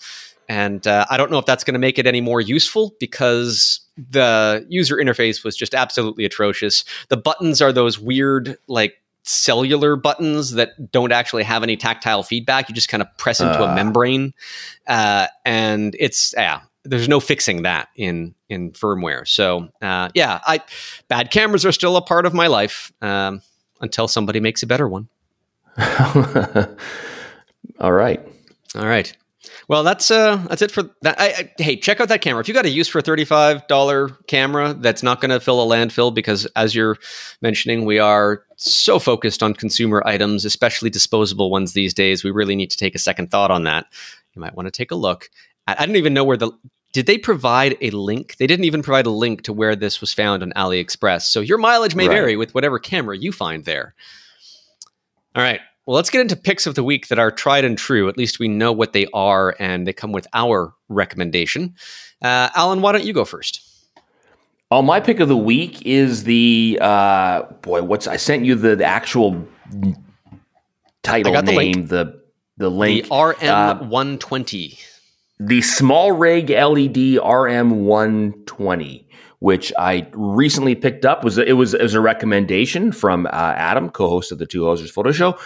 and 0.49 0.85
uh, 0.87 1.05
I 1.09 1.17
don't 1.17 1.29
know 1.29 1.39
if 1.39 1.45
that's 1.45 1.63
going 1.63 1.73
to 1.73 1.79
make 1.79 1.99
it 1.99 2.07
any 2.07 2.21
more 2.21 2.39
useful 2.39 2.95
because 2.99 3.81
the 3.97 4.65
user 4.69 4.95
interface 4.95 5.43
was 5.43 5.57
just 5.57 5.75
absolutely 5.75 6.23
atrocious. 6.23 6.85
The 7.09 7.17
buttons 7.17 7.61
are 7.61 7.73
those 7.73 7.99
weird, 7.99 8.57
like, 8.67 8.95
cellular 9.27 9.95
buttons 9.95 10.51
that 10.51 10.91
don't 10.91 11.11
actually 11.11 11.43
have 11.43 11.63
any 11.63 11.77
tactile 11.77 12.23
feedback. 12.23 12.69
You 12.69 12.75
just 12.75 12.89
kind 12.89 13.01
of 13.01 13.07
press 13.17 13.39
into 13.39 13.63
uh. 13.63 13.71
a 13.71 13.75
membrane. 13.75 14.33
Uh, 14.87 15.27
and 15.45 15.95
it's, 15.99 16.33
yeah, 16.37 16.61
there's 16.87 17.09
no 17.09 17.19
fixing 17.19 17.63
that 17.63 17.89
in 17.95 18.33
in 18.49 18.71
firmware. 18.71 19.27
So 19.27 19.69
uh, 19.81 20.09
yeah, 20.13 20.39
I 20.45 20.61
bad 21.07 21.31
cameras 21.31 21.65
are 21.65 21.71
still 21.71 21.97
a 21.97 22.01
part 22.01 22.25
of 22.25 22.33
my 22.33 22.47
life 22.47 22.91
um, 23.01 23.41
until 23.81 24.07
somebody 24.07 24.39
makes 24.39 24.63
a 24.63 24.67
better 24.67 24.87
one. 24.87 25.09
All 27.79 27.91
right. 27.91 28.25
All 28.75 28.87
right. 28.87 29.15
Well, 29.67 29.83
that's 29.83 30.09
uh, 30.11 30.37
that's 30.49 30.61
it 30.61 30.71
for 30.71 30.83
that. 31.01 31.19
I, 31.19 31.27
I, 31.27 31.51
hey, 31.57 31.75
check 31.77 31.99
out 31.99 32.09
that 32.09 32.21
camera. 32.21 32.41
If 32.41 32.47
you 32.47 32.53
got 32.53 32.65
a 32.65 32.69
use 32.69 32.87
for 32.87 32.99
a 32.99 33.01
thirty-five 33.01 33.67
dollar 33.67 34.09
camera, 34.27 34.73
that's 34.73 35.03
not 35.03 35.21
going 35.21 35.31
to 35.31 35.39
fill 35.39 35.61
a 35.61 35.75
landfill 35.75 36.13
because, 36.13 36.45
as 36.55 36.73
you're 36.73 36.97
mentioning, 37.41 37.85
we 37.85 37.99
are 37.99 38.43
so 38.55 38.99
focused 38.99 39.43
on 39.43 39.53
consumer 39.53 40.01
items, 40.05 40.45
especially 40.45 40.89
disposable 40.89 41.49
ones 41.49 41.73
these 41.73 41.93
days. 41.93 42.23
We 42.23 42.31
really 42.31 42.55
need 42.55 42.71
to 42.71 42.77
take 42.77 42.95
a 42.95 42.99
second 42.99 43.31
thought 43.31 43.51
on 43.51 43.63
that. 43.63 43.85
You 44.33 44.41
might 44.41 44.55
want 44.55 44.67
to 44.67 44.71
take 44.71 44.91
a 44.91 44.95
look. 44.95 45.29
I, 45.67 45.75
I 45.79 45.85
don't 45.85 45.95
even 45.95 46.13
know 46.13 46.23
where 46.23 46.37
the 46.37 46.51
did 46.93 47.05
they 47.05 47.17
provide 47.17 47.77
a 47.81 47.89
link? 47.91 48.37
They 48.37 48.47
didn't 48.47 48.65
even 48.65 48.81
provide 48.81 49.05
a 49.05 49.11
link 49.11 49.43
to 49.43 49.53
where 49.53 49.75
this 49.75 50.01
was 50.01 50.13
found 50.13 50.41
on 50.41 50.51
AliExpress. 50.53 51.23
So 51.23 51.41
your 51.41 51.57
mileage 51.57 51.95
may 51.95 52.07
right. 52.07 52.15
vary 52.15 52.35
with 52.37 52.55
whatever 52.55 52.79
camera 52.79 53.17
you 53.17 53.31
find 53.31 53.65
there. 53.65 53.93
All 55.35 55.43
right. 55.43 55.59
Well, 55.87 55.95
let's 55.95 56.09
get 56.09 56.19
into 56.19 56.35
picks 56.35 56.67
of 56.67 56.75
the 56.75 56.83
week 56.83 57.07
that 57.07 57.17
are 57.17 57.31
tried 57.31 57.63
and 57.63 57.77
true. 57.77 58.09
At 58.09 58.17
least 58.17 58.39
we 58.39 58.49
know 58.49 58.73
what 58.73 58.91
they 58.91 59.07
are, 59.13 59.55
and 59.57 59.87
they 59.87 59.93
come 59.93 60.11
with 60.11 60.27
our 60.33 60.73
recommendation. 60.89 61.75
Uh, 62.21 62.49
Alan, 62.55 62.81
why 62.81 62.91
don't 62.91 63.05
you 63.05 63.13
go 63.13 63.23
first? 63.23 63.61
Oh, 64.69 64.81
my 64.81 64.99
pick 64.99 65.21
of 65.21 65.29
the 65.29 65.37
week 65.37 65.85
is 65.85 66.25
the 66.25 66.77
uh, 66.81 67.43
boy. 67.61 67.83
What's 67.83 68.05
I 68.05 68.17
sent 68.17 68.43
you 68.43 68.55
the, 68.55 68.75
the 68.75 68.83
actual 68.83 69.47
title 71.03 71.31
got 71.31 71.45
the 71.45 71.53
name, 71.53 71.71
link. 71.71 71.87
the 71.87 72.21
the 72.57 72.69
link. 72.69 73.05
The 73.05 73.09
RM120. 73.09 74.79
the 75.39 75.59
SmallRig 75.59 76.49
LED 76.49 77.21
RM120, 77.23 79.05
which 79.39 79.71
I 79.79 80.07
recently 80.11 80.75
picked 80.75 81.05
up, 81.05 81.23
was 81.23 81.37
it 81.37 81.55
was 81.55 81.73
it 81.73 81.81
was 81.81 81.93
a 81.93 82.01
recommendation 82.01 82.91
from 82.91 83.25
uh, 83.27 83.29
Adam, 83.31 83.89
co-host 83.89 84.33
of 84.33 84.37
the 84.37 84.45
Two 84.45 84.63
Hosers 84.63 84.89
Photo 84.91 85.13
Show. 85.13 85.37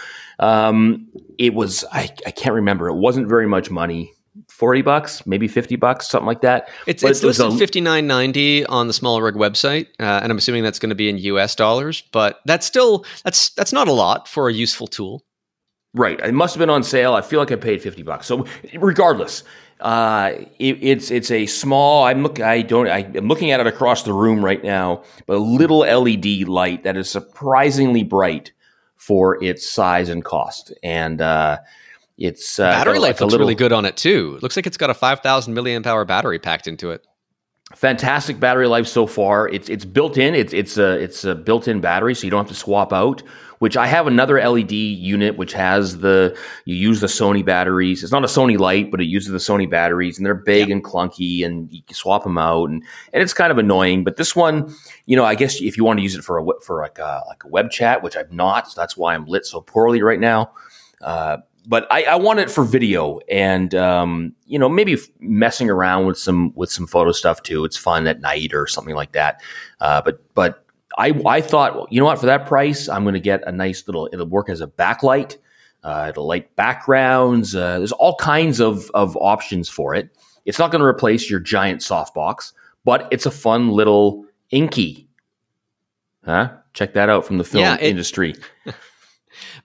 Um, 0.42 1.08
it 1.38 1.54
was 1.54 1.84
I, 1.92 2.10
I 2.26 2.30
can't 2.32 2.54
remember. 2.54 2.88
It 2.88 2.96
wasn't 2.96 3.28
very 3.28 3.46
much 3.46 3.70
money. 3.70 4.12
40 4.48 4.82
bucks, 4.82 5.26
maybe 5.26 5.46
50 5.46 5.76
bucks, 5.76 6.08
something 6.08 6.26
like 6.26 6.40
that. 6.40 6.68
It's, 6.86 7.02
But 7.02 7.10
it's 7.12 7.22
it 7.22 7.26
was 7.26 7.38
listed 7.38 7.54
a- 7.56 7.58
fifty 7.58 7.80
nine 7.80 8.06
ninety 8.06 8.64
on 8.66 8.86
the 8.86 8.92
SmallRig 8.94 9.32
website, 9.34 9.88
uh, 10.00 10.20
and 10.22 10.30
I'm 10.32 10.38
assuming 10.38 10.62
that's 10.62 10.78
going 10.78 10.90
to 10.90 10.94
be 10.96 11.08
in 11.08 11.18
U.S. 11.18 11.54
dollars. 11.54 12.02
But 12.12 12.40
that's 12.46 12.66
still 12.66 13.04
that's 13.24 13.50
that's 13.50 13.72
not 13.72 13.88
a 13.88 13.92
lot 13.92 14.28
for 14.28 14.48
a 14.48 14.52
useful 14.52 14.86
tool. 14.86 15.24
Right. 15.94 16.18
It 16.20 16.32
must 16.32 16.54
have 16.54 16.58
been 16.60 16.70
on 16.70 16.82
sale. 16.82 17.12
I 17.14 17.20
feel 17.20 17.38
like 17.40 17.52
I 17.52 17.56
paid 17.56 17.82
50 17.82 18.02
bucks. 18.02 18.26
So 18.26 18.46
regardless, 18.74 19.44
uh, 19.80 20.32
it, 20.58 20.78
it's 20.80 21.10
it's 21.10 21.30
a 21.30 21.44
small. 21.46 22.04
I'm 22.04 22.22
look. 22.22 22.40
I 22.40 22.62
don't. 22.62 22.88
I, 22.88 22.98
I'm 23.14 23.28
looking 23.28 23.50
at 23.50 23.60
it 23.60 23.66
across 23.66 24.02
the 24.04 24.14
room 24.14 24.42
right 24.44 24.62
now. 24.64 25.02
But 25.26 25.36
a 25.36 25.40
little 25.40 25.80
LED 25.80 26.48
light 26.48 26.84
that 26.84 26.96
is 26.96 27.10
surprisingly 27.10 28.02
bright 28.02 28.52
for 29.06 29.42
its 29.42 29.68
size 29.68 30.08
and 30.08 30.24
cost, 30.24 30.72
and 30.82 31.20
uh, 31.20 31.58
it's 32.18 32.58
uh, 32.60 32.70
Battery 32.70 32.98
life 33.00 33.14
like 33.14 33.20
looks 33.20 33.32
little- 33.32 33.46
really 33.46 33.56
good 33.56 33.72
on 33.72 33.84
it 33.84 33.96
too. 33.96 34.34
It 34.36 34.42
looks 34.42 34.54
like 34.54 34.66
it's 34.66 34.76
got 34.76 34.90
a 34.90 34.94
five 34.94 35.20
thousand 35.20 35.54
milliamp 35.54 35.86
hour 35.86 36.04
battery 36.04 36.38
packed 36.38 36.68
into 36.68 36.90
it. 36.90 37.04
Fantastic 37.74 38.38
battery 38.38 38.66
life 38.66 38.86
so 38.86 39.06
far. 39.06 39.48
It's 39.48 39.68
it's 39.68 39.84
built 39.84 40.16
in. 40.16 40.34
It's 40.34 40.52
it's 40.52 40.78
a 40.78 40.92
it's 40.98 41.24
a 41.24 41.34
built 41.34 41.68
in 41.68 41.80
battery, 41.80 42.14
so 42.14 42.24
you 42.24 42.30
don't 42.30 42.44
have 42.44 42.54
to 42.54 42.58
swap 42.58 42.92
out. 42.92 43.22
Which 43.58 43.76
I 43.76 43.86
have 43.86 44.08
another 44.08 44.40
LED 44.40 44.72
unit 44.72 45.36
which 45.36 45.52
has 45.52 45.98
the 45.98 46.36
you 46.64 46.74
use 46.74 47.00
the 47.00 47.06
Sony 47.06 47.44
batteries. 47.44 48.02
It's 48.02 48.10
not 48.10 48.24
a 48.24 48.26
Sony 48.26 48.58
light, 48.58 48.90
but 48.90 49.00
it 49.00 49.04
uses 49.04 49.30
the 49.30 49.38
Sony 49.38 49.70
batteries, 49.70 50.18
and 50.18 50.26
they're 50.26 50.34
big 50.34 50.68
and 50.68 50.82
clunky, 50.82 51.44
and 51.46 51.72
you 51.72 51.80
can 51.82 51.94
swap 51.94 52.24
them 52.24 52.38
out, 52.38 52.70
and 52.70 52.82
and 53.12 53.22
it's 53.22 53.32
kind 53.32 53.52
of 53.52 53.58
annoying. 53.58 54.02
But 54.02 54.16
this 54.16 54.34
one, 54.34 54.74
you 55.06 55.14
know, 55.14 55.24
I 55.24 55.36
guess 55.36 55.60
if 55.60 55.76
you 55.76 55.84
want 55.84 55.98
to 55.98 56.02
use 56.02 56.16
it 56.16 56.24
for 56.24 56.38
a 56.38 56.44
for 56.64 56.80
like 56.80 56.98
a 56.98 57.22
like 57.28 57.44
a 57.44 57.48
web 57.48 57.70
chat, 57.70 58.02
which 58.02 58.16
I'm 58.16 58.34
not, 58.34 58.68
so 58.68 58.80
that's 58.80 58.96
why 58.96 59.14
I'm 59.14 59.26
lit 59.26 59.46
so 59.46 59.60
poorly 59.60 60.02
right 60.02 60.20
now. 60.20 60.52
Uh, 61.00 61.38
but 61.66 61.86
I, 61.90 62.04
I 62.04 62.14
want 62.16 62.40
it 62.40 62.50
for 62.50 62.64
video 62.64 63.20
and 63.28 63.74
um, 63.74 64.34
you 64.46 64.58
know 64.58 64.68
maybe 64.68 64.96
messing 65.20 65.70
around 65.70 66.06
with 66.06 66.18
some 66.18 66.52
with 66.54 66.70
some 66.70 66.86
photo 66.86 67.12
stuff 67.12 67.42
too. 67.42 67.64
It's 67.64 67.76
fun 67.76 68.06
at 68.06 68.20
night 68.20 68.52
or 68.54 68.66
something 68.66 68.94
like 68.94 69.12
that. 69.12 69.40
Uh, 69.80 70.02
but 70.02 70.22
but 70.34 70.64
I 70.98 71.20
I 71.26 71.40
thought 71.40 71.74
well, 71.74 71.86
you 71.90 72.00
know 72.00 72.06
what 72.06 72.18
for 72.18 72.26
that 72.26 72.46
price 72.46 72.88
I'm 72.88 73.04
going 73.04 73.14
to 73.14 73.20
get 73.20 73.46
a 73.46 73.52
nice 73.52 73.86
little. 73.86 74.08
It'll 74.12 74.26
work 74.26 74.48
as 74.48 74.60
a 74.60 74.66
backlight. 74.66 75.36
Uh, 75.84 76.06
it'll 76.10 76.26
light 76.26 76.54
backgrounds. 76.56 77.54
Uh, 77.56 77.78
there's 77.78 77.92
all 77.92 78.16
kinds 78.16 78.60
of 78.60 78.90
of 78.94 79.16
options 79.16 79.68
for 79.68 79.94
it. 79.94 80.10
It's 80.44 80.58
not 80.58 80.70
going 80.72 80.80
to 80.80 80.86
replace 80.86 81.30
your 81.30 81.40
giant 81.40 81.80
softbox, 81.80 82.52
but 82.84 83.08
it's 83.12 83.26
a 83.26 83.30
fun 83.30 83.70
little 83.70 84.24
inky. 84.50 85.08
Huh? 86.24 86.52
Check 86.74 86.94
that 86.94 87.08
out 87.08 87.24
from 87.24 87.38
the 87.38 87.44
film 87.44 87.62
Yeah, 87.62 87.74
it- 87.76 87.82
industry. 87.82 88.34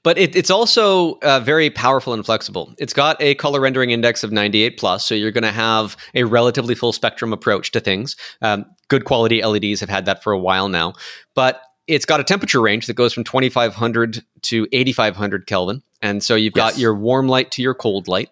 But 0.08 0.18
it, 0.18 0.38
it's 0.38 0.49
also 0.49 1.16
uh, 1.16 1.41
very 1.41 1.70
powerful 1.70 2.14
and 2.14 2.26
flexible. 2.26 2.74
It's 2.78 2.93
got 2.93 3.22
a 3.22 3.36
color 3.36 3.60
rendering 3.60 3.89
index 3.89 4.24
of 4.24 4.32
98 4.32 4.78
plus, 4.78 5.03
so 5.03 5.14
you're 5.14 5.32
going 5.32 5.43
to 5.43 5.51
have 5.51 5.97
a 6.16 6.24
relatively 6.24 6.76
full 6.76 6.93
spectrum 6.93 7.34
approach 7.34 7.72
to 7.72 7.82
things. 7.82 8.16
Um, 8.41 8.68
good 8.88 9.03
quality 9.03 9.43
LEDs 9.43 9.82
have 9.82 9.89
had 9.89 10.05
that 10.05 10.24
for 10.24 10.32
a 10.32 10.39
while 10.39 10.70
now, 10.70 10.93
but 11.36 11.62
it's 11.88 12.05
got 12.05 12.22
a 12.22 12.24
temperature 12.24 12.62
range 12.62 12.88
that 12.88 12.93
goes 12.93 13.14
from 13.14 13.26
2500 13.26 14.24
to 14.43 14.66
8500 14.72 15.45
Kelvin, 15.45 15.84
and 16.01 16.24
so 16.24 16.36
you've 16.36 16.53
got 16.53 16.78
your 16.78 16.95
warm 16.95 17.28
light 17.28 17.51
to 17.51 17.62
your 17.62 17.74
cold 17.74 18.08
light. 18.08 18.30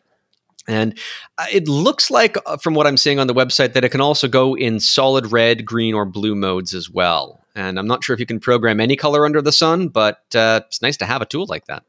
And 0.69 0.97
uh, 1.37 1.47
it 1.51 1.67
looks 1.67 2.09
like, 2.09 2.37
uh, 2.45 2.55
from 2.55 2.75
what 2.75 2.87
I'm 2.87 2.95
seeing 2.95 3.19
on 3.19 3.27
the 3.27 3.35
website, 3.35 3.73
that 3.73 3.83
it 3.83 3.89
can 3.89 3.99
also 3.99 4.29
go 4.29 4.55
in 4.55 4.79
solid 4.79 5.33
red, 5.33 5.65
green, 5.65 5.93
or 5.93 6.05
blue 6.05 6.35
modes 6.35 6.73
as 6.73 6.89
well. 6.89 7.44
And 7.55 7.79
I'm 7.79 7.87
not 7.87 8.03
sure 8.03 8.13
if 8.13 8.19
you 8.19 8.25
can 8.25 8.39
program 8.39 8.79
any 8.79 8.95
color 8.95 9.25
under 9.25 9.41
the 9.41 9.51
sun, 9.51 9.87
but 9.87 10.19
uh, 10.35 10.61
it's 10.67 10.81
nice 10.81 10.97
to 10.97 11.05
have 11.05 11.21
a 11.21 11.25
tool 11.25 11.45
like 11.47 11.65
that. 11.65 11.83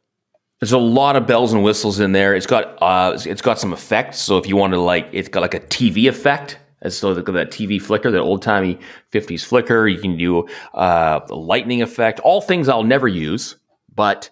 There's 0.60 0.72
a 0.72 0.78
lot 0.78 1.16
of 1.16 1.26
bells 1.26 1.52
and 1.52 1.62
whistles 1.62 2.00
in 2.00 2.12
there. 2.12 2.34
It's 2.34 2.46
got 2.46 2.80
uh, 2.80 3.18
it's 3.26 3.42
got 3.42 3.58
some 3.58 3.72
effects. 3.72 4.18
So 4.18 4.38
if 4.38 4.46
you 4.46 4.56
want 4.56 4.72
to 4.72 4.80
like, 4.80 5.08
it's 5.12 5.28
got 5.28 5.40
like 5.40 5.54
a 5.54 5.60
TV 5.60 6.08
effect. 6.08 6.58
As 6.82 6.96
so 6.96 7.14
that 7.14 7.26
that 7.26 7.50
TV 7.50 7.80
flicker, 7.80 8.10
that 8.10 8.20
old 8.20 8.42
timey 8.42 8.78
'50s 9.12 9.44
flicker. 9.44 9.88
You 9.88 9.98
can 9.98 10.16
do 10.16 10.46
uh, 10.72 11.20
lightning 11.28 11.82
effect. 11.82 12.20
All 12.20 12.40
things 12.40 12.68
I'll 12.68 12.84
never 12.84 13.08
use, 13.08 13.56
but 13.94 14.30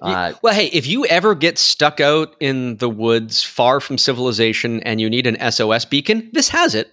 uh, 0.00 0.32
well, 0.42 0.54
hey, 0.54 0.66
if 0.66 0.86
you 0.86 1.06
ever 1.06 1.34
get 1.34 1.56
stuck 1.56 2.00
out 2.00 2.36
in 2.40 2.76
the 2.76 2.90
woods 2.90 3.42
far 3.42 3.80
from 3.80 3.96
civilization 3.96 4.80
and 4.82 5.00
you 5.00 5.08
need 5.08 5.26
an 5.26 5.50
SOS 5.50 5.84
beacon, 5.84 6.28
this 6.32 6.48
has 6.50 6.74
it. 6.74 6.92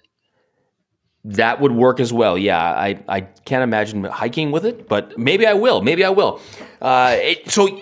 That 1.26 1.62
would 1.62 1.72
work 1.72 2.00
as 2.00 2.12
well. 2.12 2.38
Yeah, 2.38 2.60
I, 2.60 3.00
I 3.08 3.22
can't 3.22 3.64
imagine 3.64 4.04
hiking 4.06 4.52
with 4.52 4.66
it, 4.66 4.88
but 4.88 5.18
maybe 5.18 5.46
I 5.46 5.54
will. 5.54 5.82
Maybe 5.82 6.04
I 6.04 6.10
will. 6.10 6.42
Uh, 6.82 7.16
it, 7.20 7.50
so 7.50 7.82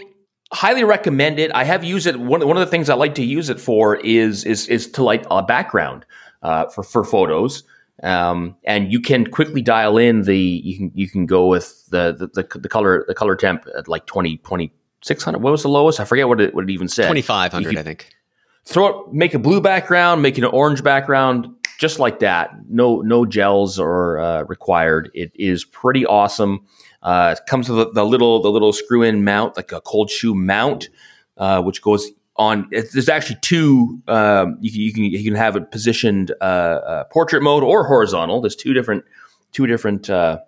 highly 0.51 0.83
recommend 0.83 1.39
it. 1.39 1.51
I 1.53 1.63
have 1.63 1.83
used 1.83 2.07
it. 2.07 2.19
One, 2.19 2.45
one 2.45 2.57
of 2.57 2.61
the 2.61 2.71
things 2.71 2.89
I 2.89 2.95
like 2.95 3.15
to 3.15 3.23
use 3.23 3.49
it 3.49 3.59
for 3.59 3.95
is 3.97 4.43
is 4.43 4.67
is 4.67 4.91
to 4.91 5.03
light 5.03 5.25
a 5.31 5.43
background 5.43 6.05
uh, 6.41 6.67
for 6.67 6.83
for 6.83 7.03
photos. 7.03 7.63
Um, 8.01 8.55
and 8.63 8.91
you 8.91 9.01
can 9.01 9.29
quickly 9.29 9.61
dial 9.61 9.97
in 9.97 10.21
the 10.21 10.37
you 10.37 10.77
can 10.77 10.91
you 10.95 11.09
can 11.09 11.25
go 11.25 11.47
with 11.47 11.85
the 11.89 12.13
the, 12.13 12.27
the, 12.27 12.59
the 12.59 12.69
color 12.69 13.03
the 13.07 13.13
color 13.13 13.35
temp 13.35 13.65
at 13.77 13.89
like 13.89 14.05
20 14.05 14.37
2600 14.37 15.41
what 15.41 15.51
was 15.51 15.63
the 15.63 15.69
lowest 15.69 15.99
i 15.99 16.05
forget 16.05 16.29
what 16.29 16.39
it 16.39 16.55
what 16.55 16.63
it 16.63 16.69
even 16.69 16.87
said 16.87 17.07
2500, 17.07 17.77
I 17.77 17.83
think. 17.83 18.15
throw 18.63 18.87
it, 18.87 19.13
make 19.13 19.33
a 19.33 19.39
blue 19.39 19.59
background, 19.59 20.21
make 20.21 20.37
it 20.37 20.45
an 20.45 20.51
orange 20.51 20.81
background, 20.81 21.49
just 21.79 21.97
like 21.97 22.19
that. 22.19 22.51
No, 22.67 22.99
no 22.99 23.25
gels 23.25 23.79
are 23.79 24.19
uh, 24.19 24.43
required. 24.43 25.09
It 25.13 25.31
is 25.33 25.63
pretty 25.63 26.05
awesome. 26.05 26.65
Uh, 27.01 27.35
it 27.37 27.45
comes 27.47 27.69
with 27.69 27.93
the, 27.95 28.05
little, 28.05 28.41
the 28.41 28.51
little 28.51 28.73
screw-in 28.73 29.23
mount, 29.23 29.55
like 29.55 29.71
a 29.71 29.79
cold 29.79 30.09
shoe 30.11 30.35
mount, 30.35 30.89
uh, 31.37 31.61
which 31.63 31.81
goes 31.81 32.11
on. 32.35 32.67
It, 32.71 32.91
there's 32.91 33.07
actually 33.07 33.37
two. 33.41 34.01
Um, 34.09 34.57
you, 34.59 34.71
can, 34.71 34.81
you 34.81 34.93
can 34.93 35.03
you 35.05 35.23
can 35.23 35.35
have 35.35 35.55
it 35.55 35.71
positioned 35.71 36.33
uh, 36.41 36.43
uh, 36.43 37.03
portrait 37.05 37.41
mode 37.41 37.63
or 37.63 37.87
horizontal. 37.87 38.41
There's 38.41 38.57
two 38.57 38.73
different 38.73 39.05
two 39.53 39.65
different 39.65 40.09
uh, 40.09 40.39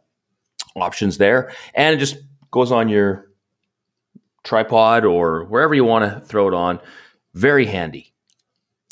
options 0.76 1.18
there, 1.18 1.54
and 1.74 1.96
it 1.96 2.00
just 2.00 2.18
goes 2.52 2.74
on 2.74 2.90
your 2.90 3.32
tripod 4.44 5.06
or 5.06 5.46
wherever 5.46 5.74
you 5.74 5.86
want 5.86 6.12
to 6.12 6.26
throw 6.26 6.50
it 6.50 6.54
on. 6.54 6.82
Very 7.34 7.66
handy. 7.66 8.11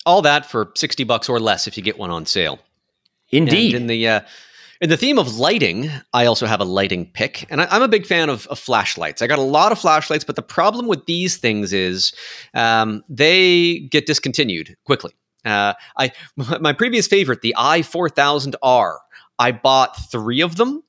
All 0.09 0.23
that 0.23 0.47
for 0.47 0.71
60 0.75 1.03
bucks 1.03 1.29
or 1.29 1.39
less 1.39 1.67
if 1.67 1.77
you 1.77 1.83
get 1.83 1.99
one 1.99 2.09
on 2.09 2.25
sale. 2.25 2.57
Indeed. 3.29 3.75
And 3.75 3.83
in 3.83 3.87
the 3.87 4.07
uh, 4.07 4.21
in 4.81 4.89
the 4.89 4.97
theme 4.97 5.19
of 5.19 5.37
lighting, 5.37 5.91
I 6.13 6.25
also 6.25 6.47
have 6.47 6.61
a 6.61 6.65
lighting 6.65 7.05
pick, 7.05 7.45
and 7.51 7.61
I, 7.61 7.67
I'm 7.69 7.83
a 7.83 7.87
big 7.87 8.07
fan 8.07 8.27
of, 8.27 8.47
of 8.47 8.57
flashlights. 8.57 9.21
I 9.21 9.27
got 9.27 9.37
a 9.37 9.43
lot 9.43 9.71
of 9.71 9.77
flashlights, 9.77 10.23
but 10.23 10.35
the 10.35 10.41
problem 10.41 10.87
with 10.87 11.05
these 11.05 11.37
things 11.37 11.73
is 11.73 12.11
um, 12.55 13.03
they 13.07 13.81
get 13.91 14.07
discontinued 14.07 14.75
quickly. 14.83 15.11
Uh, 15.45 15.75
I 15.95 16.11
my 16.59 16.73
previous 16.73 17.05
favorite, 17.05 17.41
the 17.41 17.53
i4000R, 17.55 18.97
I 19.37 19.51
bought 19.51 19.95
three 20.11 20.41
of 20.41 20.55
them, 20.55 20.81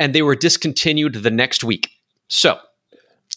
and 0.00 0.12
they 0.12 0.22
were 0.22 0.34
discontinued 0.34 1.14
the 1.14 1.30
next 1.30 1.62
week. 1.62 1.90
So 2.26 2.58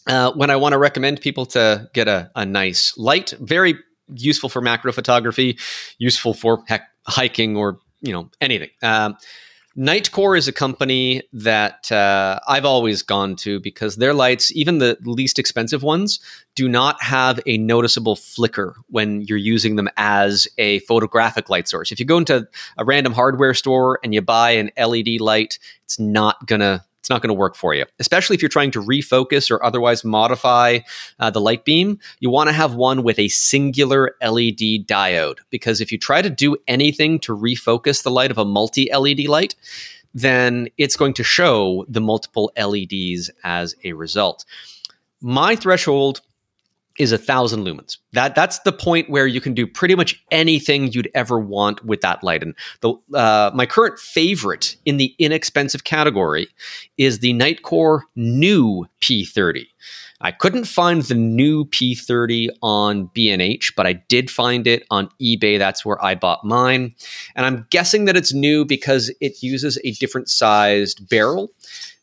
uh, 0.08 0.32
when 0.32 0.50
I 0.50 0.56
want 0.56 0.72
to 0.72 0.78
recommend 0.78 1.20
people 1.20 1.46
to 1.46 1.88
get 1.94 2.08
a, 2.08 2.28
a 2.34 2.44
nice 2.44 2.98
light, 2.98 3.34
very 3.38 3.78
useful 4.14 4.48
for 4.48 4.60
macro 4.60 4.92
photography, 4.92 5.58
useful 5.98 6.34
for 6.34 6.62
heck, 6.66 6.88
hiking 7.06 7.56
or 7.56 7.78
you 8.00 8.12
know 8.12 8.30
anything. 8.40 8.70
Um, 8.82 9.16
Nitecore 9.78 10.36
is 10.36 10.48
a 10.48 10.52
company 10.52 11.22
that 11.32 11.92
uh, 11.92 12.40
I've 12.48 12.64
always 12.64 13.02
gone 13.02 13.36
to 13.36 13.60
because 13.60 13.94
their 13.94 14.12
lights, 14.12 14.50
even 14.56 14.78
the 14.78 14.98
least 15.04 15.38
expensive 15.38 15.84
ones, 15.84 16.18
do 16.56 16.68
not 16.68 17.00
have 17.00 17.38
a 17.46 17.58
noticeable 17.58 18.16
flicker 18.16 18.74
when 18.88 19.20
you're 19.20 19.38
using 19.38 19.76
them 19.76 19.88
as 19.96 20.48
a 20.58 20.80
photographic 20.80 21.48
light 21.48 21.68
source. 21.68 21.92
If 21.92 22.00
you 22.00 22.06
go 22.06 22.18
into 22.18 22.48
a 22.76 22.84
random 22.84 23.12
hardware 23.12 23.54
store 23.54 24.00
and 24.02 24.12
you 24.12 24.20
buy 24.20 24.50
an 24.50 24.72
LED 24.76 25.20
light, 25.20 25.60
it's 25.84 26.00
not 26.00 26.44
gonna 26.44 26.84
it's 27.08 27.10
not 27.10 27.22
going 27.22 27.34
to 27.34 27.40
work 27.40 27.56
for 27.56 27.72
you, 27.72 27.86
especially 27.98 28.34
if 28.34 28.42
you're 28.42 28.50
trying 28.50 28.70
to 28.70 28.82
refocus 28.82 29.50
or 29.50 29.64
otherwise 29.64 30.04
modify 30.04 30.80
uh, 31.18 31.30
the 31.30 31.40
light 31.40 31.64
beam. 31.64 31.98
You 32.20 32.28
want 32.28 32.48
to 32.48 32.52
have 32.52 32.74
one 32.74 33.02
with 33.02 33.18
a 33.18 33.28
singular 33.28 34.14
LED 34.20 34.84
diode 34.86 35.38
because 35.48 35.80
if 35.80 35.90
you 35.90 35.96
try 35.96 36.20
to 36.20 36.28
do 36.28 36.58
anything 36.66 37.18
to 37.20 37.34
refocus 37.34 38.02
the 38.02 38.10
light 38.10 38.30
of 38.30 38.36
a 38.36 38.44
multi 38.44 38.92
LED 38.94 39.20
light, 39.20 39.54
then 40.12 40.68
it's 40.76 40.96
going 40.96 41.14
to 41.14 41.24
show 41.24 41.86
the 41.88 42.02
multiple 42.02 42.52
LEDs 42.58 43.30
as 43.42 43.74
a 43.84 43.94
result. 43.94 44.44
My 45.22 45.56
threshold 45.56 46.20
is 46.98 47.12
a 47.12 47.18
thousand 47.18 47.64
lumens. 47.64 47.98
That 48.12 48.34
that's 48.34 48.58
the 48.60 48.72
point 48.72 49.08
where 49.08 49.26
you 49.26 49.40
can 49.40 49.54
do 49.54 49.66
pretty 49.66 49.94
much 49.94 50.22
anything 50.30 50.92
you'd 50.92 51.10
ever 51.14 51.38
want 51.38 51.84
with 51.84 52.00
that 52.00 52.22
light. 52.22 52.42
And 52.42 52.54
the 52.80 52.94
uh, 53.14 53.50
my 53.54 53.66
current 53.66 53.98
favorite 53.98 54.76
in 54.84 54.96
the 54.96 55.14
inexpensive 55.18 55.84
category 55.84 56.48
is 56.96 57.20
the 57.20 57.32
Nitecore 57.32 58.02
new 58.16 58.86
P30. 59.00 59.66
I 60.20 60.32
couldn't 60.32 60.64
find 60.64 61.02
the 61.02 61.14
new 61.14 61.64
P30 61.66 62.48
on 62.60 63.08
B&H, 63.14 63.74
but 63.76 63.86
I 63.86 63.92
did 63.92 64.30
find 64.30 64.66
it 64.66 64.84
on 64.90 65.08
eBay. 65.20 65.58
That's 65.58 65.84
where 65.84 66.02
I 66.04 66.16
bought 66.16 66.44
mine. 66.44 66.94
And 67.36 67.46
I'm 67.46 67.66
guessing 67.70 68.06
that 68.06 68.16
it's 68.16 68.34
new 68.34 68.64
because 68.64 69.12
it 69.20 69.42
uses 69.42 69.78
a 69.84 69.92
different 69.92 70.28
sized 70.28 71.08
barrel. 71.08 71.50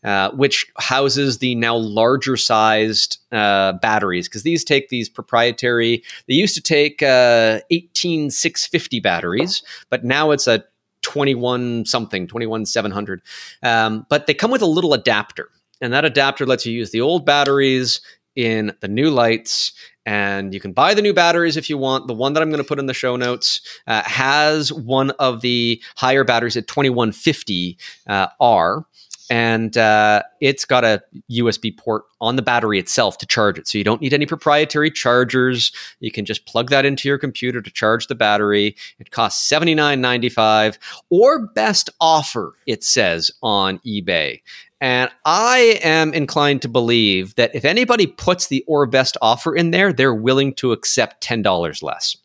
Uh, 0.06 0.30
which 0.34 0.68
houses 0.78 1.40
the 1.40 1.56
now 1.56 1.76
larger 1.76 2.38
sized 2.38 3.18
uh, 3.32 3.74
batteries 3.74 4.30
because 4.30 4.44
these 4.44 4.64
take 4.64 4.90
these 4.90 5.10
proprietary. 5.10 6.04
They 6.28 6.36
used 6.36 6.54
to 6.54 6.62
take 6.62 7.02
uh, 7.02 7.62
18650 7.72 9.00
batteries, 9.00 9.64
but 9.90 10.06
now 10.06 10.30
it's 10.30 10.46
a 10.46 10.64
21 11.02 11.86
something, 11.86 12.28
21700. 12.28 13.22
Um, 13.64 14.06
but 14.08 14.28
they 14.28 14.36
come 14.36 14.52
with 14.52 14.62
a 14.62 14.68
little 14.68 14.94
adapter 14.94 15.50
and 15.82 15.92
that 15.92 16.06
adapter 16.06 16.46
lets 16.46 16.68
you 16.68 16.74
use 16.74 16.92
the 16.92 17.02
old 17.02 17.26
batteries 17.26 18.00
in 18.36 18.74
the 18.82 18.88
new 18.88 19.10
lights 19.10 19.74
and 20.06 20.54
you 20.54 20.60
can 20.60 20.72
buy 20.72 20.94
the 20.94 21.02
new 21.02 21.14
batteries 21.14 21.58
if 21.58 21.70
you 21.70 21.78
want. 21.78 22.08
The 22.08 22.14
one 22.14 22.34
that 22.34 22.44
I'm 22.44 22.50
going 22.50 22.62
to 22.62 22.68
put 22.68 22.80
in 22.80 22.86
the 22.86 22.94
show 22.94 23.16
notes 23.16 23.62
uh, 23.88 24.04
has 24.04 24.72
one 24.72 25.12
of 25.12 25.42
the 25.42 25.82
higher 25.96 26.24
batteries 26.24 26.58
at 26.58 26.68
2150 26.68 27.78
uh, 28.08 28.28
R, 28.40 28.86
and 29.30 29.78
uh, 29.78 30.24
it's 30.42 30.66
got 30.66 30.84
a 30.84 31.02
USB 31.32 31.76
port 31.76 32.04
on 32.22 32.36
the 32.36 32.42
battery 32.42 32.80
itself 32.80 33.18
to 33.20 33.26
charge 33.26 33.58
it. 33.58 33.68
So 33.68 33.78
you 33.78 33.84
don't 33.84 34.02
need 34.02 34.14
any 34.14 34.26
proprietary 34.26 34.92
chargers. 34.92 35.72
You 36.00 36.12
can 36.12 36.26
just 36.26 36.46
plug 36.46 36.70
that 36.70 36.86
into 36.86 37.08
your 37.08 37.18
computer 37.18 37.62
to 37.62 37.72
charge 37.72 38.08
the 38.08 38.16
battery. 38.16 38.76
It 39.00 39.12
costs 39.12 39.50
$79.95 39.52 40.78
or 41.10 41.48
best 41.48 41.90
offer, 42.00 42.54
it 42.66 42.84
says 42.84 43.32
on 43.42 43.80
eBay. 43.80 44.42
And 44.82 45.10
I 45.24 45.80
am 45.84 46.14
inclined 46.14 46.62
to 46.64 46.68
believe 46.68 47.36
that 47.36 47.56
if 47.56 47.66
anybody 47.66 48.08
puts 48.08 48.48
the 48.48 48.64
or 48.68 48.86
best 48.86 49.18
offer 49.22 49.56
in 49.56 49.72
there, 49.72 49.94
they're 49.94 50.14
willing 50.14 50.54
to 50.56 50.74
accept 50.74 51.22
ten 51.22 51.42
dollars 51.42 51.82
less. 51.82 52.18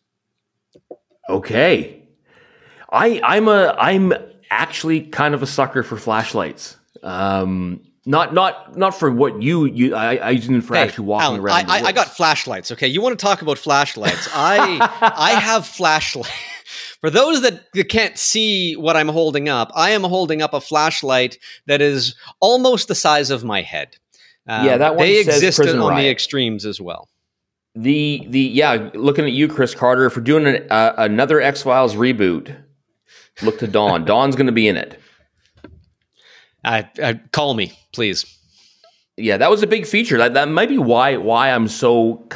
Okay, 1.29 2.03
I 2.91 3.21
I'm 3.23 3.47
a 3.47 3.77
I'm 3.79 4.13
actually 4.51 5.03
kind 5.03 5.35
of 5.35 5.43
a 5.43 5.47
sucker 5.47 5.85
for 5.85 5.97
flashlights. 5.97 6.77
Um, 7.03 7.81
not 8.07 8.33
not 8.33 8.77
not 8.77 8.99
for 8.99 9.11
what 9.11 9.43
you 9.43 9.67
you 9.67 9.95
I, 9.95 10.17
I 10.17 10.31
using 10.31 10.61
for 10.63 10.75
hey, 10.75 10.83
actually 10.83 11.07
walking 11.07 11.27
Alan, 11.27 11.41
around. 11.41 11.71
I, 11.71 11.83
I, 11.87 11.93
got 11.93 12.09
flashlights. 12.09 12.73
Okay, 12.73 12.89
you 12.89 13.03
want 13.03 13.19
to 13.19 13.23
talk 13.23 13.43
about 13.43 13.59
flashlights? 13.59 14.29
I 14.33 14.79
I 15.17 15.33
have 15.33 15.67
flashlights. 15.67 16.31
For 17.01 17.09
those 17.09 17.41
that, 17.43 17.63
can't 17.89 18.19
see 18.19 18.77
what 18.77 18.95
I'm 18.95 19.09
holding 19.09 19.49
up, 19.49 19.73
I 19.75 19.91
am 19.91 20.05
holding 20.05 20.43
up 20.43 20.53
a 20.53 20.61
flashlight 20.61 21.39
that 21.67 21.81
is 21.81 22.15
almost 22.41 22.89
the 22.89 22.95
size 22.95 23.31
of 23.31 23.43
my 23.43 23.63
head. 23.63 23.97
Um, 24.47 24.67
yeah, 24.67 24.77
that 24.77 24.97
one 24.97 25.07
they 25.07 25.19
exist 25.19 25.61
on 25.61 25.79
Riot. 25.79 26.03
the 26.03 26.11
extremes 26.11 26.67
as 26.67 26.79
well. 26.79 27.09
The 27.75 28.27
the 28.29 28.41
yeah, 28.41 28.91
looking 28.95 29.25
at 29.25 29.33
you, 29.33 29.49
Chris 29.49 29.75
Carter, 29.75 30.11
for 30.11 30.21
doing 30.21 30.47
an, 30.47 30.67
uh, 30.71 30.95
another 30.99 31.41
X 31.41 31.63
Files 31.63 31.95
reboot. 31.95 32.55
Look 33.43 33.59
to 33.61 33.67
Dawn. 33.67 34.05
Dawn's 34.07 34.37
going 34.37 34.47
to 34.47 34.53
be 34.53 34.69
in 34.69 34.77
it. 34.77 35.01
Uh, 36.65 36.83
uh, 37.03 37.15
call 37.33 37.55
me, 37.55 37.73
please. 37.93 38.37
Yeah, 39.17 39.37
that 39.37 39.51
was 39.51 39.63
a 39.63 39.67
big 39.67 39.87
feature. 39.87 40.17
That 40.19 40.35
that 40.35 40.49
might 40.49 40.69
be 40.69 40.79
why 40.79 41.17
why 41.17 41.51
I'm 41.51 41.69
so 41.69 42.27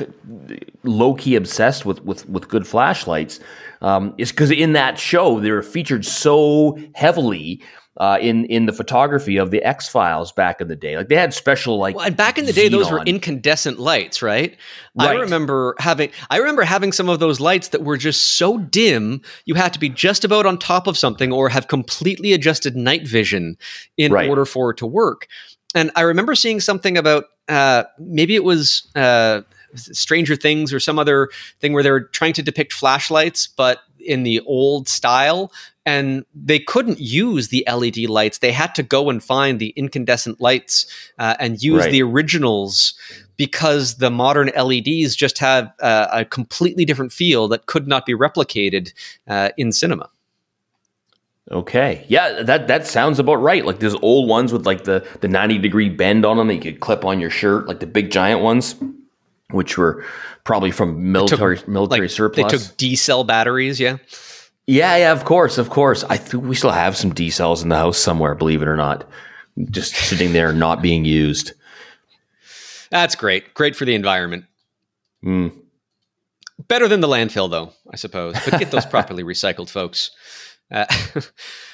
low 0.82 1.14
key 1.14 1.34
obsessed 1.34 1.86
with 1.86 2.02
with 2.04 2.28
with 2.28 2.48
good 2.48 2.66
flashlights 2.66 3.40
um, 3.80 4.14
is 4.18 4.32
because 4.32 4.50
in 4.50 4.72
that 4.74 4.98
show 4.98 5.40
they 5.40 5.50
were 5.50 5.62
featured 5.62 6.04
so 6.04 6.78
heavily 6.94 7.62
uh, 7.96 8.18
in 8.20 8.44
in 8.46 8.66
the 8.66 8.72
photography 8.72 9.36
of 9.36 9.50
the 9.50 9.62
X 9.62 9.88
Files 9.88 10.32
back 10.32 10.60
in 10.60 10.68
the 10.68 10.76
day. 10.76 10.96
Like 10.96 11.08
they 11.08 11.16
had 11.16 11.32
special 11.32 11.78
like 11.78 11.94
well, 11.94 12.10
back 12.10 12.38
in 12.38 12.46
the 12.46 12.52
day, 12.52 12.68
those 12.68 12.90
were 12.90 13.02
incandescent 13.04 13.78
lights, 13.78 14.22
right? 14.22 14.56
right? 14.96 15.08
I 15.08 15.14
remember 15.14 15.74
having 15.78 16.10
I 16.30 16.38
remember 16.38 16.62
having 16.62 16.92
some 16.92 17.08
of 17.08 17.20
those 17.20 17.40
lights 17.40 17.68
that 17.68 17.84
were 17.84 17.96
just 17.96 18.36
so 18.36 18.58
dim 18.58 19.22
you 19.44 19.54
had 19.54 19.72
to 19.74 19.78
be 19.78 19.88
just 19.88 20.24
about 20.24 20.46
on 20.46 20.58
top 20.58 20.86
of 20.86 20.98
something 20.98 21.32
or 21.32 21.48
have 21.48 21.68
completely 21.68 22.32
adjusted 22.32 22.76
night 22.76 23.06
vision 23.06 23.56
in 23.96 24.12
right. 24.12 24.28
order 24.28 24.44
for 24.44 24.70
it 24.70 24.76
to 24.78 24.86
work. 24.86 25.28
And 25.74 25.90
I 25.96 26.02
remember 26.02 26.34
seeing 26.34 26.60
something 26.60 26.96
about 26.96 27.24
uh, 27.48 27.84
maybe 27.98 28.34
it 28.34 28.44
was 28.44 28.88
uh, 28.94 29.42
Stranger 29.74 30.36
Things 30.36 30.72
or 30.72 30.80
some 30.80 30.98
other 30.98 31.30
thing 31.60 31.72
where 31.72 31.82
they're 31.82 32.04
trying 32.04 32.32
to 32.34 32.42
depict 32.42 32.72
flashlights, 32.72 33.48
but 33.48 33.80
in 33.98 34.22
the 34.22 34.40
old 34.40 34.88
style. 34.88 35.52
And 35.86 36.24
they 36.34 36.58
couldn't 36.58 36.98
use 36.98 37.48
the 37.48 37.66
LED 37.70 38.08
lights. 38.08 38.38
They 38.38 38.52
had 38.52 38.74
to 38.76 38.82
go 38.82 39.10
and 39.10 39.22
find 39.22 39.58
the 39.58 39.68
incandescent 39.76 40.40
lights 40.40 40.86
uh, 41.18 41.36
and 41.38 41.62
use 41.62 41.84
right. 41.84 41.92
the 41.92 42.02
originals 42.02 42.94
because 43.36 43.96
the 43.96 44.10
modern 44.10 44.50
LEDs 44.56 45.14
just 45.14 45.38
have 45.38 45.72
uh, 45.80 46.08
a 46.10 46.24
completely 46.24 46.84
different 46.84 47.12
feel 47.12 47.48
that 47.48 47.66
could 47.66 47.86
not 47.86 48.06
be 48.06 48.14
replicated 48.14 48.92
uh, 49.28 49.50
in 49.58 49.72
cinema. 49.72 50.08
Okay. 51.50 52.06
Yeah, 52.08 52.42
that 52.42 52.68
that 52.68 52.86
sounds 52.86 53.18
about 53.18 53.34
right. 53.34 53.66
Like 53.66 53.80
those 53.80 53.94
old 53.96 54.28
ones 54.28 54.50
with 54.50 54.64
like 54.64 54.84
the 54.84 55.06
the 55.20 55.28
90 55.28 55.58
degree 55.58 55.90
bend 55.90 56.24
on 56.24 56.38
them 56.38 56.48
that 56.48 56.54
you 56.54 56.60
could 56.60 56.80
clip 56.80 57.04
on 57.04 57.20
your 57.20 57.28
shirt, 57.28 57.68
like 57.68 57.80
the 57.80 57.86
big 57.86 58.10
giant 58.10 58.40
ones 58.40 58.76
which 59.50 59.78
were 59.78 60.04
probably 60.44 60.70
from 60.70 61.12
military 61.12 61.58
took, 61.58 61.68
military 61.68 62.02
like, 62.02 62.10
surplus. 62.10 62.52
They 62.52 62.58
took 62.58 62.76
D 62.76 62.96
cell 62.96 63.24
batteries, 63.24 63.78
yeah. 63.78 63.98
Yeah, 64.66 64.96
yeah, 64.96 65.12
of 65.12 65.24
course, 65.24 65.58
of 65.58 65.68
course. 65.68 66.04
I 66.04 66.16
think 66.16 66.44
we 66.44 66.54
still 66.54 66.70
have 66.70 66.96
some 66.96 67.12
D 67.12 67.30
cells 67.30 67.62
in 67.62 67.68
the 67.68 67.76
house 67.76 67.98
somewhere, 67.98 68.34
believe 68.34 68.62
it 68.62 68.68
or 68.68 68.76
not, 68.76 69.08
just 69.70 69.94
sitting 69.94 70.32
there 70.32 70.52
not 70.52 70.80
being 70.80 71.04
used. 71.04 71.52
That's 72.90 73.14
great. 73.14 73.54
Great 73.54 73.76
for 73.76 73.84
the 73.84 73.94
environment. 73.94 74.44
Mm. 75.24 75.52
Better 76.68 76.88
than 76.88 77.00
the 77.00 77.08
landfill, 77.08 77.50
though, 77.50 77.72
I 77.90 77.96
suppose. 77.96 78.36
But 78.44 78.58
get 78.58 78.70
those 78.70 78.86
properly 78.90 79.24
recycled, 79.24 79.68
folks. 79.68 80.12
Uh, 80.74 80.86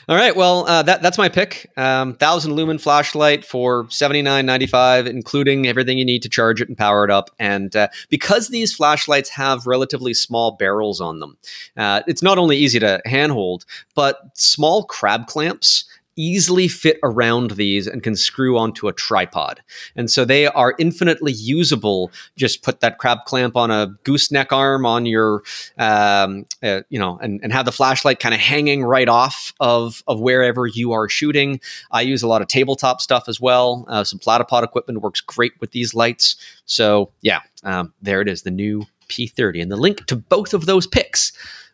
all 0.08 0.16
right. 0.16 0.36
Well, 0.36 0.66
uh, 0.66 0.82
that 0.82 1.00
that's 1.00 1.16
my 1.16 1.30
pick. 1.30 1.70
Um, 1.76 2.14
thousand 2.14 2.52
lumen 2.52 2.78
flashlight 2.78 3.44
for 3.46 3.86
seventy 3.88 4.20
nine 4.20 4.44
ninety 4.44 4.66
five, 4.66 5.06
including 5.06 5.66
everything 5.66 5.98
you 5.98 6.04
need 6.04 6.22
to 6.22 6.28
charge 6.28 6.60
it 6.60 6.68
and 6.68 6.76
power 6.76 7.04
it 7.04 7.10
up. 7.10 7.30
And 7.38 7.74
uh, 7.74 7.88
because 8.10 8.48
these 8.48 8.74
flashlights 8.74 9.30
have 9.30 9.66
relatively 9.66 10.12
small 10.12 10.52
barrels 10.52 11.00
on 11.00 11.18
them, 11.18 11.38
uh, 11.78 12.02
it's 12.06 12.22
not 12.22 12.36
only 12.36 12.58
easy 12.58 12.78
to 12.78 13.00
handhold, 13.06 13.64
but 13.94 14.20
small 14.34 14.84
crab 14.84 15.26
clamps 15.26 15.86
easily 16.20 16.68
fit 16.68 16.98
around 17.02 17.52
these 17.52 17.86
and 17.86 18.02
can 18.02 18.14
screw 18.14 18.58
onto 18.58 18.88
a 18.88 18.92
tripod. 18.92 19.62
And 19.96 20.10
so 20.10 20.24
they 20.24 20.46
are 20.46 20.74
infinitely 20.78 21.32
usable. 21.32 22.10
Just 22.36 22.62
put 22.62 22.80
that 22.80 22.98
crab 22.98 23.24
clamp 23.24 23.56
on 23.56 23.70
a 23.70 23.94
gooseneck 24.04 24.52
arm 24.52 24.84
on 24.84 25.06
your, 25.06 25.42
um, 25.78 26.46
uh, 26.62 26.82
you 26.90 26.98
know, 26.98 27.18
and, 27.22 27.40
and 27.42 27.52
have 27.52 27.64
the 27.64 27.72
flashlight 27.72 28.20
kind 28.20 28.34
of 28.34 28.40
hanging 28.40 28.84
right 28.84 29.08
off 29.08 29.52
of, 29.60 30.02
of 30.06 30.20
wherever 30.20 30.66
you 30.66 30.92
are 30.92 31.08
shooting. 31.08 31.60
I 31.90 32.02
use 32.02 32.22
a 32.22 32.28
lot 32.28 32.42
of 32.42 32.48
tabletop 32.48 33.00
stuff 33.00 33.24
as 33.28 33.40
well. 33.40 33.86
Uh, 33.88 34.04
some 34.04 34.18
platypod 34.18 34.62
equipment 34.62 35.00
works 35.00 35.20
great 35.20 35.52
with 35.60 35.72
these 35.72 35.94
lights. 35.94 36.36
So 36.66 37.10
yeah, 37.22 37.40
um, 37.64 37.94
there 38.02 38.20
it 38.20 38.28
is, 38.28 38.42
the 38.42 38.50
new 38.50 38.86
P30. 39.08 39.62
And 39.62 39.72
the 39.72 39.76
link 39.76 40.06
to 40.06 40.16
both 40.16 40.54
of 40.54 40.66
those 40.66 40.86
picks 40.86 41.32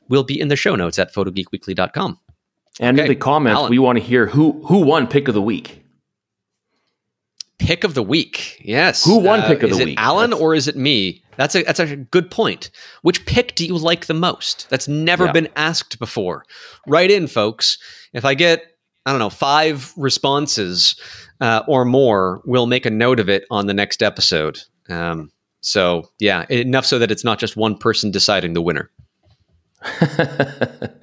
will 0.08 0.24
be 0.24 0.40
in 0.40 0.48
the 0.48 0.56
show 0.56 0.76
notes 0.76 0.98
at 0.98 1.12
photogeekweekly.com. 1.12 2.18
And 2.80 2.98
okay. 2.98 3.06
in 3.06 3.08
the 3.08 3.16
comments, 3.16 3.58
Alan. 3.58 3.70
we 3.70 3.78
want 3.78 3.98
to 3.98 4.04
hear 4.04 4.26
who 4.26 4.64
who 4.66 4.80
won 4.80 5.06
pick 5.06 5.28
of 5.28 5.34
the 5.34 5.42
week. 5.42 5.82
Pick 7.58 7.84
of 7.84 7.94
the 7.94 8.02
week, 8.02 8.60
yes. 8.62 9.04
Who 9.04 9.18
won 9.18 9.40
uh, 9.40 9.46
pick 9.46 9.62
of 9.62 9.70
the 9.70 9.84
week? 9.84 9.98
Alan 9.98 10.30
that's... 10.30 10.42
or 10.42 10.54
is 10.54 10.68
it 10.68 10.76
me? 10.76 11.22
That's 11.36 11.54
a 11.54 11.62
that's 11.62 11.80
a 11.80 11.96
good 11.96 12.30
point. 12.30 12.70
Which 13.02 13.24
pick 13.24 13.54
do 13.54 13.64
you 13.64 13.76
like 13.78 14.06
the 14.06 14.14
most? 14.14 14.68
That's 14.68 14.88
never 14.88 15.26
yeah. 15.26 15.32
been 15.32 15.48
asked 15.56 15.98
before. 15.98 16.44
Write 16.86 17.10
in, 17.10 17.26
folks. 17.26 17.78
If 18.12 18.24
I 18.24 18.34
get 18.34 18.62
I 19.06 19.10
don't 19.10 19.20
know 19.20 19.30
five 19.30 19.92
responses 19.96 21.00
uh, 21.40 21.62
or 21.66 21.84
more, 21.84 22.42
we'll 22.44 22.66
make 22.66 22.84
a 22.86 22.90
note 22.90 23.20
of 23.20 23.28
it 23.28 23.44
on 23.50 23.66
the 23.66 23.74
next 23.74 24.02
episode. 24.02 24.60
Um, 24.88 25.30
so 25.60 26.10
yeah, 26.18 26.44
enough 26.50 26.84
so 26.86 26.98
that 26.98 27.10
it's 27.10 27.24
not 27.24 27.38
just 27.38 27.56
one 27.56 27.76
person 27.78 28.10
deciding 28.10 28.52
the 28.52 28.62
winner. 28.62 28.90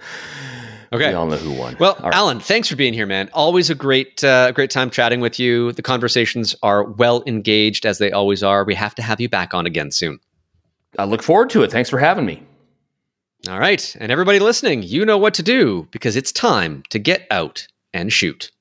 Okay. 0.93 1.09
We 1.09 1.13
all 1.13 1.25
know 1.25 1.37
who 1.37 1.53
won. 1.53 1.75
Well, 1.79 1.97
right. 2.01 2.13
Alan, 2.13 2.39
thanks 2.39 2.67
for 2.67 2.75
being 2.75 2.93
here, 2.93 3.07
man. 3.07 3.29
Always 3.33 3.69
a 3.69 3.75
great, 3.75 4.23
uh, 4.23 4.51
great 4.51 4.69
time 4.69 4.89
chatting 4.89 5.21
with 5.21 5.39
you. 5.39 5.71
The 5.71 5.81
conversations 5.81 6.55
are 6.61 6.83
well 6.83 7.23
engaged 7.25 7.85
as 7.85 7.97
they 7.97 8.11
always 8.11 8.43
are. 8.43 8.63
We 8.63 8.75
have 8.75 8.93
to 8.95 9.01
have 9.01 9.19
you 9.19 9.27
back 9.27 9.53
on 9.53 9.65
again 9.65 9.91
soon. 9.91 10.19
I 10.99 11.05
look 11.05 11.23
forward 11.23 11.49
to 11.51 11.63
it. 11.63 11.71
Thanks 11.71 11.89
for 11.89 11.97
having 11.97 12.25
me. 12.25 12.43
All 13.49 13.59
right. 13.59 13.95
And 13.99 14.11
everybody 14.11 14.39
listening, 14.39 14.83
you 14.83 15.03
know 15.03 15.17
what 15.17 15.33
to 15.33 15.43
do 15.43 15.87
because 15.91 16.15
it's 16.15 16.31
time 16.31 16.83
to 16.91 16.99
get 16.99 17.25
out 17.31 17.67
and 17.93 18.13
shoot. 18.13 18.51